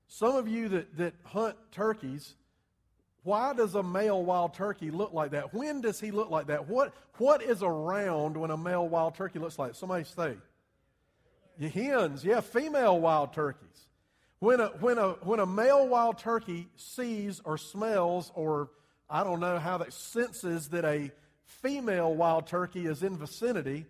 some 0.09 0.37
of 0.37 0.49
you 0.49 0.69
that, 0.71 0.97
that 0.97 1.15
hunt 1.25 1.57
turkeys, 1.71 2.35
why 3.25 3.53
does 3.53 3.75
a 3.75 3.83
male 3.83 4.23
wild 4.23 4.55
turkey 4.55 4.91
look 4.91 5.13
like 5.13 5.33
that? 5.33 5.53
When 5.53 5.81
does 5.83 6.01
he 6.01 6.11
look 6.11 6.31
like 6.31 6.47
that? 6.47 6.69
What, 6.69 6.95
what 7.19 7.43
is 7.43 7.63
around 7.63 8.37
when 8.37 8.51
a 8.51 8.57
male 8.57 8.89
wild 8.89 9.15
turkey 9.15 9.39
looks 9.39 9.59
like? 9.59 9.75
Somebody 9.75 10.05
say. 10.05 10.37
Hens, 11.61 12.25
yeah, 12.25 12.41
female 12.41 12.99
wild 13.01 13.33
turkeys. 13.33 13.69
When 14.39 14.61
a, 14.61 14.67
when, 14.81 14.99
a, 14.99 15.11
when 15.23 15.41
a 15.41 15.47
male 15.47 15.87
wild 15.89 16.19
turkey 16.19 16.69
sees 16.77 17.41
or 17.45 17.57
smells, 17.57 18.33
or 18.35 18.71
I 19.09 19.25
don't 19.25 19.41
know 19.41 19.59
how 19.59 19.79
that 19.79 19.93
senses 19.93 20.69
that 20.71 20.85
a 20.85 21.11
female 21.45 22.15
wild 22.15 22.47
turkey 22.47 22.87
is 22.87 23.03
in 23.03 23.17
vicinity, 23.17 23.87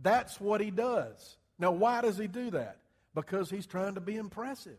that's 0.00 0.40
what 0.40 0.60
he 0.60 0.70
does. 0.70 1.36
Now, 1.58 1.72
why 1.72 2.00
does 2.00 2.16
he 2.16 2.28
do 2.28 2.50
that? 2.52 2.76
Because 3.14 3.50
he's 3.50 3.66
trying 3.66 3.94
to 3.94 4.00
be 4.00 4.16
impressive. 4.16 4.78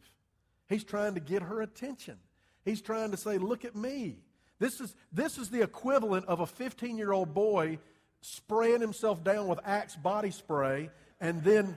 He's 0.67 0.83
trying 0.83 1.15
to 1.15 1.19
get 1.19 1.41
her 1.41 1.61
attention. 1.61 2.17
He's 2.63 2.81
trying 2.81 3.11
to 3.11 3.17
say, 3.17 3.37
Look 3.37 3.65
at 3.65 3.75
me. 3.75 4.17
This 4.59 4.79
is, 4.81 4.95
this 5.11 5.37
is 5.37 5.49
the 5.49 5.61
equivalent 5.61 6.25
of 6.27 6.39
a 6.39 6.45
15 6.45 6.97
year 6.97 7.11
old 7.11 7.33
boy 7.33 7.79
spraying 8.21 8.81
himself 8.81 9.23
down 9.23 9.47
with 9.47 9.59
Axe 9.65 9.95
body 9.95 10.31
spray 10.31 10.89
and 11.21 11.43
then, 11.43 11.75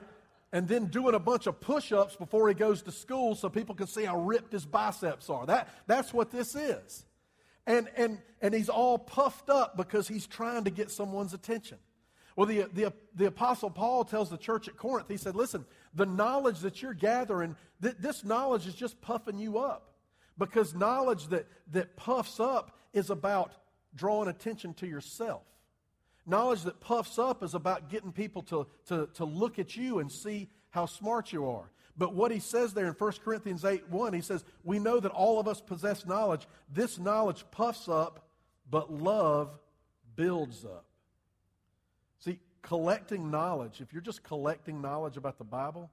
and 0.53 0.67
then 0.67 0.85
doing 0.85 1.15
a 1.15 1.19
bunch 1.19 1.47
of 1.47 1.59
push 1.59 1.91
ups 1.91 2.15
before 2.15 2.47
he 2.47 2.53
goes 2.53 2.83
to 2.83 2.91
school 2.91 3.33
so 3.33 3.49
people 3.49 3.73
can 3.73 3.87
see 3.87 4.05
how 4.05 4.19
ripped 4.19 4.53
his 4.53 4.65
biceps 4.65 5.27
are. 5.29 5.47
That, 5.47 5.67
that's 5.87 6.13
what 6.13 6.29
this 6.29 6.55
is. 6.55 7.05
And, 7.65 7.89
and, 7.97 8.19
and 8.39 8.53
he's 8.53 8.69
all 8.69 8.99
puffed 8.99 9.49
up 9.49 9.75
because 9.75 10.07
he's 10.07 10.27
trying 10.27 10.65
to 10.65 10.69
get 10.69 10.91
someone's 10.91 11.33
attention. 11.33 11.79
Well, 12.35 12.45
the, 12.45 12.67
the, 12.71 12.93
the 13.15 13.25
Apostle 13.25 13.71
Paul 13.71 14.05
tells 14.05 14.29
the 14.29 14.37
church 14.37 14.67
at 14.67 14.77
Corinth, 14.77 15.07
he 15.09 15.17
said, 15.17 15.35
Listen, 15.35 15.65
the 15.95 16.05
knowledge 16.05 16.59
that 16.59 16.83
you're 16.83 16.93
gathering, 16.93 17.55
th- 17.81 17.95
this 17.99 18.23
knowledge 18.23 18.67
is 18.67 18.75
just 18.75 19.01
puffing 19.01 19.39
you 19.39 19.57
up. 19.57 19.95
Because 20.37 20.75
knowledge 20.75 21.27
that, 21.27 21.47
that 21.71 21.95
puffs 21.95 22.39
up 22.39 22.77
is 22.93 23.09
about 23.09 23.53
drawing 23.95 24.29
attention 24.29 24.75
to 24.75 24.87
yourself. 24.87 25.43
Knowledge 26.25 26.63
that 26.63 26.79
puffs 26.79 27.19
up 27.19 27.43
is 27.43 27.53
about 27.53 27.89
getting 27.89 28.11
people 28.11 28.41
to, 28.43 28.67
to, 28.87 29.09
to 29.15 29.25
look 29.25 29.59
at 29.59 29.75
you 29.75 29.99
and 29.99 30.11
see 30.11 30.49
how 30.69 30.85
smart 30.85 31.33
you 31.33 31.49
are. 31.49 31.69
But 31.97 32.15
what 32.15 32.31
he 32.31 32.39
says 32.39 32.73
there 32.73 32.87
in 32.87 32.93
1 32.93 33.11
Corinthians 33.23 33.65
8 33.65 33.89
1, 33.89 34.13
he 34.13 34.21
says, 34.21 34.43
We 34.63 34.79
know 34.79 34.99
that 34.99 35.11
all 35.11 35.39
of 35.39 35.47
us 35.47 35.61
possess 35.61 36.05
knowledge. 36.05 36.47
This 36.71 36.97
knowledge 36.97 37.45
puffs 37.51 37.87
up, 37.87 38.27
but 38.69 38.91
love 38.91 39.59
builds 40.15 40.65
up. 40.65 40.85
See, 42.19 42.39
collecting 42.61 43.29
knowledge, 43.29 43.81
if 43.81 43.93
you're 43.93 44.01
just 44.01 44.23
collecting 44.23 44.81
knowledge 44.81 45.17
about 45.17 45.37
the 45.37 45.43
Bible, 45.43 45.91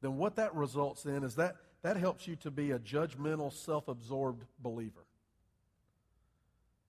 then 0.00 0.16
what 0.16 0.36
that 0.36 0.54
results 0.54 1.04
in 1.04 1.22
is 1.22 1.36
that 1.36 1.56
that 1.82 1.96
helps 1.96 2.26
you 2.26 2.34
to 2.36 2.50
be 2.50 2.72
a 2.72 2.78
judgmental, 2.78 3.52
self 3.52 3.86
absorbed 3.86 4.44
believer. 4.60 5.04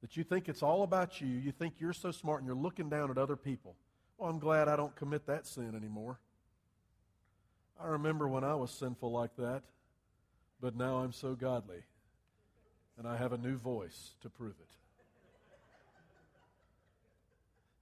That 0.02 0.16
you 0.16 0.24
think 0.24 0.48
it's 0.48 0.64
all 0.64 0.84
about 0.84 1.20
you, 1.20 1.28
you 1.28 1.52
think 1.52 1.76
you're 1.80 1.94
so 1.94 2.12
smart, 2.12 2.40
and 2.42 2.48
you're 2.48 2.56
looking 2.56 2.90
down 2.90 3.12
at 3.12 3.18
other 3.18 3.36
people. 3.36 3.76
Well, 4.18 4.30
I'm 4.30 4.40
glad 4.40 4.68
I 4.68 4.76
don't 4.76 4.96
commit 4.96 5.26
that 5.28 5.46
sin 5.46 5.76
anymore. 5.76 6.20
I 7.82 7.88
remember 7.88 8.28
when 8.28 8.44
I 8.44 8.56
was 8.56 8.72
sinful 8.72 9.12
like 9.12 9.36
that, 9.38 9.64
but 10.62 10.76
now 10.76 10.98
I'm 10.98 11.12
so 11.12 11.36
godly, 11.36 11.84
and 12.98 13.08
I 13.08 13.18
have 13.18 13.34
a 13.34 13.38
new 13.38 13.58
voice 13.58 14.12
to 14.22 14.30
prove 14.30 14.56
it. 14.60 14.76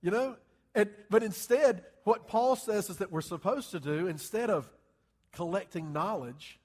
You 0.02 0.12
know, 0.12 0.36
and, 0.76 0.90
but 1.10 1.24
instead, 1.24 1.84
what 2.04 2.28
Paul 2.28 2.56
says 2.56 2.90
is 2.90 2.98
that 2.98 3.12
we're 3.12 3.22
supposed 3.22 3.72
to 3.72 3.80
do, 3.80 4.08
instead 4.08 4.52
of 4.52 4.70
collecting 5.34 5.92
knowledge, 5.92 6.60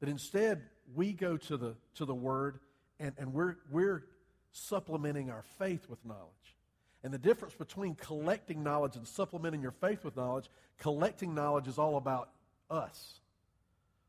that 0.00 0.08
instead 0.08 0.62
we 0.94 1.12
go 1.12 1.36
to 1.36 1.56
the, 1.56 1.74
to 1.94 2.04
the 2.04 2.14
Word 2.14 2.58
and, 3.00 3.14
and 3.18 3.32
we're, 3.32 3.56
we're 3.70 4.04
supplementing 4.52 5.30
our 5.30 5.42
faith 5.58 5.88
with 5.88 6.04
knowledge. 6.04 6.56
And 7.04 7.12
the 7.12 7.18
difference 7.18 7.54
between 7.54 7.96
collecting 7.96 8.62
knowledge 8.62 8.96
and 8.96 9.06
supplementing 9.06 9.60
your 9.60 9.72
faith 9.72 10.04
with 10.04 10.16
knowledge, 10.16 10.48
collecting 10.78 11.34
knowledge 11.34 11.66
is 11.66 11.78
all 11.78 11.96
about 11.96 12.30
us. 12.70 13.20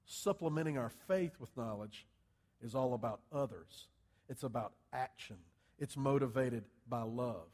Supplementing 0.05 0.77
our 0.77 0.91
faith 1.07 1.31
with 1.39 1.55
knowledge 1.57 2.05
is 2.61 2.75
all 2.75 2.93
about 2.93 3.21
others. 3.31 3.87
It's 4.29 4.43
about 4.43 4.73
action. 4.91 5.37
It's 5.79 5.97
motivated 5.97 6.63
by 6.87 7.01
love. 7.01 7.47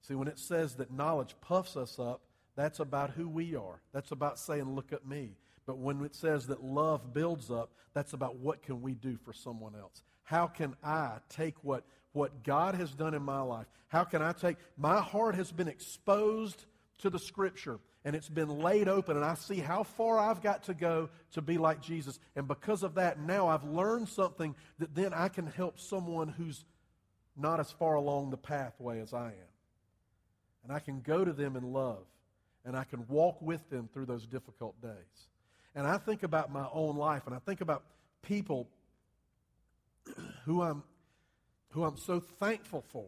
See, 0.00 0.14
when 0.14 0.28
it 0.28 0.38
says 0.38 0.74
that 0.76 0.92
knowledge 0.92 1.34
puffs 1.40 1.76
us 1.76 1.98
up, 1.98 2.22
that's 2.56 2.80
about 2.80 3.10
who 3.10 3.28
we 3.28 3.54
are. 3.54 3.80
That's 3.92 4.12
about 4.12 4.38
saying, 4.38 4.74
look 4.74 4.92
at 4.92 5.06
me. 5.06 5.36
But 5.66 5.78
when 5.78 6.04
it 6.04 6.14
says 6.14 6.46
that 6.48 6.62
love 6.62 7.12
builds 7.12 7.50
up, 7.50 7.72
that's 7.94 8.12
about 8.12 8.36
what 8.36 8.62
can 8.62 8.82
we 8.82 8.94
do 8.94 9.16
for 9.24 9.32
someone 9.32 9.74
else. 9.74 10.02
How 10.24 10.46
can 10.46 10.74
I 10.82 11.18
take 11.28 11.54
what, 11.62 11.84
what 12.14 12.42
God 12.42 12.74
has 12.76 12.90
done 12.92 13.12
in 13.12 13.22
my 13.22 13.42
life? 13.42 13.66
How 13.88 14.04
can 14.04 14.22
I 14.22 14.32
take, 14.32 14.56
my 14.78 15.00
heart 15.00 15.34
has 15.34 15.52
been 15.52 15.68
exposed 15.68 16.64
to 16.98 17.10
the 17.10 17.18
scripture 17.18 17.78
and 18.04 18.16
it's 18.16 18.28
been 18.28 18.48
laid 18.48 18.88
open 18.88 19.16
and 19.16 19.24
I 19.24 19.34
see 19.34 19.58
how 19.58 19.82
far 19.82 20.18
I've 20.18 20.42
got 20.42 20.64
to 20.64 20.74
go 20.74 21.10
to 21.32 21.42
be 21.42 21.58
like 21.58 21.82
Jesus. 21.82 22.18
And 22.36 22.48
because 22.48 22.82
of 22.82 22.94
that, 22.94 23.20
now 23.20 23.48
I've 23.48 23.64
learned 23.64 24.08
something 24.08 24.54
that 24.78 24.94
then 24.94 25.12
I 25.12 25.28
can 25.28 25.46
help 25.46 25.78
someone 25.78 26.28
who's 26.28 26.64
not 27.36 27.60
as 27.60 27.70
far 27.72 27.94
along 27.94 28.30
the 28.30 28.36
pathway 28.36 29.00
as 29.00 29.12
I 29.12 29.28
am. 29.28 29.52
And 30.62 30.72
I 30.72 30.78
can 30.78 31.00
go 31.00 31.24
to 31.24 31.32
them 31.32 31.56
in 31.56 31.72
love 31.72 32.04
and 32.64 32.76
I 32.76 32.84
can 32.84 33.06
walk 33.08 33.42
with 33.42 33.68
them 33.70 33.88
through 33.92 34.06
those 34.06 34.26
difficult 34.26 34.80
days. 34.80 35.28
And 35.74 35.86
I 35.86 35.98
think 35.98 36.22
about 36.22 36.52
my 36.52 36.66
own 36.72 36.96
life 36.96 37.26
and 37.26 37.34
I 37.34 37.38
think 37.38 37.60
about 37.60 37.84
people 38.22 38.68
who 40.44 40.62
I'm, 40.62 40.82
who 41.74 41.82
I'm 41.82 41.96
so 41.96 42.20
thankful 42.20 42.84
for 42.92 43.04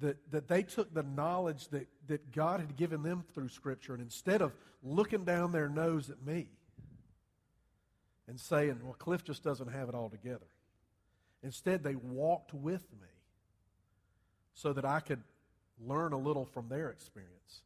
that, 0.00 0.16
that 0.30 0.46
they 0.46 0.62
took 0.62 0.94
the 0.94 1.02
knowledge 1.02 1.68
that, 1.68 1.88
that 2.06 2.30
God 2.30 2.60
had 2.60 2.76
given 2.76 3.02
them 3.02 3.24
through 3.34 3.48
Scripture, 3.48 3.94
and 3.94 4.02
instead 4.02 4.40
of 4.42 4.52
looking 4.82 5.24
down 5.24 5.50
their 5.50 5.68
nose 5.68 6.08
at 6.08 6.24
me 6.24 6.46
and 8.28 8.38
saying, 8.38 8.78
Well, 8.82 8.94
Cliff 8.94 9.24
just 9.24 9.42
doesn't 9.42 9.72
have 9.72 9.88
it 9.88 9.94
all 9.94 10.08
together, 10.08 10.46
instead 11.42 11.82
they 11.82 11.96
walked 11.96 12.54
with 12.54 12.86
me 12.92 13.08
so 14.54 14.72
that 14.72 14.84
I 14.84 15.00
could 15.00 15.22
learn 15.84 16.12
a 16.12 16.18
little 16.18 16.44
from 16.44 16.68
their 16.68 16.90
experience, 16.90 17.62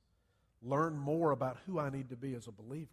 learn 0.63 0.97
more 0.97 1.33
about 1.33 1.59
who 1.67 1.79
I 1.79 1.91
need 1.91 2.09
to 2.09 2.17
be 2.17 2.35
as 2.35 2.47
a 2.47 2.53
believer. 2.53 2.89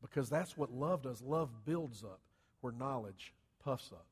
Because 0.00 0.30
that's 0.30 0.56
what 0.56 0.72
love 0.72 1.02
does. 1.02 1.20
Love 1.20 1.50
builds 1.64 2.04
up 2.04 2.20
where 2.62 2.72
knowledge 2.72 3.34
puffs 3.62 3.90
up. 3.92 4.06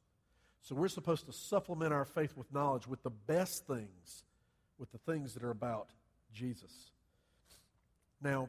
So 0.65 0.75
we're 0.75 0.89
supposed 0.89 1.27
to 1.27 1.33
supplement 1.33 1.93
our 1.93 2.05
faith 2.05 2.37
with 2.37 2.53
knowledge 2.53 2.87
with 2.87 3.03
the 3.03 3.11
best 3.11 3.67
things 3.67 4.25
with 4.79 4.91
the 4.93 4.99
things 4.99 5.35
that 5.35 5.43
are 5.43 5.51
about 5.51 5.89
Jesus. 6.33 6.91
Now, 8.23 8.49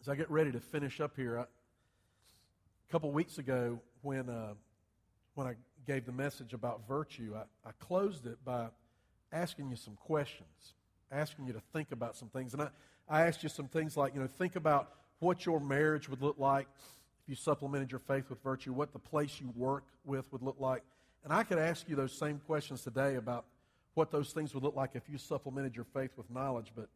as 0.00 0.08
I 0.08 0.16
get 0.16 0.30
ready 0.30 0.50
to 0.52 0.60
finish 0.60 1.00
up 1.00 1.12
here, 1.16 1.38
I, 1.38 1.42
a 1.42 2.92
couple 2.92 3.10
weeks 3.12 3.38
ago 3.38 3.80
when, 4.02 4.28
uh, 4.28 4.54
when 5.34 5.46
I 5.46 5.54
gave 5.86 6.06
the 6.06 6.12
message 6.12 6.52
about 6.52 6.86
virtue, 6.88 7.34
I, 7.36 7.68
I 7.68 7.72
closed 7.78 8.26
it 8.26 8.44
by 8.44 8.68
asking 9.32 9.70
you 9.70 9.76
some 9.76 9.94
questions, 9.94 10.74
asking 11.12 11.46
you 11.46 11.52
to 11.52 11.62
think 11.72 11.92
about 11.92 12.16
some 12.16 12.28
things. 12.28 12.54
And 12.54 12.62
I, 12.62 12.68
I 13.08 13.26
asked 13.26 13.42
you 13.42 13.48
some 13.48 13.68
things 13.68 13.96
like, 13.96 14.14
you 14.14 14.20
know, 14.20 14.26
think 14.26 14.56
about 14.56 14.90
what 15.20 15.44
your 15.46 15.60
marriage 15.60 16.08
would 16.08 16.22
look 16.22 16.38
like 16.38 16.66
if 17.22 17.28
you 17.28 17.34
supplemented 17.34 17.92
your 17.92 18.00
faith 18.00 18.30
with 18.30 18.42
virtue, 18.42 18.72
what 18.72 18.92
the 18.92 18.98
place 18.98 19.40
you 19.40 19.52
work 19.54 19.84
with 20.04 20.30
would 20.32 20.42
look 20.42 20.56
like. 20.58 20.82
And 21.24 21.32
I 21.32 21.42
could 21.42 21.58
ask 21.58 21.88
you 21.88 21.96
those 21.96 22.12
same 22.12 22.40
questions 22.46 22.82
today 22.82 23.16
about 23.16 23.44
what 23.94 24.10
those 24.10 24.32
things 24.32 24.54
would 24.54 24.62
look 24.62 24.76
like 24.76 24.90
if 24.94 25.08
you 25.08 25.18
supplemented 25.18 25.76
your 25.76 25.84
faith 25.84 26.12
with 26.16 26.30
knowledge, 26.30 26.72
but, 26.74 26.88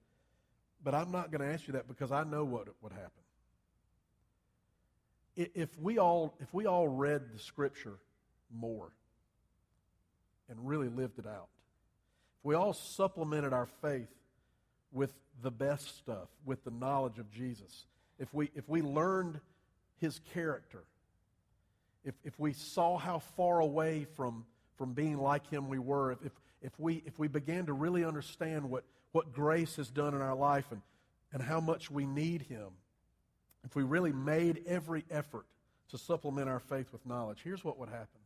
but 0.83 0.95
I'm 0.95 1.11
not 1.11 1.31
going 1.31 1.41
to 1.41 1.53
ask 1.53 1.67
you 1.67 1.73
that 1.75 1.89
because 1.89 2.13
I 2.13 2.25
know 2.25 2.45
what 2.45 2.69
would 2.81 2.93
happen. 2.93 3.11
If 5.37 5.77
we, 5.81 5.99
all, 5.99 6.37
if 6.41 6.55
we 6.55 6.67
all 6.67 6.87
read 6.87 7.23
the 7.33 7.41
Scripture 7.41 7.99
more 8.57 8.93
and 10.49 10.69
really 10.69 10.89
lived 10.89 11.19
it 11.19 11.27
out, 11.27 11.49
if 12.39 12.45
we 12.45 12.55
all 12.55 12.73
supplemented 12.73 13.53
our 13.53 13.67
faith 13.83 14.09
with 14.93 15.13
the 15.43 15.51
best 15.51 15.99
stuff, 15.99 16.29
with 16.45 16.63
the 16.65 16.71
knowledge 16.71 17.19
of 17.19 17.31
Jesus, 17.33 17.87
if 18.21 18.33
we, 18.33 18.51
if 18.55 18.69
we 18.69 18.81
learned 18.81 19.41
his 20.01 20.21
character, 20.33 20.85
if, 22.05 22.15
if 22.25 22.39
we 22.39 22.53
saw 22.53 22.99
how 22.99 23.19
far 23.19 23.61
away 23.61 24.07
from, 24.17 24.45
from 24.77 24.93
being 24.93 25.19
like 25.19 25.49
him 25.49 25.69
we 25.69 25.79
were, 25.79 26.13
if, 26.13 26.19
if, 26.25 26.33
if, 26.63 26.79
we, 26.79 27.03
if 27.07 27.19
we 27.19 27.29
began 27.29 27.67
to 27.67 27.73
really 27.73 28.05
understand 28.05 28.69
what, 28.69 28.85
what 29.13 29.33
grace 29.33 29.77
has 29.77 29.89
done 29.89 30.15
in 30.15 30.21
our 30.21 30.35
life 30.35 30.67
and, 30.71 30.83
and 31.33 31.43
how 31.43 31.61
much 31.61 31.91
we 31.91 32.07
need 32.07 32.43
him, 32.43 32.69
if 33.65 33.75
we 33.75 33.83
really 33.83 34.13
made 34.13 34.63
every 34.67 35.05
effort 35.11 35.47
to 35.89 35.99
supplement 35.99 36.49
our 36.49 36.61
faith 36.61 36.87
with 36.93 37.05
knowledge, 37.07 37.41
here's 37.43 37.65
what 37.65 37.79
would 37.79 37.89
happen. 37.89 38.21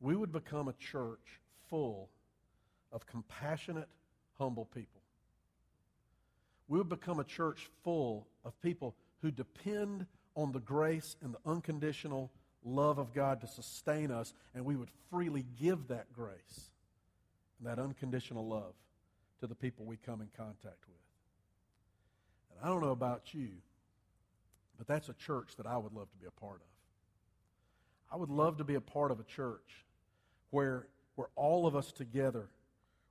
We 0.00 0.16
would 0.16 0.32
become 0.32 0.68
a 0.68 0.72
church 0.72 1.40
full 1.68 2.08
of 2.92 3.06
compassionate, 3.06 3.88
humble 4.38 4.64
people. 4.64 5.00
We 6.68 6.78
would 6.78 6.88
become 6.88 7.20
a 7.20 7.24
church 7.24 7.68
full 7.84 8.26
of 8.44 8.60
people 8.62 8.94
who 9.22 9.30
depend 9.30 10.06
on 10.34 10.52
the 10.52 10.60
grace 10.60 11.16
and 11.22 11.34
the 11.34 11.50
unconditional 11.50 12.30
love 12.64 12.98
of 12.98 13.14
God 13.14 13.40
to 13.40 13.46
sustain 13.46 14.10
us, 14.10 14.32
and 14.54 14.64
we 14.64 14.76
would 14.76 14.90
freely 15.10 15.44
give 15.60 15.88
that 15.88 16.12
grace 16.12 16.70
and 17.58 17.68
that 17.68 17.78
unconditional 17.78 18.46
love 18.46 18.74
to 19.40 19.46
the 19.46 19.54
people 19.54 19.84
we 19.84 19.96
come 19.96 20.20
in 20.20 20.28
contact 20.36 20.86
with. 20.86 21.00
And 22.50 22.60
I 22.64 22.68
don't 22.68 22.82
know 22.82 22.90
about 22.90 23.32
you, 23.32 23.48
but 24.78 24.86
that's 24.86 25.08
a 25.08 25.14
church 25.14 25.56
that 25.56 25.66
I 25.66 25.78
would 25.78 25.92
love 25.92 26.10
to 26.10 26.16
be 26.18 26.26
a 26.26 26.40
part 26.40 26.56
of. 26.56 28.12
I 28.12 28.16
would 28.16 28.30
love 28.30 28.58
to 28.58 28.64
be 28.64 28.74
a 28.74 28.80
part 28.80 29.10
of 29.10 29.20
a 29.20 29.24
church 29.24 29.84
where, 30.50 30.86
where 31.14 31.28
all 31.36 31.66
of 31.66 31.76
us 31.76 31.92
together 31.92 32.48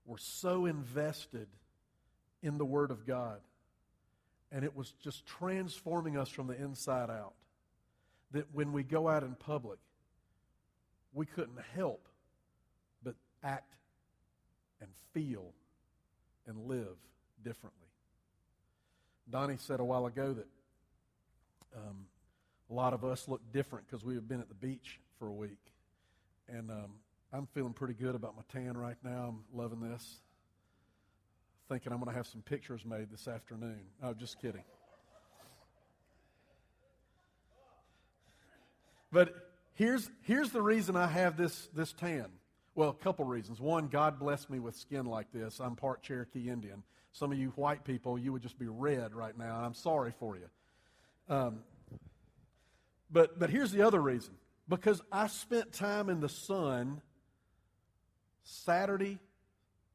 were 0.05 0.17
so 0.17 0.65
invested 0.65 1.47
in 2.43 2.57
the 2.57 2.65
Word 2.65 2.91
of 2.91 3.05
God 3.05 3.39
and 4.51 4.63
it 4.63 4.75
was 4.75 4.93
just 5.03 5.25
transforming 5.25 6.17
us 6.17 6.29
from 6.29 6.47
the 6.47 6.59
inside 6.59 7.09
out. 7.09 7.33
That 8.31 8.45
when 8.53 8.73
we 8.73 8.83
go 8.83 9.07
out 9.07 9.23
in 9.23 9.35
public, 9.35 9.79
we 11.13 11.25
couldn't 11.25 11.59
help 11.75 12.07
but 13.03 13.15
act 13.43 13.75
and 14.81 14.89
feel 15.13 15.53
and 16.47 16.67
live 16.67 16.97
differently. 17.43 17.87
Donnie 19.29 19.57
said 19.57 19.79
a 19.79 19.83
while 19.83 20.05
ago 20.05 20.33
that 20.33 20.47
um, 21.75 22.05
a 22.69 22.73
lot 22.73 22.93
of 22.93 23.03
us 23.03 23.27
look 23.27 23.41
different 23.51 23.87
because 23.87 24.03
we 24.03 24.15
have 24.15 24.27
been 24.27 24.39
at 24.39 24.49
the 24.49 24.55
beach 24.55 24.99
for 25.17 25.27
a 25.27 25.33
week. 25.33 25.59
And 26.47 26.71
um, 26.71 26.91
I'm 27.31 27.47
feeling 27.53 27.73
pretty 27.73 27.93
good 27.93 28.15
about 28.15 28.35
my 28.35 28.43
tan 28.51 28.77
right 28.77 28.97
now. 29.03 29.33
I'm 29.33 29.57
loving 29.57 29.81
this 29.81 30.21
thinking 31.69 31.93
I'm 31.93 31.99
going 31.99 32.09
to 32.09 32.17
have 32.17 32.27
some 32.27 32.41
pictures 32.41 32.83
made 32.83 33.11
this 33.11 33.27
afternoon. 33.27 33.79
No, 34.01 34.13
just 34.13 34.41
kidding. 34.41 34.63
But 39.11 39.33
here's, 39.73 40.09
here's 40.23 40.51
the 40.51 40.61
reason 40.61 40.95
I 40.95 41.07
have 41.07 41.37
this, 41.37 41.69
this 41.73 41.93
tan. 41.93 42.25
Well, 42.75 42.89
a 42.89 43.03
couple 43.03 43.25
reasons. 43.25 43.59
One, 43.59 43.87
God 43.87 44.19
blessed 44.19 44.49
me 44.49 44.59
with 44.59 44.75
skin 44.75 45.05
like 45.05 45.31
this. 45.33 45.59
I'm 45.59 45.75
part 45.75 46.01
Cherokee 46.01 46.49
Indian. 46.49 46.83
Some 47.11 47.31
of 47.31 47.37
you 47.37 47.49
white 47.55 47.83
people, 47.83 48.17
you 48.17 48.31
would 48.31 48.41
just 48.41 48.59
be 48.59 48.67
red 48.67 49.13
right 49.13 49.37
now, 49.37 49.57
and 49.57 49.65
I'm 49.65 49.73
sorry 49.73 50.13
for 50.19 50.37
you. 50.37 51.35
Um, 51.35 51.59
but, 53.11 53.39
but 53.39 53.49
here's 53.49 53.71
the 53.71 53.81
other 53.81 53.99
reason 53.99 54.35
because 54.67 55.01
I 55.11 55.27
spent 55.27 55.73
time 55.73 56.09
in 56.09 56.19
the 56.19 56.29
sun 56.29 57.01
Saturday 58.43 59.19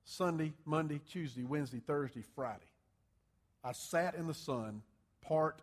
Sunday, 0.05 0.53
Monday, 0.65 1.01
Tuesday, 1.11 1.45
Wednesday, 1.45 1.81
Thursday, 1.85 2.23
Friday. 2.35 2.67
I 3.63 3.73
sat 3.73 4.15
in 4.15 4.27
the 4.27 4.35
sun 4.35 4.83
part 5.23 5.61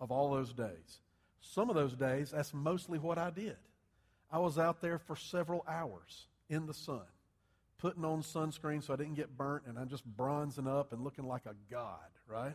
of 0.00 0.10
all 0.10 0.32
those 0.32 0.52
days. 0.52 1.00
Some 1.42 1.68
of 1.68 1.76
those 1.76 1.94
days, 1.94 2.30
that's 2.30 2.54
mostly 2.54 2.98
what 2.98 3.18
I 3.18 3.30
did. 3.30 3.56
I 4.30 4.38
was 4.38 4.58
out 4.58 4.80
there 4.80 4.98
for 4.98 5.16
several 5.16 5.64
hours 5.68 6.26
in 6.48 6.66
the 6.66 6.72
sun, 6.72 7.02
putting 7.78 8.04
on 8.04 8.22
sunscreen 8.22 8.82
so 8.82 8.94
I 8.94 8.96
didn't 8.96 9.14
get 9.14 9.36
burnt, 9.36 9.64
and 9.66 9.78
I'm 9.78 9.88
just 9.88 10.04
bronzing 10.04 10.66
up 10.66 10.92
and 10.92 11.04
looking 11.04 11.26
like 11.26 11.42
a 11.44 11.54
god, 11.70 11.98
right? 12.26 12.54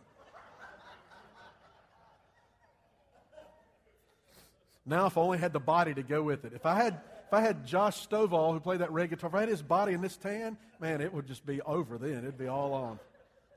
now, 4.84 5.06
if 5.06 5.16
I 5.16 5.20
only 5.20 5.38
had 5.38 5.52
the 5.52 5.60
body 5.60 5.94
to 5.94 6.02
go 6.02 6.22
with 6.22 6.44
it. 6.44 6.52
If 6.54 6.66
I 6.66 6.74
had 6.74 7.00
if 7.28 7.34
I 7.34 7.42
had 7.42 7.66
Josh 7.66 8.08
Stovall, 8.08 8.54
who 8.54 8.60
played 8.60 8.80
that 8.80 8.90
red 8.90 9.10
guitar, 9.10 9.28
if 9.28 9.34
I 9.34 9.40
had 9.40 9.50
his 9.50 9.60
body 9.60 9.92
in 9.92 10.00
this 10.00 10.16
tan, 10.16 10.56
man, 10.80 11.02
it 11.02 11.12
would 11.12 11.26
just 11.26 11.44
be 11.44 11.60
over 11.60 11.98
then. 11.98 12.18
It'd 12.18 12.38
be 12.38 12.46
all 12.46 12.72
on. 12.72 12.98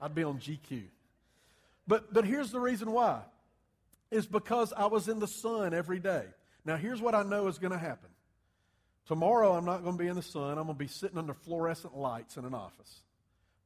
I'd 0.02 0.14
be 0.14 0.24
on 0.24 0.40
GQ. 0.40 0.84
But, 1.88 2.14
but 2.14 2.26
here's 2.26 2.52
the 2.52 2.60
reason 2.60 2.92
why 2.92 3.22
is 4.12 4.28
because 4.28 4.74
I 4.74 4.86
was 4.88 5.08
in 5.08 5.20
the 5.20 5.28
sun 5.28 5.74
every 5.74 6.00
day. 6.00 6.26
Now, 6.66 6.76
here's 6.76 7.02
what 7.02 7.16
I 7.16 7.24
know 7.24 7.48
is 7.48 7.58
going 7.58 7.72
to 7.72 7.80
happen. 7.80 8.10
Tomorrow, 9.08 9.54
I'm 9.54 9.66
not 9.66 9.84
going 9.84 9.98
to 9.98 10.04
be 10.04 10.10
in 10.10 10.16
the 10.16 10.22
sun. 10.22 10.58
I'm 10.58 10.66
going 10.66 10.68
to 10.68 10.74
be 10.74 10.88
sitting 10.88 11.18
under 11.18 11.34
fluorescent 11.34 11.98
lights 11.98 12.38
in 12.38 12.46
an 12.46 12.54
office. 12.54 13.02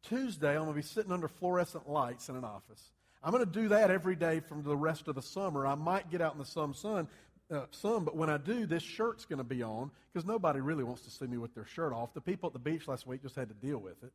Tuesday, 0.03 0.51
I'm 0.51 0.63
going 0.63 0.69
to 0.69 0.75
be 0.75 0.81
sitting 0.81 1.11
under 1.11 1.27
fluorescent 1.27 1.89
lights 1.89 2.29
in 2.29 2.35
an 2.35 2.43
office. 2.43 2.91
I'm 3.23 3.31
going 3.31 3.43
to 3.43 3.51
do 3.51 3.69
that 3.69 3.89
every 3.89 4.15
day 4.15 4.39
from 4.39 4.63
the 4.63 4.77
rest 4.77 5.07
of 5.07 5.15
the 5.15 5.21
summer. 5.21 5.65
I 5.65 5.75
might 5.75 6.11
get 6.11 6.21
out 6.21 6.33
in 6.33 6.39
the 6.39 6.45
some 6.45 6.73
sun, 6.73 7.07
uh, 7.51 7.61
some, 7.71 8.05
but 8.05 8.15
when 8.15 8.29
I 8.29 8.37
do, 8.37 8.65
this 8.65 8.83
shirt's 8.83 9.25
going 9.25 9.39
to 9.39 9.43
be 9.43 9.63
on 9.63 9.91
because 10.13 10.27
nobody 10.27 10.61
really 10.61 10.83
wants 10.83 11.01
to 11.01 11.11
see 11.11 11.25
me 11.25 11.37
with 11.37 11.53
their 11.55 11.65
shirt 11.65 11.91
off. 11.91 12.13
The 12.13 12.21
people 12.21 12.47
at 12.47 12.53
the 12.53 12.59
beach 12.59 12.87
last 12.87 13.07
week 13.07 13.23
just 13.23 13.35
had 13.35 13.49
to 13.49 13.55
deal 13.55 13.79
with 13.79 14.03
it. 14.03 14.13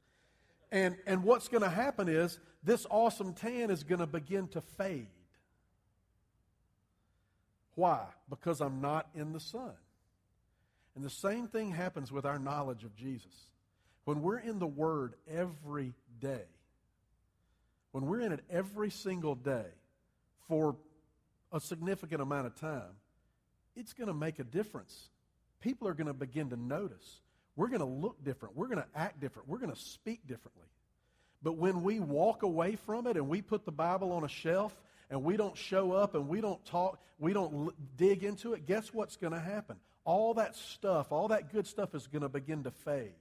And, 0.73 0.97
and 1.07 1.25
what's 1.25 1.49
going 1.49 1.63
to 1.63 1.69
happen 1.69 2.09
is 2.09 2.39
this 2.63 2.87
awesome 2.89 3.35
tan 3.35 3.71
is 3.71 3.83
going 3.83 3.99
to 3.99 4.07
begin 4.07 4.49
to 4.49 4.61
fade. 4.61 5.09
Why? 7.75 8.05
Because 8.29 8.61
I'm 8.61 8.81
not 8.81 9.09
in 9.15 9.33
the 9.33 9.41
sun. 9.41 9.73
And 10.95 11.05
the 11.05 11.11
same 11.11 11.47
thing 11.47 11.71
happens 11.71 12.11
with 12.11 12.27
our 12.27 12.39
knowledge 12.39 12.85
of 12.85 12.95
Jesus. 12.97 13.33
When 14.05 14.23
we're 14.23 14.39
in 14.39 14.59
the 14.59 14.67
Word 14.67 15.15
every 15.31 15.95
day, 16.21 16.45
when 17.93 18.07
we're 18.07 18.21
in 18.21 18.33
it 18.33 18.41
every 18.51 18.91
single 18.91 19.35
day 19.35 19.67
for 20.49 20.77
a 21.53 21.61
significant 21.61 22.21
amount 22.21 22.47
of 22.47 22.57
time, 22.57 22.97
it's 23.77 23.93
going 23.93 24.09
to 24.09 24.15
make 24.15 24.39
a 24.39 24.45
difference. 24.45 25.09
People 25.61 25.87
are 25.89 25.95
going 25.95 26.07
to 26.07 26.15
begin 26.15 26.51
to 26.51 26.57
notice. 26.57 27.21
We're 27.57 27.69
going 27.69 27.81
to 27.81 27.87
look 27.87 28.23
different. 28.25 28.57
We're 28.57 28.69
going 28.69 28.79
to 28.79 28.89
act 28.95 29.21
different. 29.21 29.49
We're 29.49 29.59
going 29.59 29.73
to 29.73 29.81
speak 29.81 30.27
differently. 30.27 30.67
But 31.43 31.57
when 31.57 31.83
we 31.83 32.01
walk 32.01 32.43
away 32.43 32.77
from 32.77 33.07
it 33.07 33.17
and 33.17 33.29
we 33.29 33.43
put 33.43 33.65
the 33.65 33.73
Bible 33.73 34.13
on 34.13 34.25
a 34.25 34.29
shelf 34.29 34.75
and 35.11 35.25
we 35.25 35.37
don't 35.37 35.57
show 35.57 35.93
up 35.93 36.15
and 36.15 36.29
we 36.29 36.41
don't 36.41 36.65
talk, 36.65 37.01
we 37.19 37.33
don't 37.33 37.75
dig 37.97 38.23
into 38.23 38.55
it, 38.55 38.67
guess 38.67 38.95
what's 38.95 39.17
going 39.17 39.33
to 39.33 39.41
happen? 39.41 39.77
All 40.05 40.35
that 40.35 40.57
stuff, 40.57 41.13
all 41.13 41.29
that 41.29 41.53
good 41.53 41.67
stuff 41.67 41.95
is 41.95 42.07
going 42.07 42.23
to 42.23 42.29
begin 42.29 42.63
to 42.63 42.71
fade. 42.71 43.13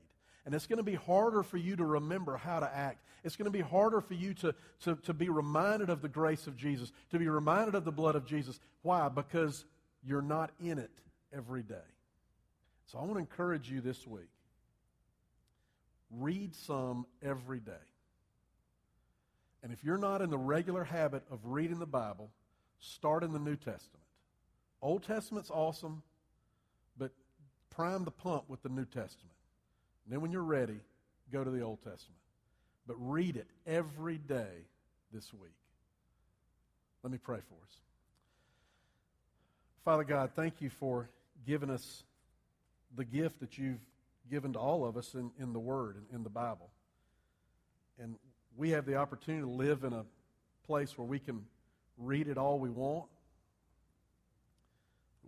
And 0.46 0.56
it's 0.56 0.68
going 0.68 0.78
to 0.78 0.84
be 0.84 0.96
harder 0.96 1.44
for 1.44 1.58
you 1.58 1.76
to 1.76 1.86
remember 1.86 2.38
how 2.38 2.60
to 2.60 2.74
act. 2.74 3.04
It's 3.24 3.36
going 3.36 3.52
to 3.52 3.58
be 3.58 3.62
harder 3.62 4.00
for 4.02 4.14
you 4.14 4.34
to, 4.36 4.56
to, 4.86 4.96
to 5.04 5.14
be 5.14 5.30
reminded 5.30 5.90
of 5.90 6.02
the 6.02 6.08
grace 6.08 6.48
of 6.48 6.56
Jesus, 6.56 6.92
to 7.12 7.20
be 7.20 7.28
reminded 7.28 7.76
of 7.76 7.84
the 7.84 7.92
blood 7.92 8.16
of 8.16 8.26
Jesus. 8.26 8.60
Why? 8.82 9.10
Because 9.10 9.66
you're 10.04 10.22
not 10.22 10.52
in 10.60 10.80
it 10.80 10.92
every 11.34 11.64
day. 11.64 11.76
So 12.86 12.98
I 12.98 13.02
want 13.02 13.16
to 13.16 13.20
encourage 13.20 13.70
you 13.70 13.82
this 13.82 14.08
week 14.08 14.30
read 16.12 16.56
some 16.56 17.06
every 17.22 17.60
day. 17.60 17.72
And 19.62 19.72
if 19.72 19.84
you're 19.84 19.98
not 19.98 20.22
in 20.22 20.30
the 20.30 20.38
regular 20.38 20.84
habit 20.84 21.24
of 21.30 21.40
reading 21.44 21.80
the 21.80 21.86
Bible, 21.86 22.30
start 22.80 23.24
in 23.24 23.34
the 23.34 23.40
New 23.40 23.56
Testament. 23.56 24.04
Old 24.82 25.04
Testament's 25.04 25.50
awesome, 25.50 26.02
but 26.98 27.12
prime 27.70 28.06
the 28.06 28.12
pump 28.12 28.46
with 28.48 28.62
the 28.64 28.70
New 28.70 28.86
Testament. 28.86 29.36
And 30.06 30.14
then 30.14 30.22
when 30.22 30.32
you're 30.32 30.42
ready, 30.42 30.80
go 31.32 31.44
to 31.44 31.52
the 31.52 31.62
Old 31.62 31.80
Testament. 31.80 32.22
But 32.88 32.96
read 33.00 33.36
it 33.36 33.48
every 33.68 34.18
day 34.18 34.66
this 35.14 35.34
week. 35.34 35.52
Let 37.04 37.12
me 37.12 37.18
pray 37.18 37.40
for 37.48 37.56
us. 37.66 37.76
Father 39.84 40.04
God, 40.04 40.32
thank 40.36 40.62
you 40.62 40.70
for 40.70 41.10
giving 41.46 41.70
us 41.70 42.04
the 42.96 43.06
gift 43.06 43.40
that 43.40 43.58
you've 43.58 43.80
given 44.30 44.54
to 44.54 44.60
all 44.60 44.86
of 44.86 44.98
us 44.98 45.14
in, 45.14 45.32
in 45.40 45.54
the 45.54 45.60
Word, 45.60 45.98
in, 45.98 46.16
in 46.18 46.24
the 46.24 46.30
Bible. 46.30 46.70
And 48.00 48.16
we 48.58 48.72
have 48.72 48.86
the 48.86 48.96
opportunity 48.96 49.44
to 49.44 49.50
live 49.50 49.84
in 49.84 49.94
a 49.94 50.06
place 50.66 50.98
where 50.98 51.08
we 51.08 51.20
can 51.20 51.46
read 51.98 52.28
it 52.28 52.38
all 52.38 52.60
we 52.60 52.70
want. 52.70 53.06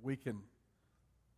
We 0.02 0.16
can 0.16 0.40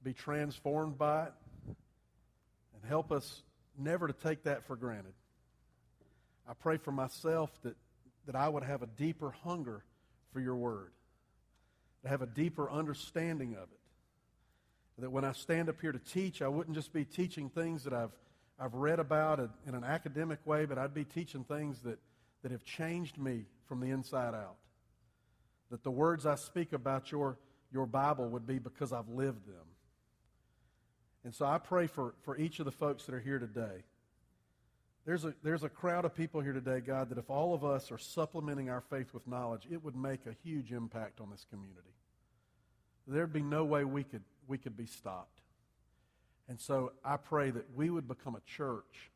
be 0.04 0.14
transformed 0.14 0.98
by 0.98 1.26
it 1.26 1.34
and 1.68 2.90
help 2.90 3.12
us 3.12 3.42
never 3.78 4.08
to 4.08 4.14
take 4.14 4.44
that 4.44 4.66
for 4.66 4.76
granted. 4.76 5.14
I 6.48 6.54
pray 6.54 6.78
for 6.78 6.92
myself 6.92 7.50
that, 7.64 7.76
that 8.26 8.36
I 8.36 8.50
would 8.50 8.64
have 8.64 8.82
a 8.82 8.88
deeper 8.88 9.32
hunger 9.44 9.84
for 10.32 10.40
your 10.40 10.56
word 10.56 10.92
to 12.04 12.10
have 12.10 12.22
a 12.22 12.28
deeper 12.28 12.70
understanding 12.70 13.54
of 13.54 13.64
it. 13.64 13.80
That 15.00 15.12
when 15.12 15.26
I 15.26 15.32
stand 15.32 15.70
up 15.70 15.82
here 15.82 15.92
to 15.92 16.00
teach, 16.00 16.42
I 16.42 16.48
wouldn't 16.48 16.76
just 16.76 16.94
be 16.94 17.06
teaching 17.06 17.50
things 17.50 17.86
that 17.86 17.94
I've 17.94 18.12
I've 18.60 18.74
read 18.74 19.00
about 19.00 19.40
it 19.40 19.50
in 19.68 19.76
an 19.76 19.84
academic 19.84 20.40
way, 20.46 20.66
but 20.66 20.78
I'd 20.78 20.94
be 20.94 21.06
teaching 21.06 21.44
things 21.44 21.82
that, 21.82 22.00
that 22.44 22.52
have 22.52 22.64
changed 22.64 23.18
me 23.18 23.46
from 23.68 23.80
the 23.80 23.90
inside 23.90 24.34
out. 24.34 24.56
That 25.72 25.84
the 25.84 25.92
words 25.92 26.26
I 26.26 26.36
speak 26.36 26.74
about 26.74 27.12
your, 27.12 27.38
your 27.72 27.86
Bible 27.86 28.30
would 28.30 28.46
be 28.46 28.60
because 28.60 28.94
I've 28.94 29.10
lived 29.10 29.48
them. 29.48 29.66
And 31.24 31.34
so 31.34 31.46
I 31.46 31.58
pray 31.58 31.88
for, 31.88 32.14
for 32.24 32.38
each 32.38 32.60
of 32.60 32.66
the 32.66 32.72
folks 32.72 33.06
that 33.06 33.16
are 33.16 33.20
here 33.20 33.40
today. 33.40 33.84
There's 35.06 35.26
a, 35.26 35.34
there's 35.44 35.64
a 35.64 35.70
crowd 35.70 36.06
of 36.06 36.16
people 36.16 36.40
here 36.42 36.54
today, 36.54 36.80
God, 36.80 37.10
that 37.10 37.18
if 37.18 37.30
all 37.30 37.54
of 37.54 37.66
us 37.66 37.92
are 37.92 37.98
supplementing 37.98 38.70
our 38.70 38.82
faith 38.82 39.14
with 39.14 39.28
knowledge, 39.28 39.68
it 39.70 39.84
would 39.84 39.96
make 39.96 40.26
a 40.26 40.36
huge 40.44 40.72
impact 40.72 41.20
on 41.20 41.30
this 41.30 41.46
community. 41.50 41.82
There'd 43.08 43.34
be 43.34 43.42
no 43.42 43.66
way 43.66 43.84
we 43.84 44.04
could, 44.04 44.24
we 44.48 44.58
could 44.58 44.78
be 44.78 44.86
stopped. 44.86 45.43
And 46.48 46.60
so 46.60 46.92
I 47.04 47.18
pray 47.18 47.52
that 47.52 47.74
we 47.76 47.90
would 47.90 48.08
become 48.08 48.36
a 48.36 48.42
church 48.42 49.12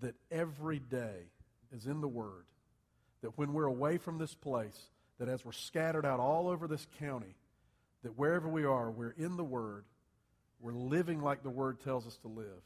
that 0.00 0.14
every 0.30 0.78
day 0.78 1.30
is 1.74 1.86
in 1.86 2.00
the 2.00 2.08
Word. 2.08 2.44
That 3.22 3.38
when 3.38 3.52
we're 3.52 3.64
away 3.64 3.98
from 3.98 4.18
this 4.18 4.34
place, 4.34 4.78
that 5.18 5.28
as 5.28 5.44
we're 5.44 5.52
scattered 5.52 6.04
out 6.04 6.20
all 6.20 6.48
over 6.48 6.68
this 6.68 6.86
county, 6.98 7.34
that 8.02 8.18
wherever 8.18 8.48
we 8.48 8.64
are, 8.64 8.90
we're 8.90 9.14
in 9.16 9.36
the 9.36 9.44
Word, 9.44 9.84
we're 10.60 10.72
living 10.72 11.22
like 11.22 11.42
the 11.42 11.50
Word 11.50 11.80
tells 11.80 12.06
us 12.06 12.16
to 12.18 12.28
live, 12.28 12.62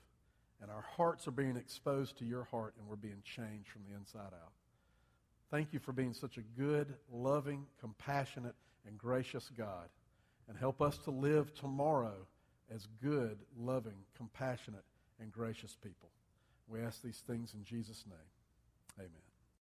and 0.61 0.71
our 0.71 0.85
hearts 0.97 1.29
are 1.29 1.33
being 1.33 1.57
exposed 1.57 2.19
to 2.19 2.25
your 2.25 2.45
heart, 2.45 2.75
and 2.79 2.89
we're 2.89 2.97
being 2.97 3.23
changed 3.25 3.69
from 3.69 3.83
the 3.89 3.97
inside 3.97 4.33
out. 4.35 4.53
Thank 5.51 5.73
you 5.73 5.79
for 5.79 5.93
being 5.93 6.15
such 6.15 6.37
a 6.37 6.43
good, 6.43 6.95
loving, 7.13 7.67
compassionate, 7.81 8.55
and 8.87 8.97
gracious 8.99 9.51
God. 9.57 9.89
And 10.49 10.59
help 10.59 10.83
us 10.83 10.99
to 10.99 11.11
live 11.11 11.55
tomorrow 11.55 12.27
as 12.75 12.87
good, 13.03 13.39
loving, 13.59 14.05
compassionate, 14.17 14.85
and 15.21 15.33
gracious 15.33 15.77
people. 15.83 16.11
We 16.69 16.81
ask 16.81 17.03
these 17.03 17.23
things 17.27 17.55
in 17.55 17.65
Jesus' 17.65 18.05
name. 18.07 18.99
Amen. 18.99 19.30